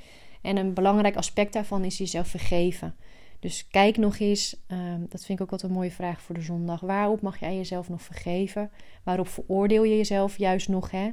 En 0.42 0.56
een 0.56 0.74
belangrijk 0.74 1.16
aspect 1.16 1.52
daarvan 1.52 1.84
is 1.84 1.98
jezelf 1.98 2.28
vergeven. 2.28 2.94
Dus 3.40 3.68
kijk 3.68 3.96
nog 3.96 4.18
eens, 4.18 4.56
ehm, 4.66 5.00
dat 5.08 5.24
vind 5.24 5.38
ik 5.38 5.44
ook 5.44 5.50
altijd 5.52 5.70
een 5.70 5.76
mooie 5.76 5.90
vraag 5.90 6.22
voor 6.22 6.34
de 6.34 6.40
zondag. 6.40 6.80
Waarop 6.80 7.20
mag 7.20 7.40
jij 7.40 7.56
jezelf 7.56 7.88
nog 7.88 8.02
vergeven? 8.02 8.70
Waarop 9.02 9.28
veroordeel 9.28 9.84
je 9.84 9.96
jezelf 9.96 10.38
juist 10.38 10.68
nog? 10.68 10.90
Hè? 10.90 11.10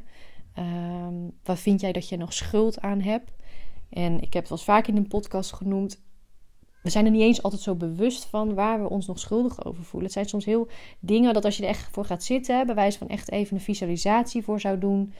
Um, 0.57 1.31
waar 1.43 1.57
vind 1.57 1.81
jij 1.81 1.91
dat 1.91 2.09
je 2.09 2.17
nog 2.17 2.33
schuld 2.33 2.81
aan 2.81 3.01
hebt? 3.01 3.31
En 3.89 4.13
ik 4.15 4.33
heb 4.33 4.33
het 4.33 4.49
wel 4.49 4.57
eens 4.57 4.63
vaak 4.63 4.87
in 4.87 4.97
een 4.97 5.07
podcast 5.07 5.53
genoemd 5.53 6.01
we 6.81 6.89
zijn 6.89 7.05
er 7.05 7.11
niet 7.11 7.21
eens 7.21 7.43
altijd 7.43 7.61
zo 7.61 7.75
bewust 7.75 8.25
van 8.25 8.53
waar 8.53 8.81
we 8.81 8.89
ons 8.89 9.07
nog 9.07 9.19
schuldig 9.19 9.65
over 9.65 9.83
voelen. 9.83 10.03
Het 10.03 10.13
zijn 10.13 10.29
soms 10.29 10.45
heel 10.45 10.67
dingen 10.99 11.33
dat 11.33 11.45
als 11.45 11.57
je 11.57 11.63
er 11.63 11.69
echt 11.69 11.91
voor 11.91 12.05
gaat 12.05 12.23
zitten, 12.23 12.65
bij 12.65 12.75
wijze 12.75 12.97
van 12.97 13.07
echt 13.07 13.31
even 13.31 13.55
een 13.55 13.61
visualisatie 13.61 14.43
voor 14.43 14.59
zou 14.59 14.79
doen, 14.79 15.13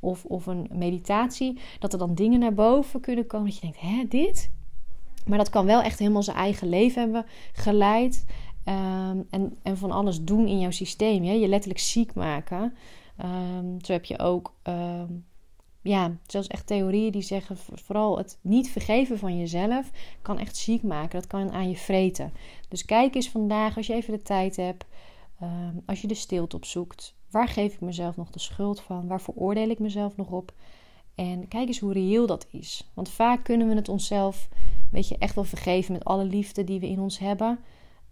of, 0.00 0.24
of 0.24 0.46
een 0.46 0.68
meditatie, 0.72 1.58
dat 1.78 1.92
er 1.92 1.98
dan 1.98 2.14
dingen 2.14 2.40
naar 2.40 2.54
boven 2.54 3.00
kunnen 3.00 3.26
komen 3.26 3.46
dat 3.46 3.54
je 3.54 3.60
denkt, 3.60 3.80
hè, 3.80 4.04
dit? 4.08 4.50
Maar 5.26 5.38
dat 5.38 5.50
kan 5.50 5.66
wel 5.66 5.82
echt 5.82 5.98
helemaal 5.98 6.22
zijn 6.22 6.36
eigen 6.36 6.68
leven 6.68 7.02
hebben 7.02 7.26
geleid. 7.52 8.24
Ehm, 8.64 9.22
en, 9.30 9.56
en 9.62 9.76
van 9.76 9.90
alles 9.90 10.24
doen 10.24 10.46
in 10.46 10.60
jouw 10.60 10.70
systeem. 10.70 11.24
Ja? 11.24 11.32
Je 11.32 11.48
letterlijk 11.48 11.80
ziek 11.80 12.14
maken. 12.14 12.74
Um, 13.24 13.76
zo 13.84 13.92
heb 13.92 14.04
je 14.04 14.18
ook 14.18 14.54
ehm, 14.62 15.12
ja, 15.86 16.16
zelfs 16.26 16.48
echt 16.48 16.66
theorieën 16.66 17.12
die 17.12 17.22
zeggen 17.22 17.56
vooral 17.72 18.18
het 18.18 18.38
niet 18.40 18.70
vergeven 18.70 19.18
van 19.18 19.38
jezelf 19.38 19.90
kan 20.22 20.38
echt 20.38 20.56
ziek 20.56 20.82
maken. 20.82 21.20
Dat 21.20 21.28
kan 21.28 21.52
aan 21.52 21.68
je 21.68 21.76
vreten. 21.76 22.32
Dus 22.68 22.84
kijk 22.84 23.14
eens 23.14 23.28
vandaag, 23.28 23.76
als 23.76 23.86
je 23.86 23.94
even 23.94 24.12
de 24.12 24.22
tijd 24.22 24.56
hebt, 24.56 24.84
ehm, 25.40 25.74
als 25.86 26.00
je 26.00 26.06
de 26.06 26.14
stilte 26.14 26.56
opzoekt, 26.56 27.14
waar 27.30 27.48
geef 27.48 27.74
ik 27.74 27.80
mezelf 27.80 28.16
nog 28.16 28.30
de 28.30 28.38
schuld 28.38 28.80
van? 28.80 29.06
Waar 29.06 29.20
veroordeel 29.20 29.68
ik 29.68 29.78
mezelf 29.78 30.16
nog 30.16 30.30
op? 30.30 30.52
En 31.14 31.48
kijk 31.48 31.68
eens 31.68 31.78
hoe 31.78 31.92
reëel 31.92 32.26
dat 32.26 32.46
is. 32.50 32.90
Want 32.94 33.10
vaak 33.10 33.44
kunnen 33.44 33.68
we 33.68 33.74
het 33.74 33.88
onszelf, 33.88 34.48
weet 34.90 35.08
je, 35.08 35.18
echt 35.18 35.34
wel 35.34 35.44
vergeven 35.44 35.92
met 35.92 36.04
alle 36.04 36.24
liefde 36.24 36.64
die 36.64 36.80
we 36.80 36.88
in 36.88 37.00
ons 37.00 37.18
hebben. 37.18 37.58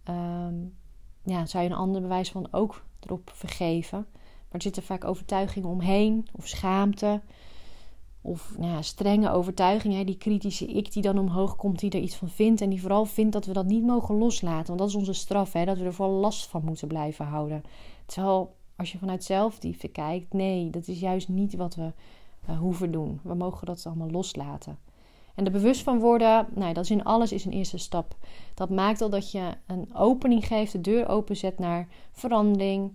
Um, 0.09 0.75
ja, 1.23 1.45
zou 1.45 1.63
je 1.63 1.69
een 1.69 1.75
ander 1.75 2.01
bewijs 2.01 2.31
van 2.31 2.47
ook 2.51 2.83
erop 2.99 3.31
vergeven. 3.33 4.05
Maar 4.11 4.51
er 4.51 4.61
zitten 4.61 4.83
vaak 4.83 5.03
overtuigingen 5.03 5.69
omheen 5.69 6.27
of 6.31 6.47
schaamte. 6.47 7.21
Of 8.25 8.55
nou 8.57 8.71
ja, 8.71 8.81
strenge 8.81 9.29
overtuigingen, 9.29 10.05
die 10.05 10.17
kritische 10.17 10.65
ik 10.65 10.93
die 10.93 11.01
dan 11.01 11.19
omhoog 11.19 11.55
komt, 11.55 11.79
die 11.79 11.91
er 11.91 11.99
iets 11.99 12.15
van 12.15 12.29
vindt. 12.29 12.61
En 12.61 12.69
die 12.69 12.81
vooral 12.81 13.05
vindt 13.05 13.33
dat 13.33 13.45
we 13.45 13.53
dat 13.53 13.65
niet 13.65 13.83
mogen 13.83 14.15
loslaten. 14.15 14.67
Want 14.67 14.79
dat 14.79 14.89
is 14.89 14.95
onze 14.95 15.13
straf, 15.13 15.53
hè, 15.53 15.65
dat 15.65 15.77
we 15.77 15.83
er 15.83 15.93
vooral 15.93 16.15
last 16.15 16.47
van 16.47 16.63
moeten 16.63 16.87
blijven 16.87 17.25
houden. 17.25 17.63
Terwijl 18.05 18.55
als 18.75 18.91
je 18.91 18.97
vanuit 18.97 19.23
zelfliefde 19.23 19.87
kijkt, 19.87 20.33
nee, 20.33 20.69
dat 20.69 20.87
is 20.87 20.99
juist 20.99 21.27
niet 21.27 21.55
wat 21.55 21.75
we 21.75 21.91
uh, 22.49 22.59
hoeven 22.59 22.91
doen. 22.91 23.19
We 23.23 23.33
mogen 23.33 23.65
dat 23.65 23.85
allemaal 23.85 24.09
loslaten. 24.09 24.77
En 25.35 25.45
er 25.45 25.51
bewust 25.51 25.81
van 25.81 25.99
worden, 25.99 26.47
nou, 26.53 26.73
dat 26.73 26.83
is 26.83 26.91
in 26.91 27.03
alles 27.03 27.31
is 27.31 27.45
een 27.45 27.51
eerste 27.51 27.77
stap. 27.77 28.15
Dat 28.53 28.69
maakt 28.69 29.01
al 29.01 29.09
dat 29.09 29.31
je 29.31 29.53
een 29.67 29.95
opening 29.95 30.47
geeft, 30.47 30.71
de 30.71 30.81
deur 30.81 31.07
openzet 31.07 31.59
naar 31.59 31.87
verandering, 32.11 32.91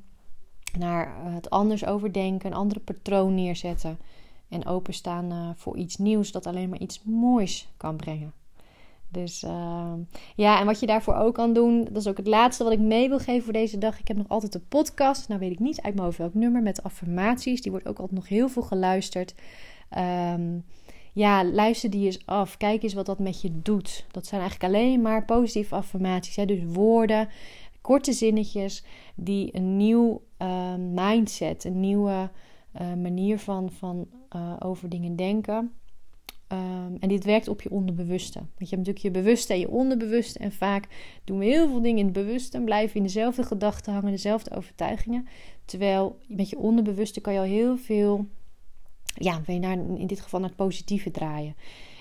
naar 0.79 1.25
het 1.25 1.51
anders 1.51 1.85
overdenken, 1.85 2.51
een 2.51 2.57
andere 2.57 2.81
patroon 2.81 3.35
neerzetten. 3.35 3.99
En 4.51 4.67
openstaan 4.67 5.33
uh, 5.33 5.49
voor 5.57 5.77
iets 5.77 5.97
nieuws 5.97 6.33
dat 6.33 6.47
alleen 6.47 6.69
maar 6.69 6.79
iets 6.79 7.03
moois 7.05 7.69
kan 7.77 7.97
brengen. 7.97 8.33
Dus 9.09 9.43
uh, 9.43 9.93
ja, 10.37 10.61
en 10.61 10.67
wat 10.67 10.81
je 10.81 10.87
daarvoor 10.87 11.15
ook 11.15 11.35
kan 11.35 11.53
doen, 11.53 11.85
dat 11.85 11.97
is 11.97 12.07
ook 12.07 12.17
het 12.17 12.27
laatste 12.27 12.65
wat 12.65 12.73
ik 12.73 12.79
mee 12.79 13.09
wil 13.09 13.19
geven 13.19 13.43
voor 13.43 13.53
deze 13.53 13.79
dag. 13.79 13.99
Ik 13.99 14.09
heb 14.09 14.17
nog 14.17 14.29
altijd 14.29 14.55
een 14.55 14.69
podcast, 14.69 15.29
nou 15.29 15.41
weet 15.41 15.53
ik 15.53 15.59
niet 15.59 15.81
uit 15.81 15.95
mijn 15.95 16.07
hoofd 16.07 16.19
welk 16.19 16.35
nummer, 16.35 16.63
met 16.63 16.83
affirmaties. 16.83 17.63
Die 17.63 17.71
wordt 17.71 17.87
ook 17.87 17.99
altijd 17.99 18.19
nog 18.19 18.29
heel 18.29 18.49
veel 18.49 18.63
geluisterd. 18.63 19.35
Um, 19.99 20.65
ja, 21.13 21.45
luister 21.45 21.91
die 21.91 22.05
eens 22.05 22.27
af. 22.27 22.57
Kijk 22.57 22.83
eens 22.83 22.95
wat 22.95 23.07
dat 23.07 23.19
met 23.19 23.41
je 23.41 23.63
doet. 23.63 24.07
Dat 24.11 24.27
zijn 24.27 24.41
eigenlijk 24.41 24.75
alleen 24.75 25.01
maar 25.01 25.25
positieve 25.25 25.75
affirmaties. 25.75 26.37
Hè? 26.37 26.45
Dus 26.45 26.61
woorden, 26.67 27.29
korte 27.81 28.13
zinnetjes 28.13 28.85
die 29.15 29.57
een 29.57 29.77
nieuw 29.77 30.23
uh, 30.39 30.75
mindset, 30.75 31.65
een 31.65 31.81
nieuwe 31.81 32.31
uh, 32.81 32.95
manier 32.95 33.39
van, 33.39 33.71
van 33.71 34.09
uh, 34.37 34.57
over 34.59 34.89
dingen 34.89 35.17
denken. 35.17 35.73
Um, 36.53 36.97
en 37.01 37.09
dit 37.09 37.25
werkt 37.25 37.49
op 37.49 37.63
je 37.63 37.71
onderbewuste. 37.71 38.39
Want 38.39 38.69
je 38.71 38.77
hebt 38.77 38.87
natuurlijk 38.87 39.05
je 39.05 39.11
bewuste 39.11 39.53
en 39.53 39.59
je 39.59 39.71
onderbewuste. 39.71 40.39
En 40.39 40.53
vaak 40.53 40.87
doen 41.25 41.39
we 41.39 41.45
heel 41.45 41.69
veel 41.69 41.83
dingen 41.83 41.99
in 41.99 42.05
het 42.05 42.13
bewuste 42.13 42.57
en 42.57 42.65
blijven 42.65 42.97
in 42.97 43.03
dezelfde 43.03 43.43
gedachten 43.43 43.93
hangen, 43.93 44.11
dezelfde 44.11 44.57
overtuigingen. 44.57 45.27
Terwijl 45.65 46.19
met 46.29 46.51
je 46.51 46.59
onderbewuste 46.59 47.21
kan 47.21 47.33
je 47.33 47.39
al 47.39 47.45
heel 47.45 47.77
veel, 47.77 48.27
ja, 49.15 49.41
ben 49.47 49.61
naar, 49.61 49.79
in 49.79 50.07
dit 50.07 50.21
geval 50.21 50.41
naar 50.41 50.49
het 50.49 50.59
positieve 50.59 51.11
draaien. 51.11 51.55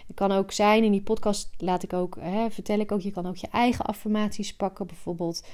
Het 0.07 0.15
kan 0.15 0.31
ook 0.31 0.51
zijn, 0.51 0.83
in 0.83 0.91
die 0.91 1.01
podcast 1.01 1.49
laat 1.57 1.83
ik 1.83 1.93
ook, 1.93 2.17
hè, 2.19 2.49
vertel 2.49 2.79
ik 2.79 2.91
ook, 2.91 3.01
je 3.01 3.11
kan 3.11 3.25
ook 3.25 3.37
je 3.37 3.47
eigen 3.51 3.85
affirmaties 3.85 4.55
pakken. 4.55 4.87
Bijvoorbeeld, 4.87 5.47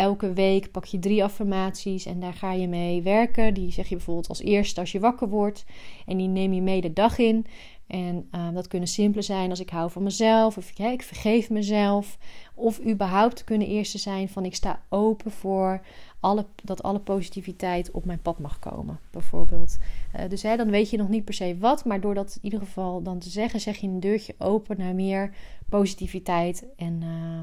elke 0.00 0.32
week 0.32 0.70
pak 0.70 0.84
je 0.84 0.98
drie 0.98 1.24
affirmaties 1.24 2.06
en 2.06 2.20
daar 2.20 2.34
ga 2.34 2.52
je 2.52 2.68
mee 2.68 3.02
werken. 3.02 3.54
Die 3.54 3.72
zeg 3.72 3.88
je 3.88 3.94
bijvoorbeeld 3.96 4.28
als 4.28 4.40
eerste 4.42 4.80
als 4.80 4.92
je 4.92 5.00
wakker 5.00 5.28
wordt. 5.28 5.64
En 6.06 6.16
die 6.16 6.28
neem 6.28 6.52
je 6.52 6.62
mee 6.62 6.80
de 6.80 6.92
dag 6.92 7.18
in. 7.18 7.46
En 7.86 8.28
uh, 8.34 8.54
dat 8.54 8.68
kunnen 8.68 8.88
simpele 8.88 9.22
zijn 9.22 9.50
als 9.50 9.60
ik 9.60 9.70
hou 9.70 9.90
van 9.90 10.02
mezelf, 10.02 10.56
of 10.56 10.70
ja, 10.74 10.90
ik 10.90 11.02
vergeef 11.02 11.50
mezelf. 11.50 12.18
Of 12.54 12.80
überhaupt 12.86 13.44
kunnen 13.44 13.68
eerste 13.68 13.98
zijn 13.98 14.28
van 14.28 14.44
ik 14.44 14.54
sta 14.54 14.82
open 14.88 15.30
voor 15.30 15.80
alle, 16.20 16.46
dat 16.64 16.82
alle 16.82 16.98
positiviteit 16.98 17.90
op 17.90 18.04
mijn 18.04 18.22
pad 18.22 18.38
mag 18.38 18.58
komen, 18.58 19.00
bijvoorbeeld. 19.10 19.78
Uh, 20.16 20.28
dus 20.28 20.42
hè, 20.42 20.56
dan 20.56 20.70
weet 20.70 20.90
je 20.90 20.96
nog 20.96 21.08
niet 21.08 21.24
per 21.24 21.34
se 21.34 21.56
wat, 21.58 21.84
maar 21.84 22.00
door 22.00 22.14
dat 22.14 22.34
in 22.34 22.44
ieder 22.44 22.58
geval 22.58 23.02
dan 23.02 23.18
te 23.18 23.30
zeggen, 23.30 23.60
zeg 23.60 23.76
je 23.76 23.86
een 23.86 24.00
deurtje 24.00 24.34
open 24.38 24.78
naar 24.78 24.94
meer 24.94 25.34
positiviteit 25.68 26.66
en, 26.76 27.00
uh, 27.02 27.40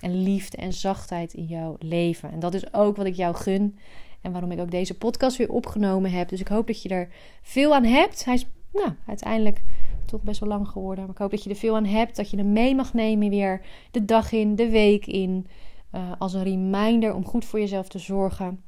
en 0.00 0.22
liefde 0.22 0.56
en 0.56 0.72
zachtheid 0.72 1.34
in 1.34 1.44
jouw 1.44 1.76
leven. 1.78 2.30
En 2.30 2.38
dat 2.38 2.54
is 2.54 2.72
ook 2.74 2.96
wat 2.96 3.06
ik 3.06 3.14
jou 3.14 3.34
gun 3.34 3.78
en 4.20 4.32
waarom 4.32 4.50
ik 4.50 4.60
ook 4.60 4.70
deze 4.70 4.98
podcast 4.98 5.36
weer 5.36 5.50
opgenomen 5.50 6.10
heb. 6.10 6.28
Dus 6.28 6.40
ik 6.40 6.48
hoop 6.48 6.66
dat 6.66 6.82
je 6.82 6.88
er 6.88 7.08
veel 7.42 7.74
aan 7.74 7.84
hebt. 7.84 8.24
Hij 8.24 8.34
is 8.34 8.46
nou, 8.72 8.92
uiteindelijk 9.06 9.62
toch 10.04 10.22
best 10.22 10.40
wel 10.40 10.48
lang 10.48 10.68
geworden. 10.68 11.04
Maar 11.04 11.12
ik 11.12 11.20
hoop 11.20 11.30
dat 11.30 11.44
je 11.44 11.50
er 11.50 11.56
veel 11.56 11.76
aan 11.76 11.84
hebt. 11.84 12.16
Dat 12.16 12.30
je 12.30 12.36
hem 12.36 12.52
mee 12.52 12.74
mag 12.74 12.94
nemen 12.94 13.30
weer 13.30 13.60
de 13.90 14.04
dag 14.04 14.32
in, 14.32 14.56
de 14.56 14.70
week 14.70 15.06
in. 15.06 15.46
Uh, 15.94 16.12
als 16.18 16.34
een 16.34 16.42
reminder 16.42 17.14
om 17.14 17.24
goed 17.26 17.44
voor 17.44 17.58
jezelf 17.58 17.88
te 17.88 17.98
zorgen. 17.98 18.62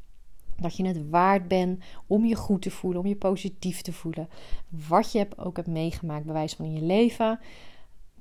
Dat 0.56 0.76
je 0.76 0.86
het 0.86 1.08
waard 1.10 1.48
bent 1.48 1.82
om 2.06 2.24
je 2.24 2.34
goed 2.34 2.62
te 2.62 2.70
voelen, 2.70 3.00
om 3.00 3.06
je 3.06 3.16
positief 3.16 3.80
te 3.80 3.92
voelen. 3.92 4.28
Wat 4.88 5.12
je 5.12 5.26
ook 5.36 5.56
hebt 5.56 5.68
meegemaakt, 5.68 6.26
bewijs 6.26 6.54
van 6.54 6.64
in 6.64 6.72
je 6.72 6.82
leven. 6.82 7.38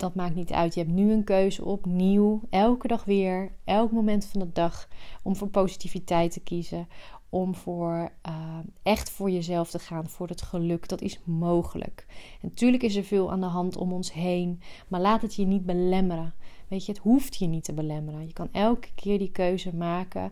Dat 0.01 0.15
maakt 0.15 0.35
niet 0.35 0.51
uit. 0.51 0.73
Je 0.73 0.79
hebt 0.79 0.93
nu 0.93 1.11
een 1.11 1.23
keuze 1.23 1.65
opnieuw, 1.65 2.41
elke 2.49 2.87
dag 2.87 3.03
weer, 3.03 3.51
elk 3.63 3.91
moment 3.91 4.25
van 4.25 4.39
de 4.39 4.51
dag, 4.51 4.87
om 5.23 5.35
voor 5.35 5.47
positiviteit 5.47 6.31
te 6.31 6.39
kiezen 6.39 6.87
om 7.29 7.55
voor 7.55 8.11
uh, 8.27 8.57
echt 8.83 9.09
voor 9.09 9.29
jezelf 9.29 9.69
te 9.69 9.79
gaan, 9.79 10.09
voor 10.09 10.27
het 10.27 10.41
geluk. 10.41 10.87
Dat 10.87 11.01
is 11.01 11.19
mogelijk. 11.23 12.05
Natuurlijk 12.41 12.83
is 12.83 12.95
er 12.95 13.03
veel 13.03 13.31
aan 13.31 13.39
de 13.39 13.45
hand 13.45 13.77
om 13.77 13.93
ons 13.93 14.13
heen, 14.13 14.61
maar 14.87 15.01
laat 15.01 15.21
het 15.21 15.35
je 15.35 15.45
niet 15.45 15.65
belemmeren. 15.65 16.33
Weet 16.67 16.85
je, 16.85 16.91
het 16.91 17.01
hoeft 17.01 17.35
je 17.35 17.45
niet 17.45 17.63
te 17.63 17.73
belemmeren. 17.73 18.27
Je 18.27 18.33
kan 18.33 18.49
elke 18.51 18.93
keer 18.95 19.19
die 19.19 19.31
keuze 19.31 19.75
maken. 19.75 20.31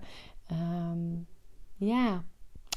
Um, 0.52 1.28
ja, 1.76 2.24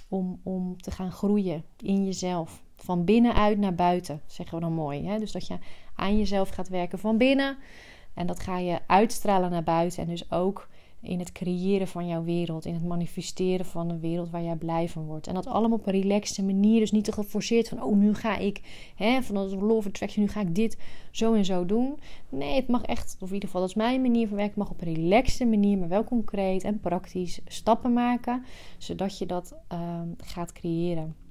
om, 0.09 0.41
om 0.43 0.81
te 0.81 0.91
gaan 0.91 1.13
groeien 1.13 1.65
in 1.77 2.05
jezelf. 2.05 2.63
Van 2.75 3.05
binnenuit 3.05 3.59
naar 3.59 3.75
buiten, 3.75 4.23
zeggen 4.27 4.55
we 4.55 4.65
dan 4.65 4.73
mooi. 4.73 5.07
Hè? 5.07 5.19
Dus 5.19 5.33
dat 5.33 5.47
je 5.47 5.59
aan 6.03 6.19
jezelf 6.19 6.49
gaat 6.49 6.69
werken 6.69 6.99
van 6.99 7.17
binnen. 7.17 7.57
En 8.15 8.27
dat 8.27 8.41
ga 8.41 8.59
je 8.59 8.79
uitstralen 8.87 9.51
naar 9.51 9.63
buiten. 9.63 10.03
En 10.03 10.09
dus 10.09 10.31
ook 10.31 10.69
in 11.03 11.19
het 11.19 11.33
creëren 11.33 11.89
van 11.89 12.07
jouw 12.07 12.25
wereld, 12.25 12.65
in 12.65 12.75
het 12.75 12.85
manifesteren 12.85 13.67
van 13.67 13.91
een 13.91 14.01
wereld 14.01 14.31
waar 14.31 14.43
jij 14.43 14.57
blij 14.57 14.89
van 14.89 15.05
wordt. 15.05 15.27
En 15.27 15.35
dat 15.35 15.47
allemaal 15.47 15.79
op 15.79 15.87
een 15.87 16.01
relaxte 16.01 16.43
manier, 16.43 16.81
dus 16.81 16.91
niet 16.91 17.05
te 17.05 17.13
geforceerd 17.13 17.69
van, 17.69 17.83
oh, 17.83 17.97
nu 17.97 18.15
ga 18.15 18.37
ik, 18.37 18.61
hè, 18.97 19.23
van 19.23 19.35
dat 19.35 19.53
law 19.53 19.87
attraction, 19.87 20.25
nu 20.25 20.31
ga 20.31 20.41
ik 20.41 20.55
dit 20.55 20.79
zo 21.11 21.35
en 21.35 21.45
zo 21.45 21.67
doen. 21.67 21.99
Nee, 22.29 22.55
het 22.55 22.69
mag 22.69 22.83
echt, 22.83 23.17
of 23.21 23.29
in 23.29 23.35
ieder 23.35 23.49
geval, 23.49 23.61
dat 23.61 23.71
is 23.71 23.77
mijn 23.77 24.03
manier 24.03 24.29
van 24.29 24.37
werken, 24.37 24.59
mag 24.59 24.71
op 24.71 24.81
een 24.81 24.95
relaxte 24.95 25.45
manier, 25.45 25.79
maar 25.79 25.89
wel 25.89 26.05
concreet 26.05 26.65
en 26.65 26.81
praktisch 26.81 27.41
stappen 27.47 27.93
maken, 27.93 28.45
zodat 28.79 29.19
je 29.19 29.27
dat 29.27 29.55
uh, 29.73 30.01
gaat 30.17 30.53
creëren 30.53 31.22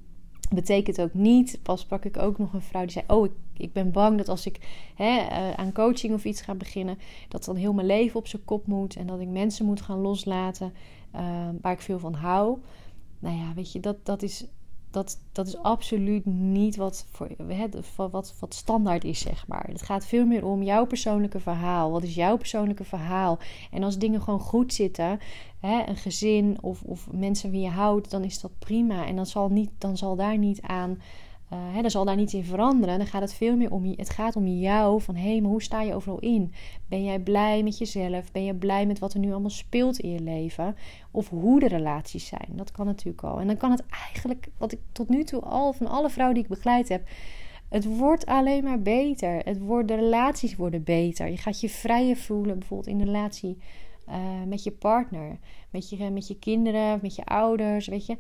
betekent 0.54 1.02
ook 1.02 1.14
niet. 1.14 1.60
Pas 1.64 1.82
sprak 1.82 2.06
ik 2.06 2.18
ook 2.18 2.38
nog 2.38 2.54
een 2.54 2.62
vrouw 2.62 2.82
die 2.82 2.92
zei: 2.92 3.06
Oh, 3.08 3.26
ik, 3.26 3.32
ik 3.58 3.74
ben 3.74 3.92
bang 3.92 4.18
dat 4.18 4.30
als 4.30 4.46
ik 4.46 4.60
hè, 4.96 5.18
uh, 5.18 5.54
aan 5.54 5.74
coaching 5.74 6.14
of 6.14 6.26
iets 6.26 6.42
ga 6.42 6.56
beginnen, 6.56 6.98
dat 7.28 7.46
dan 7.46 7.56
heel 7.56 7.74
mijn 7.74 7.88
leven 7.88 8.20
op 8.20 8.28
zijn 8.28 8.46
kop 8.46 8.68
moet 8.68 8.96
en 8.96 9.08
dat 9.08 9.20
ik 9.20 9.28
mensen 9.28 9.66
moet 9.66 9.82
gaan 9.82 10.00
loslaten 10.00 10.74
uh, 11.16 11.50
waar 11.62 11.74
ik 11.74 11.82
veel 11.82 12.00
van 12.00 12.14
hou. 12.14 12.58
Nou 13.20 13.38
ja, 13.38 13.54
weet 13.54 13.72
je, 13.72 13.80
dat, 13.80 14.06
dat 14.06 14.22
is 14.22 14.46
dat, 14.92 15.20
dat 15.32 15.48
is 15.48 15.58
absoluut 15.58 16.26
niet 16.26 16.76
wat, 16.76 17.06
voor, 17.12 17.28
hè, 17.48 17.68
wat, 17.96 18.36
wat 18.40 18.54
standaard 18.54 19.04
is, 19.04 19.20
zeg 19.20 19.48
maar. 19.48 19.68
Het 19.68 19.82
gaat 19.82 20.06
veel 20.06 20.26
meer 20.26 20.46
om 20.46 20.64
jouw 20.64 20.86
persoonlijke 20.86 21.40
verhaal. 21.40 21.92
Wat 21.92 22.04
is 22.04 22.16
jouw 22.16 22.38
persoonlijke 22.38 22.84
verhaal? 22.84 23.40
En 23.72 23.84
als 23.84 23.98
dingen 23.98 24.22
gewoon 24.22 24.40
goed 24.40 24.74
zitten, 24.74 25.20
hè, 25.60 25.84
een 25.88 25.98
gezin 25.98 26.58
of, 26.62 26.82
of 26.84 27.08
mensen 27.12 27.52
wie 27.52 27.62
je 27.62 27.70
houdt, 27.70 28.12
dan 28.12 28.24
is 28.24 28.42
dat 28.42 28.52
prima. 28.60 29.06
En 29.06 29.16
dan 29.16 29.26
zal, 29.26 29.50
niet, 29.50 29.72
dan 29.78 29.98
zal 29.98 30.16
daar 30.16 30.38
niet 30.38 30.62
aan 30.62 31.02
uh, 31.54 31.86
zal 31.86 32.06
daar 32.06 32.16
niets 32.16 32.34
in 32.34 32.44
veranderen. 32.44 32.98
Dan 32.98 33.08
gaat 33.08 33.22
het 33.22 33.34
veel 33.34 33.56
meer 33.56 33.72
om. 33.72 33.94
Het 33.96 34.10
gaat 34.10 34.36
om 34.36 34.48
jou. 34.48 35.02
Van 35.02 35.16
hé, 35.16 35.32
hey, 35.32 35.42
maar 35.42 35.52
hoe 35.52 35.62
sta 35.62 35.82
je 35.82 35.96
overal 35.96 36.20
in? 36.20 36.54
Ben 36.88 37.04
jij 37.04 37.20
blij 37.20 37.64
met 37.64 37.78
jezelf? 37.78 38.32
Ben 38.32 38.44
je 38.44 38.56
blij 38.56 38.86
met 38.86 39.00
wat 39.00 39.14
er 39.14 39.20
nu 39.20 39.32
allemaal 39.32 39.50
speelt 39.50 40.00
in 40.00 40.12
je 40.12 40.20
leven? 40.20 40.76
Of 41.12 41.30
hoe 41.30 41.60
de 41.60 41.68
relaties 41.68 42.28
zijn? 42.28 42.50
Dat 42.50 42.72
kan 42.72 42.86
natuurlijk 42.86 43.24
al. 43.24 43.40
En 43.40 43.48
dan 43.48 43.58
kan 43.58 43.72
het 43.72 43.84
eigenlijk, 44.04 44.48
wat 44.58 44.72
ik 44.72 44.80
tot 44.92 45.10
nu 45.10 45.24
toe 45.24 45.42
al 45.42 45.74
van 45.74 45.88
alle 45.88 46.10
vrouwen 46.10 46.36
die 46.36 46.44
ik 46.44 46.50
begeleid 46.50 46.90
heb. 46.90 47.08
Het 47.70 47.98
wordt 47.98 48.26
alleen 48.26 48.64
maar 48.64 48.82
beter. 48.82 49.42
Het 49.44 49.60
wordt, 49.60 49.88
de 49.88 49.96
relaties 49.96 50.56
worden 50.56 50.84
beter. 50.84 51.30
Je 51.30 51.38
gaat 51.38 51.62
je 51.62 51.70
vrijer 51.70 52.16
voelen, 52.16 52.60
bijvoorbeeld 52.60 52.90
in 52.90 52.98
de 52.98 53.06
relatie 53.06 53.58
uh, 54.10 54.16
met 54.48 54.64
je 54.64 54.72
partner, 54.72 55.40
met 55.70 55.90
je, 55.90 56.10
met 56.10 56.28
je 56.28 56.40
kinderen, 56.40 57.00
met 57.02 57.16
je 57.16 57.26
ouders. 57.26 57.88
Weet 57.88 58.06
je 58.06 58.18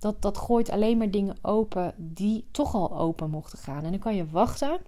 dat, 0.00 0.22
dat 0.22 0.38
gooit 0.38 0.70
alleen 0.70 0.98
maar 0.98 1.10
dingen 1.10 1.36
open 1.42 1.94
die 1.96 2.44
toch 2.50 2.74
al 2.74 2.98
open 2.98 3.30
mochten 3.30 3.58
gaan. 3.58 3.84
En 3.84 3.90
dan 3.90 4.00
kan 4.00 4.14
je 4.14 4.26
wachten. 4.26 4.80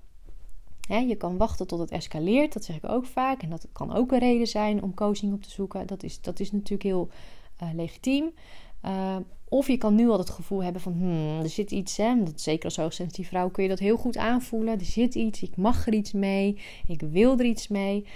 je 0.88 1.16
kan 1.16 1.37
wachten 1.37 1.66
tot 1.66 1.79
het 1.79 1.90
escaleert, 1.90 2.53
dat 2.53 2.64
zeg 2.64 2.77
ik 2.77 2.88
ook 2.88 3.07
vaak. 3.07 3.42
En 3.42 3.51
dat 3.51 3.66
kan 3.72 3.92
ook 3.92 4.12
een 4.12 4.18
reden 4.18 4.46
zijn 4.46 4.83
om 4.83 4.94
coaching 4.94 5.33
op 5.33 5.42
te 5.42 5.51
zoeken. 5.51 5.87
Dat 5.87 6.03
is, 6.03 6.20
dat 6.20 6.40
is 6.40 6.53
natuurlijk 6.53 6.83
heel 6.83 7.09
uh, 7.62 7.68
legitiem. 7.75 8.33
Uh, 8.85 9.16
of 9.48 9.66
je 9.66 9.79
kan 9.79 9.94
nu 9.94 10.09
al 10.09 10.18
het 10.18 10.31
gevoel 10.31 10.62
hebben 10.62 10.83
van, 10.83 10.92
hmm, 10.92 11.40
er 11.40 11.48
zit 11.48 11.70
iets, 11.70 11.96
hè, 11.96 12.22
dat, 12.25 12.40
zeker 12.40 12.64
als 12.64 12.77
hoogsensitieve 12.77 13.31
vrouw 13.31 13.51
kun 13.51 13.62
je 13.62 13.68
dat 13.68 13.79
heel 13.79 13.96
goed 13.96 14.16
aanvoelen. 14.16 14.79
Er 14.79 14.85
zit 14.85 15.14
iets, 15.14 15.42
ik 15.42 15.57
mag 15.57 15.87
er 15.87 15.94
iets 15.94 16.12
mee, 16.12 16.59
ik 16.87 17.01
wil 17.01 17.38
er 17.38 17.44
iets 17.44 17.68
mee. 17.68 18.07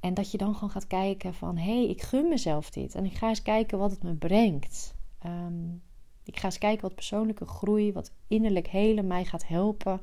En 0.00 0.14
dat 0.14 0.30
je 0.30 0.38
dan 0.38 0.54
gewoon 0.54 0.70
gaat 0.70 0.86
kijken 0.86 1.34
van, 1.34 1.56
hé, 1.56 1.74
hey, 1.74 1.88
ik 1.88 2.02
gun 2.02 2.28
mezelf 2.28 2.70
dit. 2.70 2.94
En 2.94 3.04
ik 3.04 3.14
ga 3.14 3.28
eens 3.28 3.42
kijken 3.42 3.78
wat 3.78 3.90
het 3.90 4.02
me 4.02 4.14
brengt. 4.14 4.94
Um, 5.26 5.82
ik 6.24 6.38
ga 6.38 6.44
eens 6.44 6.58
kijken 6.58 6.82
wat 6.82 6.94
persoonlijke 6.94 7.46
groei, 7.46 7.92
wat 7.92 8.12
innerlijk 8.28 8.66
helen 8.66 9.06
mij 9.06 9.24
gaat 9.24 9.46
helpen. 9.46 10.00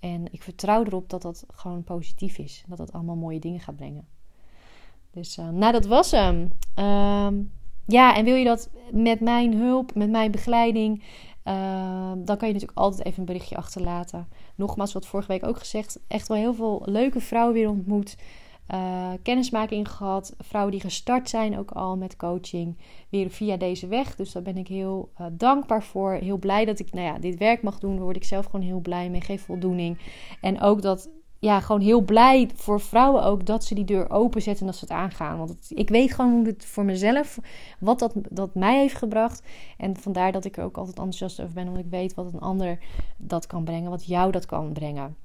En 0.00 0.32
ik 0.32 0.42
vertrouw 0.42 0.84
erop 0.84 1.10
dat 1.10 1.22
dat 1.22 1.44
gewoon 1.54 1.84
positief 1.84 2.38
is. 2.38 2.64
Dat 2.66 2.78
dat 2.78 2.92
allemaal 2.92 3.16
mooie 3.16 3.40
dingen 3.40 3.60
gaat 3.60 3.76
brengen. 3.76 4.06
Dus 5.10 5.36
uh, 5.36 5.48
nou, 5.48 5.72
dat 5.72 5.86
was 5.86 6.10
hem. 6.10 6.52
Uh, 6.78 7.28
ja, 7.86 8.16
en 8.16 8.24
wil 8.24 8.34
je 8.34 8.44
dat 8.44 8.70
met 8.92 9.20
mijn 9.20 9.54
hulp, 9.54 9.94
met 9.94 10.10
mijn 10.10 10.30
begeleiding, 10.30 11.02
uh, 11.44 12.12
dan 12.16 12.36
kan 12.36 12.48
je 12.48 12.54
natuurlijk 12.54 12.78
altijd 12.78 13.06
even 13.06 13.18
een 13.18 13.24
berichtje 13.24 13.56
achterlaten. 13.56 14.28
Nogmaals, 14.54 14.92
wat 14.92 15.06
vorige 15.06 15.28
week 15.28 15.44
ook 15.44 15.58
gezegd, 15.58 16.00
echt 16.08 16.28
wel 16.28 16.36
heel 16.36 16.54
veel 16.54 16.82
leuke 16.84 17.20
vrouwen 17.20 17.54
weer 17.54 17.68
ontmoet 17.68 18.16
uh, 18.74 19.10
kennismaking 19.22 19.88
gehad. 19.90 20.34
Vrouwen 20.38 20.72
die 20.72 20.80
gestart 20.80 21.28
zijn 21.28 21.58
ook 21.58 21.70
al 21.70 21.96
met 21.96 22.16
coaching. 22.16 22.76
Weer 23.08 23.30
via 23.30 23.56
deze 23.56 23.86
weg. 23.86 24.16
Dus 24.16 24.32
daar 24.32 24.42
ben 24.42 24.56
ik 24.56 24.68
heel 24.68 25.12
uh, 25.20 25.26
dankbaar 25.32 25.82
voor. 25.82 26.12
Heel 26.12 26.38
blij 26.38 26.64
dat 26.64 26.78
ik 26.78 26.92
nou 26.92 27.06
ja, 27.06 27.18
dit 27.18 27.38
werk 27.38 27.62
mag 27.62 27.78
doen. 27.78 27.94
Daar 27.94 28.04
word 28.04 28.16
ik 28.16 28.24
zelf 28.24 28.44
gewoon 28.44 28.66
heel 28.66 28.80
blij 28.80 29.10
mee. 29.10 29.20
Geef 29.20 29.42
voldoening. 29.42 29.98
En 30.40 30.60
ook 30.60 30.82
dat 30.82 31.08
ja, 31.38 31.60
gewoon 31.60 31.80
heel 31.80 32.00
blij 32.00 32.50
voor 32.54 32.80
vrouwen 32.80 33.24
ook 33.24 33.46
dat 33.46 33.64
ze 33.64 33.74
die 33.74 33.84
deur 33.84 34.10
openzetten 34.10 34.60
en 34.60 34.70
dat 34.70 34.80
ze 34.80 34.84
het 34.84 34.94
aangaan. 34.94 35.38
Want 35.38 35.70
ik 35.74 35.88
weet 35.88 36.12
gewoon 36.12 36.32
hoe 36.32 36.46
het 36.46 36.64
voor 36.64 36.84
mezelf, 36.84 37.38
wat 37.80 37.98
dat, 37.98 38.14
dat 38.30 38.54
mij 38.54 38.78
heeft 38.78 38.96
gebracht. 38.96 39.42
En 39.76 39.96
vandaar 39.96 40.32
dat 40.32 40.44
ik 40.44 40.56
er 40.56 40.64
ook 40.64 40.76
altijd 40.76 40.96
enthousiast 40.96 41.40
over 41.40 41.54
ben, 41.54 41.68
omdat 41.68 41.84
ik 41.84 41.90
weet 41.90 42.14
wat 42.14 42.32
een 42.32 42.40
ander 42.40 42.78
dat 43.16 43.46
kan 43.46 43.64
brengen, 43.64 43.90
wat 43.90 44.06
jou 44.06 44.32
dat 44.32 44.46
kan 44.46 44.72
brengen. 44.72 45.16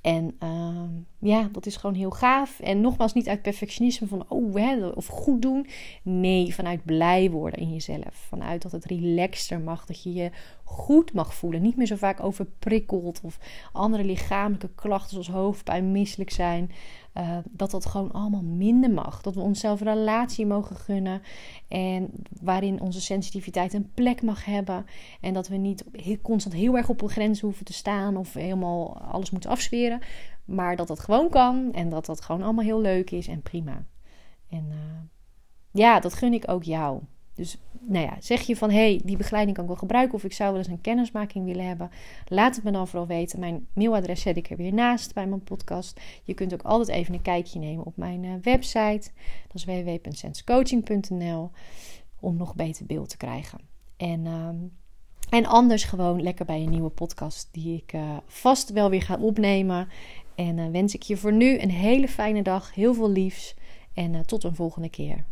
En 0.00 0.36
uh, 0.42 0.82
ja, 1.20 1.48
dat 1.52 1.66
is 1.66 1.76
gewoon 1.76 1.96
heel 1.96 2.10
gaaf. 2.10 2.60
En 2.60 2.80
nogmaals, 2.80 3.12
niet 3.12 3.28
uit 3.28 3.42
perfectionisme 3.42 4.06
van 4.06 4.24
oh, 4.28 4.54
hè, 4.54 4.86
of 4.86 5.06
goed 5.06 5.42
doen. 5.42 5.66
Nee, 6.02 6.54
vanuit 6.54 6.84
blij 6.84 7.30
worden 7.30 7.60
in 7.60 7.72
jezelf. 7.72 8.14
Vanuit 8.28 8.62
dat 8.62 8.72
het 8.72 8.84
relaxter 8.84 9.60
mag, 9.60 9.86
dat 9.86 10.02
je 10.02 10.12
je 10.12 10.30
goed 10.64 11.12
mag 11.12 11.34
voelen. 11.34 11.62
Niet 11.62 11.76
meer 11.76 11.86
zo 11.86 11.96
vaak 11.96 12.22
overprikkeld 12.22 13.20
of 13.22 13.38
andere 13.72 14.04
lichamelijke 14.04 14.70
klachten 14.74 15.10
zoals 15.10 15.28
hoofdpijn, 15.28 15.92
misselijk 15.92 16.30
zijn. 16.30 16.70
Uh, 17.14 17.36
dat 17.50 17.70
dat 17.70 17.86
gewoon 17.86 18.12
allemaal 18.12 18.42
minder 18.42 18.90
mag. 18.90 19.22
Dat 19.22 19.34
we 19.34 19.40
onszelf 19.40 19.80
een 19.80 19.86
relatie 19.86 20.46
mogen 20.46 20.76
gunnen. 20.76 21.22
En 21.68 22.10
waarin 22.40 22.80
onze 22.80 23.00
sensitiviteit 23.00 23.72
een 23.72 23.90
plek 23.94 24.22
mag 24.22 24.44
hebben. 24.44 24.86
En 25.20 25.34
dat 25.34 25.48
we 25.48 25.56
niet 25.56 25.84
constant 26.22 26.54
heel 26.54 26.76
erg 26.76 26.88
op 26.88 27.02
een 27.02 27.08
grens 27.08 27.40
hoeven 27.40 27.64
te 27.64 27.72
staan. 27.72 28.16
Of 28.16 28.32
helemaal 28.32 28.98
alles 28.98 29.30
moeten 29.30 29.50
afsferen. 29.50 30.00
Maar 30.48 30.76
dat 30.76 30.88
dat 30.88 31.00
gewoon 31.00 31.28
kan. 31.28 31.72
En 31.72 31.88
dat 31.88 32.06
dat 32.06 32.20
gewoon 32.20 32.42
allemaal 32.42 32.64
heel 32.64 32.80
leuk 32.80 33.10
is 33.10 33.28
en 33.28 33.42
prima. 33.42 33.84
En 34.48 34.66
uh, 34.68 34.76
ja, 35.70 36.00
dat 36.00 36.14
gun 36.14 36.32
ik 36.32 36.50
ook 36.50 36.62
jou. 36.62 37.00
Dus 37.34 37.58
nou 37.80 38.04
ja, 38.04 38.16
zeg 38.20 38.40
je 38.40 38.56
van 38.56 38.70
hé, 38.70 38.76
hey, 38.76 39.00
die 39.04 39.16
begeleiding 39.16 39.56
kan 39.56 39.64
ik 39.64 39.70
wel 39.70 39.80
gebruiken 39.80 40.14
of 40.14 40.24
ik 40.24 40.32
zou 40.32 40.50
wel 40.50 40.58
eens 40.58 40.68
een 40.68 40.80
kennismaking 40.80 41.44
willen 41.44 41.66
hebben. 41.66 41.90
Laat 42.26 42.54
het 42.54 42.64
me 42.64 42.70
dan 42.70 42.88
vooral 42.88 43.06
weten. 43.06 43.38
Mijn 43.40 43.66
mailadres 43.72 44.20
zet 44.20 44.36
ik 44.36 44.50
er 44.50 44.56
weer 44.56 44.74
naast 44.74 45.14
bij 45.14 45.26
mijn 45.26 45.42
podcast. 45.42 46.00
Je 46.22 46.34
kunt 46.34 46.52
ook 46.52 46.62
altijd 46.62 46.88
even 46.88 47.14
een 47.14 47.22
kijkje 47.22 47.58
nemen 47.58 47.84
op 47.84 47.96
mijn 47.96 48.22
uh, 48.22 48.32
website. 48.42 49.10
Dat 49.46 49.54
is 49.54 49.64
www.senscoaching.nl 49.64 51.50
om 52.20 52.36
nog 52.36 52.54
beter 52.54 52.86
beeld 52.86 53.08
te 53.08 53.16
krijgen. 53.16 53.58
En, 53.96 54.24
uh, 54.24 54.48
en 55.30 55.46
anders 55.46 55.84
gewoon 55.84 56.22
lekker 56.22 56.44
bij 56.44 56.62
een 56.62 56.70
nieuwe 56.70 56.90
podcast 56.90 57.48
die 57.52 57.76
ik 57.76 57.92
uh, 57.92 58.16
vast 58.26 58.72
wel 58.72 58.90
weer 58.90 59.02
ga 59.02 59.16
opnemen. 59.20 59.88
En 60.38 60.58
uh, 60.58 60.70
wens 60.70 60.94
ik 60.94 61.02
je 61.02 61.16
voor 61.16 61.32
nu 61.32 61.58
een 61.58 61.70
hele 61.70 62.08
fijne 62.08 62.42
dag, 62.42 62.74
heel 62.74 62.94
veel 62.94 63.10
liefs 63.10 63.54
en 63.94 64.26
tot 64.26 64.44
een 64.44 64.54
volgende 64.54 64.88
keer. 64.88 65.24